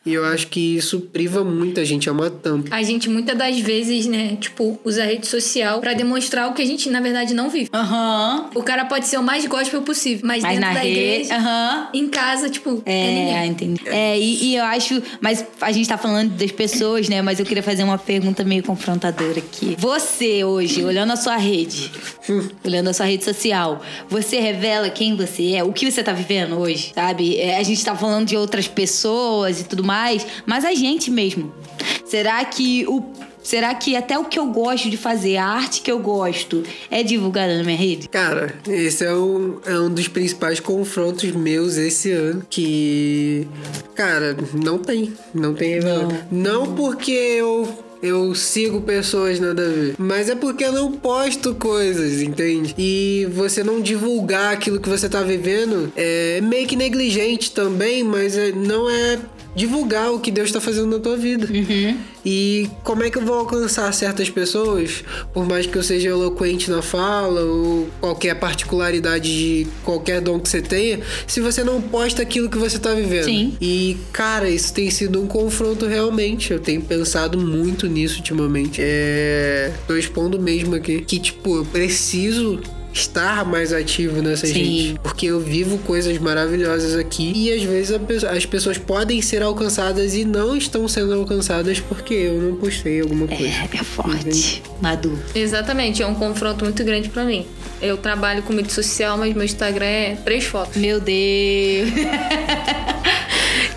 E 0.05 0.15
eu 0.15 0.25
acho 0.25 0.47
que 0.49 0.77
isso 0.77 1.01
priva 1.01 1.45
muita 1.45 1.85
gente. 1.85 2.09
É 2.09 2.13
uma 2.13 2.31
tampa. 2.31 2.75
A 2.75 2.83
gente 2.83 3.09
muitas 3.09 3.37
das 3.37 3.59
vezes, 3.59 4.07
né, 4.07 4.37
tipo, 4.41 4.79
usa 4.85 5.03
a 5.03 5.07
rede 5.07 5.27
social 5.27 5.81
pra 5.81 5.93
demonstrar 5.95 6.49
o 6.51 6.55
que 6.55 6.63
a 6.63 6.67
gente, 6.67 6.89
na 6.89 7.01
verdade, 7.01 7.35
não 7.35 7.51
vive. 7.51 7.69
Aham. 7.73 8.51
O 8.55 8.63
cara 8.63 8.85
pode 8.85 9.07
ser 9.07 9.19
o 9.19 9.23
mais 9.23 9.45
gospel 9.47 9.83
possível, 9.83 10.21
mas, 10.27 10.43
Mas 10.43 10.55
dentro 10.55 10.69
na 10.69 10.75
da 10.75 10.81
rede. 10.81 10.99
igreja, 11.01 11.35
Aham. 11.37 11.89
em 11.93 12.09
casa, 12.09 12.49
tipo, 12.49 12.83
é, 12.87 12.93
É, 13.07 13.15
ninguém. 13.15 13.51
entendi. 13.51 13.89
É, 13.89 14.19
e, 14.19 14.46
E 14.47 14.55
eu 14.55 14.65
acho. 14.65 15.03
Mas 15.21 15.45
a 15.61 15.73
gente 15.73 15.89
tá 15.89 15.99
falando 15.99 16.31
das 16.37 16.53
pessoas, 16.53 17.09
né? 17.09 17.21
Mas 17.21 17.41
eu 17.41 17.45
queria 17.45 17.65
fazer 17.65 17.83
uma 17.83 17.99
pergunta 17.99 18.45
meio 18.45 18.63
confrontadora 18.63 19.39
aqui. 19.39 19.75
Você 19.77 20.45
hoje, 20.45 20.85
olhando 20.85 21.13
a 21.13 21.17
sua 21.17 21.37
rede, 21.37 21.91
olhando 22.65 22.89
a 22.89 22.93
sua 22.93 23.07
rede 23.07 23.25
social, 23.25 23.83
você 24.09 24.39
revela 24.39 24.89
quem 24.89 25.17
você 25.17 25.55
é, 25.55 25.65
o 25.65 25.73
que 25.73 25.91
você 25.91 26.01
tá 26.01 26.13
vivendo 26.13 26.57
hoje, 26.59 26.93
sabe? 26.95 27.37
É, 27.37 27.59
a 27.59 27.63
gente 27.65 27.85
tá 27.85 27.97
falando 27.97 28.29
de 28.29 28.37
outras 28.37 28.69
pessoas 28.69 29.61
e 29.61 29.65
tudo 29.65 29.83
mais, 29.83 30.25
mas 30.47 30.65
a 30.65 30.73
gente 30.73 31.11
mesmo. 31.11 31.53
Será 32.05 32.45
que 32.45 32.87
o 32.87 33.03
Será 33.47 33.73
que 33.77 33.95
até 33.95 34.19
o 34.19 34.25
que 34.25 34.41
eu 34.41 34.47
gosto 34.47 34.91
de 34.91 34.97
fazer, 34.97 35.37
a 35.37 35.47
arte 35.47 35.81
que 35.81 35.89
eu 35.89 36.01
gosto, 36.01 36.65
é 36.91 37.05
divulgada 37.05 37.57
na 37.57 37.63
minha 37.63 37.77
rede? 37.77 38.09
Cara, 38.09 38.53
esse 38.67 39.05
é 39.05 39.15
um, 39.15 39.61
é 39.65 39.79
um 39.79 39.89
dos 39.89 40.09
principais 40.09 40.59
confrontos 40.59 41.31
meus 41.31 41.77
esse 41.77 42.11
ano. 42.11 42.45
Que. 42.51 43.47
Cara, 43.95 44.37
não 44.53 44.79
tem. 44.79 45.13
Não 45.33 45.55
tem. 45.55 45.79
Não, 45.79 46.09
não 46.29 46.75
porque 46.75 47.13
eu 47.13 47.87
eu 48.03 48.35
sigo 48.35 48.81
pessoas 48.81 49.39
nada 49.39 49.65
a 49.65 49.69
ver. 49.69 49.95
Mas 49.97 50.29
é 50.29 50.35
porque 50.35 50.65
eu 50.65 50.73
não 50.73 50.91
posto 50.91 51.55
coisas, 51.55 52.23
entende? 52.23 52.75
E 52.77 53.29
você 53.31 53.63
não 53.63 53.81
divulgar 53.81 54.55
aquilo 54.55 54.81
que 54.81 54.89
você 54.89 55.09
tá 55.09 55.23
vivendo 55.23 55.93
é 55.97 56.41
meio 56.41 56.67
que 56.67 56.75
negligente 56.75 57.53
também, 57.53 58.03
mas 58.03 58.37
é, 58.37 58.51
não 58.51 58.91
é 58.91 59.19
divulgar 59.57 60.13
o 60.13 60.21
que 60.21 60.31
Deus 60.31 60.49
está 60.49 60.61
fazendo 60.61 60.87
na 60.87 60.99
tua 60.99 61.17
vida. 61.17 61.49
Uhum. 61.51 61.97
E 62.25 62.69
como 62.85 63.03
é 63.03 63.11
que 63.11 63.17
eu 63.17 63.23
vou 63.23 63.39
alcançar 63.39 63.91
certas 63.93 64.29
pessoas, 64.29 65.03
por 65.33 65.49
mais 65.49 65.67
que 65.67 65.77
eu 65.77 65.83
seja 65.83 66.11
eloquente 66.11 66.71
na 66.71 66.83
fala 66.83 67.41
ou 67.41 67.89
qualquer 68.01 68.35
particularidade 68.35 69.27
de 69.27 69.67
qualquer 69.83 70.21
dom 70.21 70.39
que 70.39 70.49
você 70.49 70.61
tenha, 70.61 71.01
se 71.27 71.41
você 71.41 71.65
não 71.65 71.81
posta 71.81 72.21
aquilo 72.21 72.51
que 72.51 72.59
você 72.59 72.79
tá 72.79 72.93
vivendo. 72.93 73.25
Sim. 73.25 73.57
E, 73.61 73.97
cara, 74.13 74.51
isso 74.51 74.75
tem 74.75 74.91
sido 74.91 75.23
um 75.23 75.27
confronto 75.27 75.87
realmente. 75.87 76.53
Eu 76.53 76.61
tenho 76.61 76.83
pensado 76.83 77.39
muito 77.39 77.87
nisso 77.87 78.17
ultimamente. 78.19 78.81
É. 78.83 79.73
Tô 79.87 79.97
expondo 79.97 80.39
mesmo 80.39 80.75
aqui. 80.75 81.01
Que, 81.01 81.19
tipo, 81.19 81.57
eu 81.57 81.65
preciso 81.65 82.61
estar 82.97 83.45
mais 83.45 83.73
ativo 83.73 84.23
nessa 84.23 84.47
Sim. 84.47 84.55
gente. 84.55 85.01
Porque 85.03 85.27
eu 85.27 85.39
vivo 85.39 85.79
coisas 85.79 86.17
maravilhosas 86.19 86.97
aqui 86.97 87.33
e 87.35 87.53
às 87.53 87.63
vezes 87.63 88.25
as 88.25 88.47
pessoas 88.47 88.79
podem 88.79 89.21
ser 89.21 89.43
alcançadas 89.43 90.15
e 90.15 90.25
não 90.25 90.57
estão 90.57 90.89
sendo 90.89 91.15
alcançadas 91.15 91.79
porque 91.81 92.15
eu 92.15 92.41
não 92.41 92.57
postei 92.57 93.01
alguma 93.01 93.27
coisa. 93.27 93.45
É, 93.45 93.69
é 93.73 93.85
forte. 93.85 94.63
Madu. 94.81 95.19
Exatamente, 95.35 96.03
é 96.03 96.07
um 96.07 96.15
confronto 96.15 96.65
muito 96.65 96.83
grande 96.85 97.09
pra 97.09 97.25
mim. 97.25 97.47
Eu 97.81 97.97
trabalho 97.97 98.43
com 98.43 98.53
mídia 98.53 98.73
social, 98.73 99.19
mas 99.19 99.35
meu 99.35 99.45
Instagram 99.45 99.85
é 99.85 100.17
três 100.25 100.45
fotos. 100.45 100.77
Meu 100.77 100.99
Deus. 100.99 101.91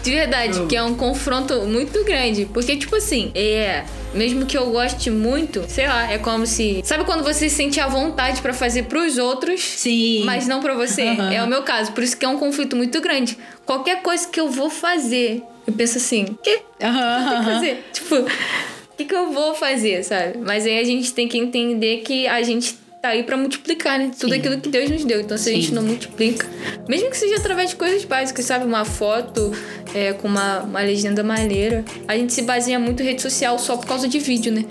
De 0.01 0.11
verdade, 0.11 0.65
que 0.67 0.75
é 0.75 0.83
um 0.83 0.95
confronto 0.95 1.61
muito 1.63 2.03
grande. 2.05 2.45
Porque, 2.45 2.77
tipo 2.77 2.95
assim, 2.95 3.31
é. 3.35 3.83
Mesmo 4.13 4.45
que 4.45 4.57
eu 4.57 4.71
goste 4.71 5.11
muito, 5.11 5.63
sei 5.67 5.87
lá, 5.87 6.11
é 6.11 6.17
como 6.17 6.45
se. 6.45 6.81
Sabe 6.83 7.03
quando 7.05 7.23
você 7.23 7.49
sente 7.49 7.79
a 7.79 7.87
vontade 7.87 8.41
pra 8.41 8.53
fazer 8.53 8.83
pros 8.83 9.17
outros, 9.17 9.61
Sim. 9.61 10.23
mas 10.25 10.47
não 10.47 10.61
pra 10.61 10.73
você? 10.73 11.03
Aham. 11.09 11.33
É 11.33 11.43
o 11.43 11.47
meu 11.47 11.63
caso. 11.63 11.91
Por 11.91 12.03
isso 12.03 12.17
que 12.17 12.25
é 12.25 12.27
um 12.27 12.37
conflito 12.37 12.75
muito 12.75 12.99
grande. 13.01 13.37
Qualquer 13.65 14.01
coisa 14.01 14.27
que 14.27 14.39
eu 14.39 14.49
vou 14.49 14.69
fazer, 14.69 15.43
eu 15.67 15.73
penso 15.73 15.97
assim, 15.97 16.23
o 16.25 16.35
que 16.35 16.59
Aham, 16.81 17.39
que 17.39 17.51
fazer? 17.51 17.85
Tipo, 17.93 18.15
o 18.15 18.97
que, 18.97 19.05
que 19.05 19.15
eu 19.15 19.31
vou 19.31 19.53
fazer, 19.53 20.03
sabe? 20.03 20.39
Mas 20.39 20.65
aí 20.65 20.79
a 20.79 20.83
gente 20.83 21.13
tem 21.13 21.27
que 21.27 21.37
entender 21.37 21.97
que 21.97 22.27
a 22.27 22.41
gente 22.41 22.77
tá 23.01 23.09
aí 23.09 23.23
pra 23.23 23.37
multiplicar, 23.37 23.97
né? 23.97 24.11
Tudo 24.17 24.33
Sim. 24.33 24.39
aquilo 24.39 24.59
que 24.59 24.69
Deus 24.69 24.89
nos 24.89 25.05
deu. 25.05 25.21
Então, 25.21 25.37
se 25.37 25.49
a 25.49 25.53
Sim. 25.53 25.61
gente 25.61 25.73
não 25.73 25.83
multiplica, 25.83 26.47
mesmo 26.87 27.09
que 27.09 27.17
seja 27.17 27.37
através 27.37 27.69
de 27.69 27.75
coisas 27.75 28.03
básicas, 28.03 28.45
sabe? 28.45 28.65
Uma 28.65 28.83
foto 28.83 29.51
é, 29.93 30.13
com 30.13 30.27
uma, 30.27 30.59
uma 30.59 30.81
legenda 30.81 31.23
maneira. 31.23 31.83
A 32.07 32.17
gente 32.17 32.33
se 32.33 32.41
baseia 32.41 32.79
muito 32.79 33.01
em 33.01 33.05
rede 33.05 33.21
social 33.21 33.57
só 33.57 33.77
por 33.77 33.85
causa 33.85 34.07
de 34.07 34.19
vídeo, 34.19 34.51
né? 34.51 34.65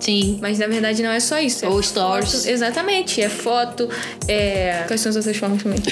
Sim. 0.00 0.38
Mas 0.42 0.58
na 0.58 0.66
verdade 0.66 1.02
não 1.02 1.10
é 1.10 1.20
só 1.20 1.38
isso. 1.38 1.64
É 1.64 1.68
Ou 1.68 1.82
stories. 1.82 2.30
foto- 2.32 2.48
exatamente. 2.48 3.22
É 3.22 3.28
foto, 3.28 3.88
é. 4.28 4.84
Quais 4.86 5.00
são 5.00 5.10
as 5.10 5.16
outras 5.16 5.36
formas 5.36 5.62
também? 5.62 5.78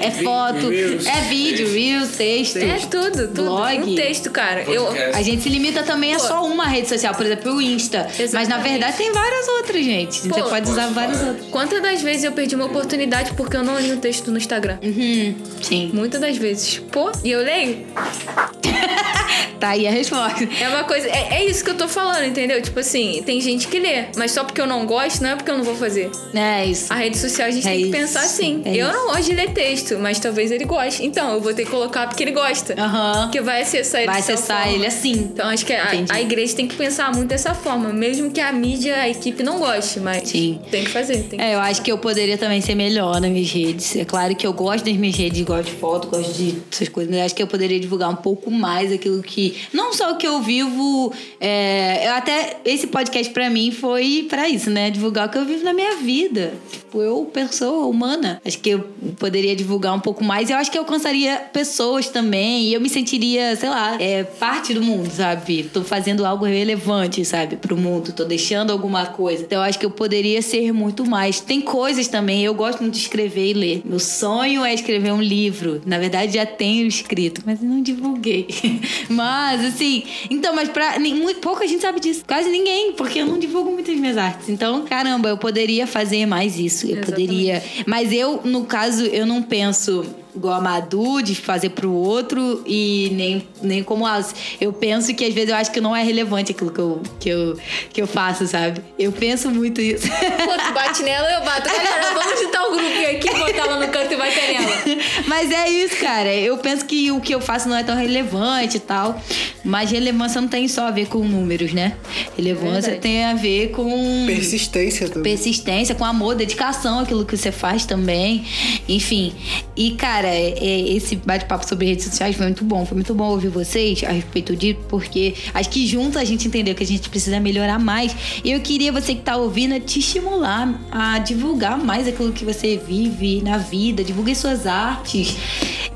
É 0.00 0.10
foto, 0.10 0.70
Reels, 0.70 1.04
é 1.04 1.20
vídeo, 1.28 1.70
reels, 1.72 2.08
texto. 2.16 2.56
é 2.56 2.78
tudo, 2.90 3.28
tudo. 3.28 3.42
Blog. 3.44 3.78
Um 3.82 3.94
texto, 3.94 4.30
cara. 4.30 4.62
Eu. 4.62 4.88
A 5.14 5.20
gente 5.22 5.42
se 5.42 5.48
limita 5.50 5.82
também 5.82 6.14
a 6.14 6.18
Pô. 6.18 6.24
só 6.26 6.46
uma 6.46 6.66
rede 6.66 6.88
social, 6.88 7.14
por 7.14 7.26
exemplo, 7.26 7.52
o 7.54 7.60
Insta. 7.60 8.06
Mas 8.18 8.32
na 8.32 8.40
Exatamente. 8.42 8.70
verdade 8.70 8.96
tem 8.96 9.12
várias 9.12 9.48
outras, 9.48 9.84
gente. 9.84 10.14
Você 10.20 10.28
Pô. 10.28 10.42
pode 10.48 10.70
usar 10.70 10.86
várias 10.88 11.22
outras. 11.22 11.46
Quantas 11.50 11.82
das 11.82 12.00
vezes 12.00 12.24
eu 12.24 12.32
perdi 12.32 12.54
uma 12.54 12.64
oportunidade 12.66 13.32
porque 13.34 13.56
eu 13.56 13.62
não 13.62 13.78
li 13.78 13.92
o 13.92 13.98
texto 13.98 14.30
no 14.30 14.38
Instagram? 14.38 14.78
Uhum, 14.82 15.34
sim. 15.60 15.90
Muitas 15.92 16.20
das 16.20 16.36
vezes. 16.38 16.78
Pô, 16.90 17.12
e 17.22 17.30
eu 17.30 17.40
leio? 17.42 17.84
Tá 19.58 19.70
aí 19.70 19.86
a 19.86 19.90
resposta. 19.90 20.48
É 20.60 20.68
uma 20.68 20.84
coisa. 20.84 21.06
É, 21.08 21.36
é 21.38 21.44
isso 21.44 21.64
que 21.64 21.70
eu 21.70 21.74
tô 21.76 21.88
falando, 21.88 22.24
entendeu? 22.24 22.60
Tipo 22.62 22.80
assim, 22.80 23.22
tem 23.24 23.40
gente 23.40 23.68
que 23.68 23.78
lê, 23.78 24.06
mas 24.16 24.32
só 24.32 24.44
porque 24.44 24.60
eu 24.60 24.66
não 24.66 24.86
gosto, 24.86 25.22
não 25.22 25.30
é 25.30 25.36
porque 25.36 25.50
eu 25.50 25.56
não 25.58 25.64
vou 25.64 25.74
fazer. 25.74 26.10
É 26.34 26.64
isso. 26.64 26.92
A 26.92 26.96
rede 26.96 27.16
social 27.18 27.48
a 27.48 27.50
gente 27.50 27.66
É 27.66 27.70
tem 27.70 27.78
que 27.80 27.82
isso, 27.88 27.92
pensar 27.92 28.20
assim. 28.20 28.62
é 28.64 28.70
eu 28.76 28.88
isso. 28.88 28.96
não 28.96 29.06
gosto 29.08 29.24
de 29.24 29.34
ler 29.34 29.50
texto, 29.52 29.98
mas 29.98 30.18
talvez 30.18 30.50
ele 30.50 30.64
goste. 30.64 31.04
Então, 31.04 31.32
eu 31.32 31.40
vou 31.40 31.52
ter 31.54 31.64
que 31.64 31.70
colocar 31.70 32.06
porque 32.06 32.22
ele 32.22 32.32
gosta. 32.32 32.74
Aham. 32.78 33.22
Porque 33.24 33.40
vai 33.40 33.62
acessar 33.62 34.00
ele 34.02 34.10
Vai 34.10 34.20
acessar 34.20 34.62
forma. 34.62 34.76
ele 34.76 34.86
assim. 34.86 35.12
Então, 35.12 35.48
acho 35.48 35.64
que 35.64 35.72
a, 35.72 35.90
a 36.10 36.20
igreja 36.20 36.54
tem 36.54 36.66
que 36.68 36.76
pensar 36.76 37.12
muito 37.14 37.28
dessa 37.28 37.54
forma. 37.54 37.92
Mesmo 37.92 38.30
que 38.30 38.40
a 38.40 38.52
mídia, 38.52 38.96
a 38.96 39.08
equipe 39.08 39.42
não 39.42 39.58
goste, 39.58 40.00
mas 40.00 40.28
Sim. 40.28 40.60
tem 40.70 40.84
que 40.84 40.90
fazer. 40.90 41.22
Tem 41.24 41.38
que 41.38 41.44
É, 41.44 41.54
eu 41.54 41.60
acho 41.60 41.82
que 41.82 41.90
eu 41.90 41.98
poderia 41.98 42.36
também 42.38 42.60
ser 42.60 42.74
melhor 42.74 43.20
nas 43.20 43.30
minhas 43.30 43.50
redes. 43.50 43.96
É 43.96 44.04
claro 44.04 44.34
que 44.34 44.46
eu 44.46 44.52
gosto 44.52 44.84
das 44.84 44.94
minhas 44.96 45.16
redes, 45.16 45.42
gosto 45.42 45.64
de 45.66 45.72
foto, 45.72 46.08
gosto 46.08 46.32
de 46.32 46.56
essas 46.72 46.88
coisas, 46.88 47.12
mas 47.14 47.24
acho 47.26 47.34
que 47.34 47.42
eu 47.42 47.46
poderia 47.46 47.78
divulgar 47.80 48.10
um 48.10 48.16
pouco 48.16 48.50
mais 48.50 48.92
aquilo 48.92 49.22
que. 49.22 49.45
Não 49.72 49.92
só 49.92 50.12
o 50.12 50.16
que 50.16 50.26
eu 50.26 50.40
vivo. 50.40 51.12
É, 51.40 52.08
eu 52.08 52.12
até. 52.12 52.58
Esse 52.64 52.86
podcast 52.86 53.32
pra 53.32 53.50
mim 53.50 53.70
foi 53.70 54.26
pra 54.28 54.48
isso, 54.48 54.70
né? 54.70 54.90
Divulgar 54.90 55.28
o 55.28 55.30
que 55.30 55.38
eu 55.38 55.44
vivo 55.44 55.64
na 55.64 55.72
minha 55.72 55.96
vida. 55.96 56.54
Tipo, 56.70 57.02
eu, 57.02 57.24
pessoa 57.32 57.86
humana. 57.86 58.40
Acho 58.44 58.58
que 58.58 58.70
eu 58.70 58.80
poderia 59.18 59.54
divulgar 59.54 59.94
um 59.94 60.00
pouco 60.00 60.24
mais. 60.24 60.50
Eu 60.50 60.56
acho 60.56 60.70
que 60.70 60.78
eu 60.78 60.82
alcançaria 60.82 61.38
pessoas 61.52 62.08
também. 62.08 62.64
E 62.64 62.74
eu 62.74 62.80
me 62.80 62.88
sentiria, 62.88 63.54
sei 63.56 63.68
lá, 63.68 64.00
é, 64.00 64.24
parte 64.24 64.72
do 64.72 64.82
mundo, 64.82 65.10
sabe? 65.10 65.68
Tô 65.72 65.82
fazendo 65.82 66.24
algo 66.24 66.44
relevante, 66.44 67.24
sabe, 67.24 67.56
pro 67.56 67.76
mundo. 67.76 68.12
Tô 68.12 68.24
deixando 68.24 68.70
alguma 68.70 69.06
coisa. 69.06 69.42
Então 69.42 69.58
eu 69.58 69.64
acho 69.68 69.78
que 69.78 69.86
eu 69.86 69.90
poderia 69.90 70.40
ser 70.40 70.72
muito 70.72 71.04
mais. 71.04 71.40
Tem 71.40 71.60
coisas 71.60 72.08
também. 72.08 72.44
Eu 72.44 72.54
gosto 72.54 72.80
muito 72.80 72.94
de 72.94 73.00
escrever 73.00 73.50
e 73.50 73.54
ler. 73.54 73.82
Meu 73.84 73.98
sonho 73.98 74.64
é 74.64 74.72
escrever 74.72 75.12
um 75.12 75.22
livro. 75.22 75.82
Na 75.84 75.98
verdade, 75.98 76.34
já 76.34 76.46
tenho 76.46 76.86
escrito, 76.86 77.42
mas 77.44 77.60
não 77.60 77.82
divulguei. 77.82 78.46
mas, 79.08 79.35
assim. 79.44 80.02
Então, 80.30 80.54
mas 80.54 80.68
pra. 80.68 80.98
nem- 80.98 81.14
Muito, 81.14 81.40
pouca 81.40 81.66
gente 81.66 81.80
sabe 81.82 81.98
disso. 82.00 82.22
Quase 82.26 82.48
ninguém, 82.50 82.92
porque 82.92 83.20
eu 83.20 83.26
não 83.26 83.38
divulgo 83.38 83.70
muitas 83.72 83.96
minhas 83.96 84.16
artes. 84.16 84.48
Então, 84.48 84.84
caramba, 84.84 85.28
eu 85.28 85.38
poderia 85.38 85.86
fazer 85.86 86.26
mais 86.26 86.58
isso. 86.58 86.86
Eu 86.86 86.98
Exatamente. 86.98 87.26
poderia. 87.28 87.62
Mas 87.86 88.12
eu, 88.12 88.40
no 88.44 88.64
caso, 88.64 89.04
eu 89.06 89.26
não 89.26 89.42
penso 89.42 90.04
igual 90.36 90.54
a 90.54 90.60
Madu, 90.60 91.22
de 91.22 91.34
fazer 91.34 91.70
pro 91.70 91.90
outro 91.90 92.62
e 92.66 93.10
nem, 93.12 93.46
nem 93.62 93.82
como 93.82 94.06
Alice. 94.06 94.34
Eu 94.60 94.72
penso 94.72 95.14
que 95.14 95.24
às 95.24 95.32
vezes 95.34 95.50
eu 95.50 95.56
acho 95.56 95.70
que 95.72 95.80
não 95.80 95.94
é 95.96 96.02
relevante 96.02 96.52
aquilo 96.52 96.70
que 96.70 96.78
eu, 96.78 97.02
que 97.18 97.28
eu, 97.28 97.58
que 97.92 98.02
eu 98.02 98.06
faço, 98.06 98.46
sabe? 98.46 98.80
Eu 98.98 99.12
penso 99.12 99.50
muito 99.50 99.80
isso. 99.80 100.06
Pô, 100.08 100.52
tu 100.66 100.72
bate 100.74 101.02
nela, 101.02 101.28
eu 101.32 101.44
bato. 101.44 101.66
Galera, 101.68 102.14
vamos 102.14 102.40
juntar 102.40 102.66
o 102.66 102.70
grupo 102.72 102.86
aqui, 102.86 103.30
botar 103.38 103.66
ela 103.66 103.86
no 103.86 103.92
canto 103.92 104.12
e 104.12 104.16
bater 104.16 104.52
nela. 104.52 105.00
Mas 105.26 105.50
é 105.50 105.68
isso, 105.68 105.96
cara. 105.96 106.32
Eu 106.34 106.58
penso 106.58 106.84
que 106.84 107.10
o 107.10 107.20
que 107.20 107.34
eu 107.34 107.40
faço 107.40 107.68
não 107.68 107.76
é 107.76 107.82
tão 107.82 107.96
relevante 107.96 108.76
e 108.76 108.80
tal. 108.80 109.20
Mas 109.64 109.90
relevância 109.90 110.40
não 110.40 110.48
tem 110.48 110.68
só 110.68 110.86
a 110.86 110.90
ver 110.90 111.06
com 111.08 111.18
números, 111.18 111.72
né? 111.72 111.96
Relevância 112.36 112.92
Verdade. 112.92 113.00
tem 113.00 113.24
a 113.24 113.34
ver 113.34 113.70
com 113.70 114.24
Persistência 114.26 115.08
também. 115.08 115.32
persistência, 115.34 115.94
com 115.94 116.04
amor, 116.04 116.34
dedicação 116.36 117.00
àquilo 117.00 117.24
que 117.24 117.36
você 117.36 117.50
faz 117.50 117.84
também. 117.84 118.44
Enfim. 118.88 119.32
E, 119.74 119.92
cara, 119.92 120.25
é- 120.26 120.54
é- 120.58 120.92
esse 120.96 121.16
bate-papo 121.16 121.66
sobre 121.66 121.86
redes 121.86 122.04
sociais 122.04 122.36
foi 122.36 122.46
muito 122.46 122.64
bom. 122.64 122.84
Foi 122.84 122.94
muito 122.96 123.14
bom 123.14 123.30
ouvir 123.30 123.48
vocês 123.48 124.02
a 124.04 124.10
respeito 124.12 124.54
disso, 124.54 124.80
porque 124.88 125.34
acho 125.54 125.70
que 125.70 125.86
juntos 125.86 126.16
a 126.16 126.24
gente 126.24 126.46
entendeu 126.48 126.74
que 126.74 126.82
a 126.82 126.86
gente 126.86 127.08
precisa 127.08 127.40
melhorar 127.40 127.78
mais. 127.78 128.14
E 128.44 128.52
eu 128.52 128.60
queria, 128.60 128.92
você 128.92 129.14
que 129.14 129.22
tá 129.22 129.36
ouvindo, 129.36 129.78
te 129.80 129.98
estimular 130.00 130.80
a 130.90 131.18
divulgar 131.18 131.78
mais 131.78 132.06
aquilo 132.08 132.32
que 132.32 132.44
você 132.44 132.76
vive 132.76 133.42
na 133.42 133.58
vida. 133.58 134.04
Divulgue 134.04 134.34
suas 134.34 134.66
artes. 134.66 135.36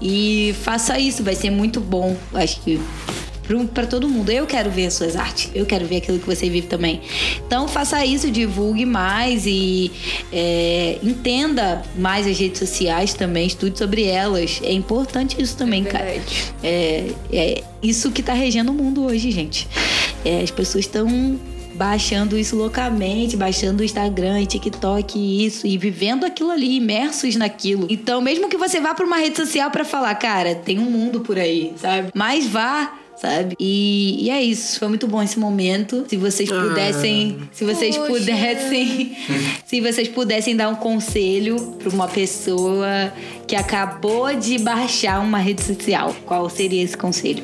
E 0.01 0.55
faça 0.63 0.99
isso, 0.99 1.23
vai 1.23 1.35
ser 1.35 1.51
muito 1.51 1.81
bom. 1.81 2.17
Acho 2.33 2.61
que 2.63 2.81
para 3.75 3.87
todo 3.87 4.09
mundo. 4.09 4.31
Eu 4.31 4.47
quero 4.47 4.71
ver 4.71 4.87
as 4.87 4.95
suas 4.95 5.17
artes. 5.17 5.51
Eu 5.55 5.67
quero 5.67 5.87
ver 5.87 5.97
aquilo 5.97 6.19
que 6.19 6.27
você 6.27 6.49
vive 6.49 6.67
também. 6.67 7.01
Então 7.47 7.69
faça 7.69 8.05
isso, 8.05 8.31
divulgue 8.31 8.87
mais 8.87 9.45
e 9.47 9.91
é, 10.33 10.99
entenda 11.03 11.83
mais 11.97 12.27
as 12.27 12.39
redes 12.39 12.59
sociais 12.59 13.15
também, 13.15 13.47
estude 13.47 13.79
sobre 13.79 14.05
elas. 14.05 14.61
É 14.63 14.73
importante 14.73 15.41
isso 15.41 15.57
também, 15.57 15.85
cara. 15.85 16.05
verdade. 16.05 16.55
É, 16.63 17.11
é 17.33 17.63
isso 17.83 18.11
que 18.11 18.23
tá 18.23 18.33
regendo 18.33 18.73
o 18.73 18.75
mundo 18.75 19.05
hoje, 19.05 19.31
gente. 19.31 19.69
É, 20.25 20.43
as 20.43 20.51
pessoas 20.51 20.85
estão 20.85 21.39
baixando 21.81 22.37
isso 22.37 22.57
loucamente, 22.57 23.39
baixando 23.39 23.81
o 23.81 23.85
Instagram 23.85 24.45
TikTok 24.45 25.19
e 25.19 25.47
isso, 25.47 25.67
e 25.67 25.79
vivendo 25.79 26.25
aquilo 26.25 26.51
ali, 26.51 26.77
imersos 26.77 27.37
naquilo. 27.37 27.87
Então, 27.89 28.21
mesmo 28.21 28.51
que 28.51 28.57
você 28.59 28.79
vá 28.81 28.93
pra 28.93 29.07
uma 29.07 29.17
rede 29.17 29.39
social 29.39 29.71
pra 29.71 29.83
falar, 29.83 30.15
cara, 30.17 30.55
tem 30.55 30.79
um 30.79 30.91
mundo 30.91 31.21
por 31.21 31.39
aí, 31.39 31.73
sabe? 31.79 32.11
Mas 32.15 32.47
vá 32.47 33.00
sabe? 33.21 33.55
E, 33.59 34.25
e 34.27 34.31
é 34.31 34.43
isso. 34.43 34.79
Foi 34.79 34.89
muito 34.89 35.07
bom 35.07 35.23
esse 35.23 35.39
momento. 35.39 36.05
Se 36.09 36.17
vocês 36.17 36.49
pudessem, 36.49 37.39
se 37.53 37.65
vocês 37.65 37.97
Poxa. 37.97 38.13
pudessem, 38.13 39.17
se 39.67 39.81
vocês 39.81 40.09
pudessem 40.09 40.57
dar 40.57 40.69
um 40.69 40.77
conselho 40.77 41.77
para 41.79 41.89
uma 41.91 42.09
pessoa 42.09 43.13
que 43.47 43.55
acabou 43.57 44.35
de 44.35 44.59
baixar 44.59 45.21
uma 45.21 45.39
rede 45.39 45.63
social, 45.63 46.15
qual 46.25 46.49
seria 46.49 46.83
esse 46.83 46.97
conselho? 46.97 47.43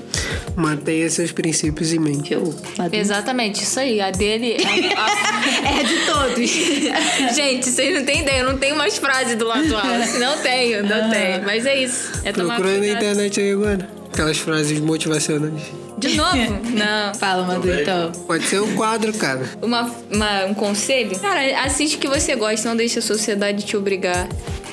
Mantenha 0.56 1.08
seus 1.10 1.32
princípios 1.32 1.92
em 1.92 1.98
mente. 1.98 2.32
Eu? 2.32 2.54
Exatamente, 2.92 3.62
isso 3.62 3.78
aí. 3.78 4.00
A 4.00 4.10
dele. 4.10 4.56
a- 4.96 5.78
É 5.78 5.82
de 5.82 6.06
todos. 6.06 6.50
Gente, 7.36 7.66
vocês 7.68 7.94
não 7.94 8.04
têm 8.04 8.22
ideia. 8.22 8.40
Eu 8.40 8.52
não 8.52 8.58
tenho 8.58 8.76
mais 8.76 8.96
frase 8.98 9.34
do 9.36 9.44
lado 9.46 9.76
alto. 9.76 10.18
Não 10.18 10.38
tenho, 10.38 10.82
não 10.82 11.10
tenho. 11.10 11.44
Mas 11.44 11.66
é 11.66 11.82
isso. 11.82 12.12
É 12.24 12.32
tomar 12.32 12.56
Procura 12.56 12.78
na 12.78 12.86
internet 12.88 13.40
aí 13.40 13.52
agora. 13.52 14.05
Aquelas 14.16 14.38
frases 14.38 14.80
motivacionais. 14.80 15.60
De 15.98 16.16
novo? 16.16 16.36
Não. 16.72 17.14
Fala, 17.16 17.42
Madu, 17.44 17.70
então. 17.70 18.10
Pode 18.26 18.46
ser 18.46 18.62
um 18.62 18.74
quadro, 18.74 19.12
cara. 19.12 19.44
Uma, 19.60 19.90
uma- 20.10 20.44
um 20.46 20.54
conselho? 20.54 21.18
Cara, 21.18 21.60
assiste 21.64 21.96
o 21.96 21.98
que 21.98 22.08
você 22.08 22.34
gosta. 22.34 22.66
Não 22.66 22.74
deixe 22.76 22.98
a 22.98 23.02
sociedade 23.02 23.62
te 23.66 23.76
obrigar 23.76 24.26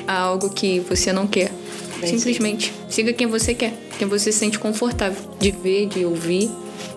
a 0.08 0.18
algo 0.18 0.50
que 0.50 0.80
você 0.80 1.12
não 1.12 1.28
quer. 1.28 1.52
Simplesmente. 2.06 2.74
Siga 2.90 3.12
quem 3.12 3.28
você 3.28 3.54
quer. 3.54 3.74
Quem 4.00 4.08
você 4.08 4.32
se 4.32 4.40
sente 4.40 4.58
confortável 4.58 5.22
de 5.40 5.52
ver, 5.52 5.88
de 5.88 6.06
ouvir. 6.06 6.50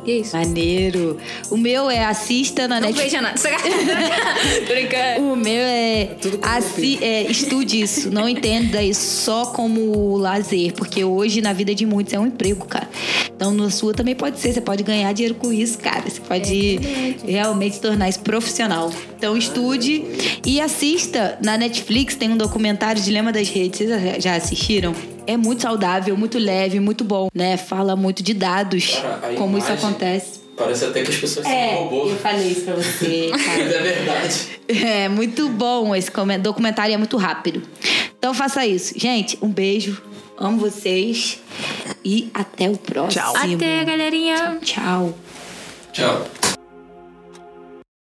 E 0.06 0.10
é 0.12 0.16
isso. 0.18 0.36
Maneiro. 0.36 1.18
O 1.50 1.56
meu 1.56 1.90
é 1.90 2.04
assista 2.04 2.68
na 2.68 2.80
Não 2.80 2.88
Netflix. 2.88 3.12
veja 3.12 3.22
nada. 3.22 3.40
Brincando. 4.66 5.32
O 5.32 5.36
meu 5.36 5.60
é, 5.60 6.10
tudo 6.20 6.38
com 6.38 6.48
assi- 6.48 6.98
é 7.02 7.22
estude 7.30 7.80
isso, 7.80 8.10
não 8.10 8.28
entenda 8.28 8.82
isso 8.82 9.22
só 9.24 9.46
como 9.46 10.16
lazer, 10.16 10.72
porque 10.74 11.04
hoje 11.04 11.40
na 11.40 11.52
vida 11.52 11.74
de 11.74 11.84
muitos 11.86 12.12
é 12.14 12.18
um 12.18 12.26
emprego, 12.26 12.66
cara. 12.66 12.88
Então 13.34 13.52
na 13.52 13.70
sua 13.70 13.92
também 13.92 14.14
pode 14.14 14.38
ser, 14.38 14.52
você 14.52 14.60
pode 14.60 14.82
ganhar 14.82 15.12
dinheiro 15.12 15.34
com 15.34 15.52
isso, 15.52 15.78
cara. 15.78 16.02
Você 16.08 16.20
pode 16.20 16.78
realmente 17.26 17.80
tornar 17.80 18.08
isso 18.08 18.20
profissional. 18.20 18.92
Então 19.18 19.36
estude 19.36 20.04
e 20.44 20.60
assista 20.60 21.38
na 21.42 21.56
Netflix 21.56 22.14
tem 22.14 22.30
um 22.30 22.36
documentário 22.36 23.00
Dilema 23.02 23.32
das 23.32 23.48
Redes. 23.48 23.88
Vocês 23.88 24.22
já 24.22 24.34
assistiram? 24.36 24.94
É 25.26 25.36
muito 25.36 25.62
saudável, 25.62 26.16
muito 26.16 26.38
leve, 26.38 26.78
muito 26.80 27.04
bom, 27.04 27.28
né? 27.34 27.56
Fala 27.56 27.96
muito 27.96 28.22
de 28.22 28.32
dados, 28.34 28.96
Cara, 29.02 29.34
como 29.36 29.58
isso 29.58 29.72
acontece. 29.72 30.40
Parece 30.56 30.84
até 30.86 31.02
que 31.02 31.10
as 31.10 31.16
pessoas 31.16 31.44
É, 31.46 31.74
são 31.74 31.84
robôs. 31.84 32.10
eu 32.12 32.16
falei 32.16 32.46
isso 32.48 32.62
pra 32.62 32.74
você, 32.74 33.30
cara. 33.44 33.64
Mas 33.64 33.74
é 33.74 33.82
verdade. 33.82 34.60
É 34.68 35.08
muito 35.08 35.48
bom 35.50 35.94
esse 35.94 36.10
documentário, 36.40 36.94
é 36.94 36.96
muito 36.96 37.16
rápido. 37.18 37.62
Então 38.18 38.32
faça 38.32 38.64
isso. 38.64 38.94
Gente, 38.98 39.38
um 39.42 39.48
beijo. 39.48 40.00
Amo 40.38 40.58
vocês. 40.58 41.40
E 42.04 42.30
até 42.32 42.70
o 42.70 42.76
próximo. 42.76 43.22
Até, 43.36 43.84
galerinha. 43.84 44.58
Tchau. 44.62 45.14
Tchau. 45.92 46.45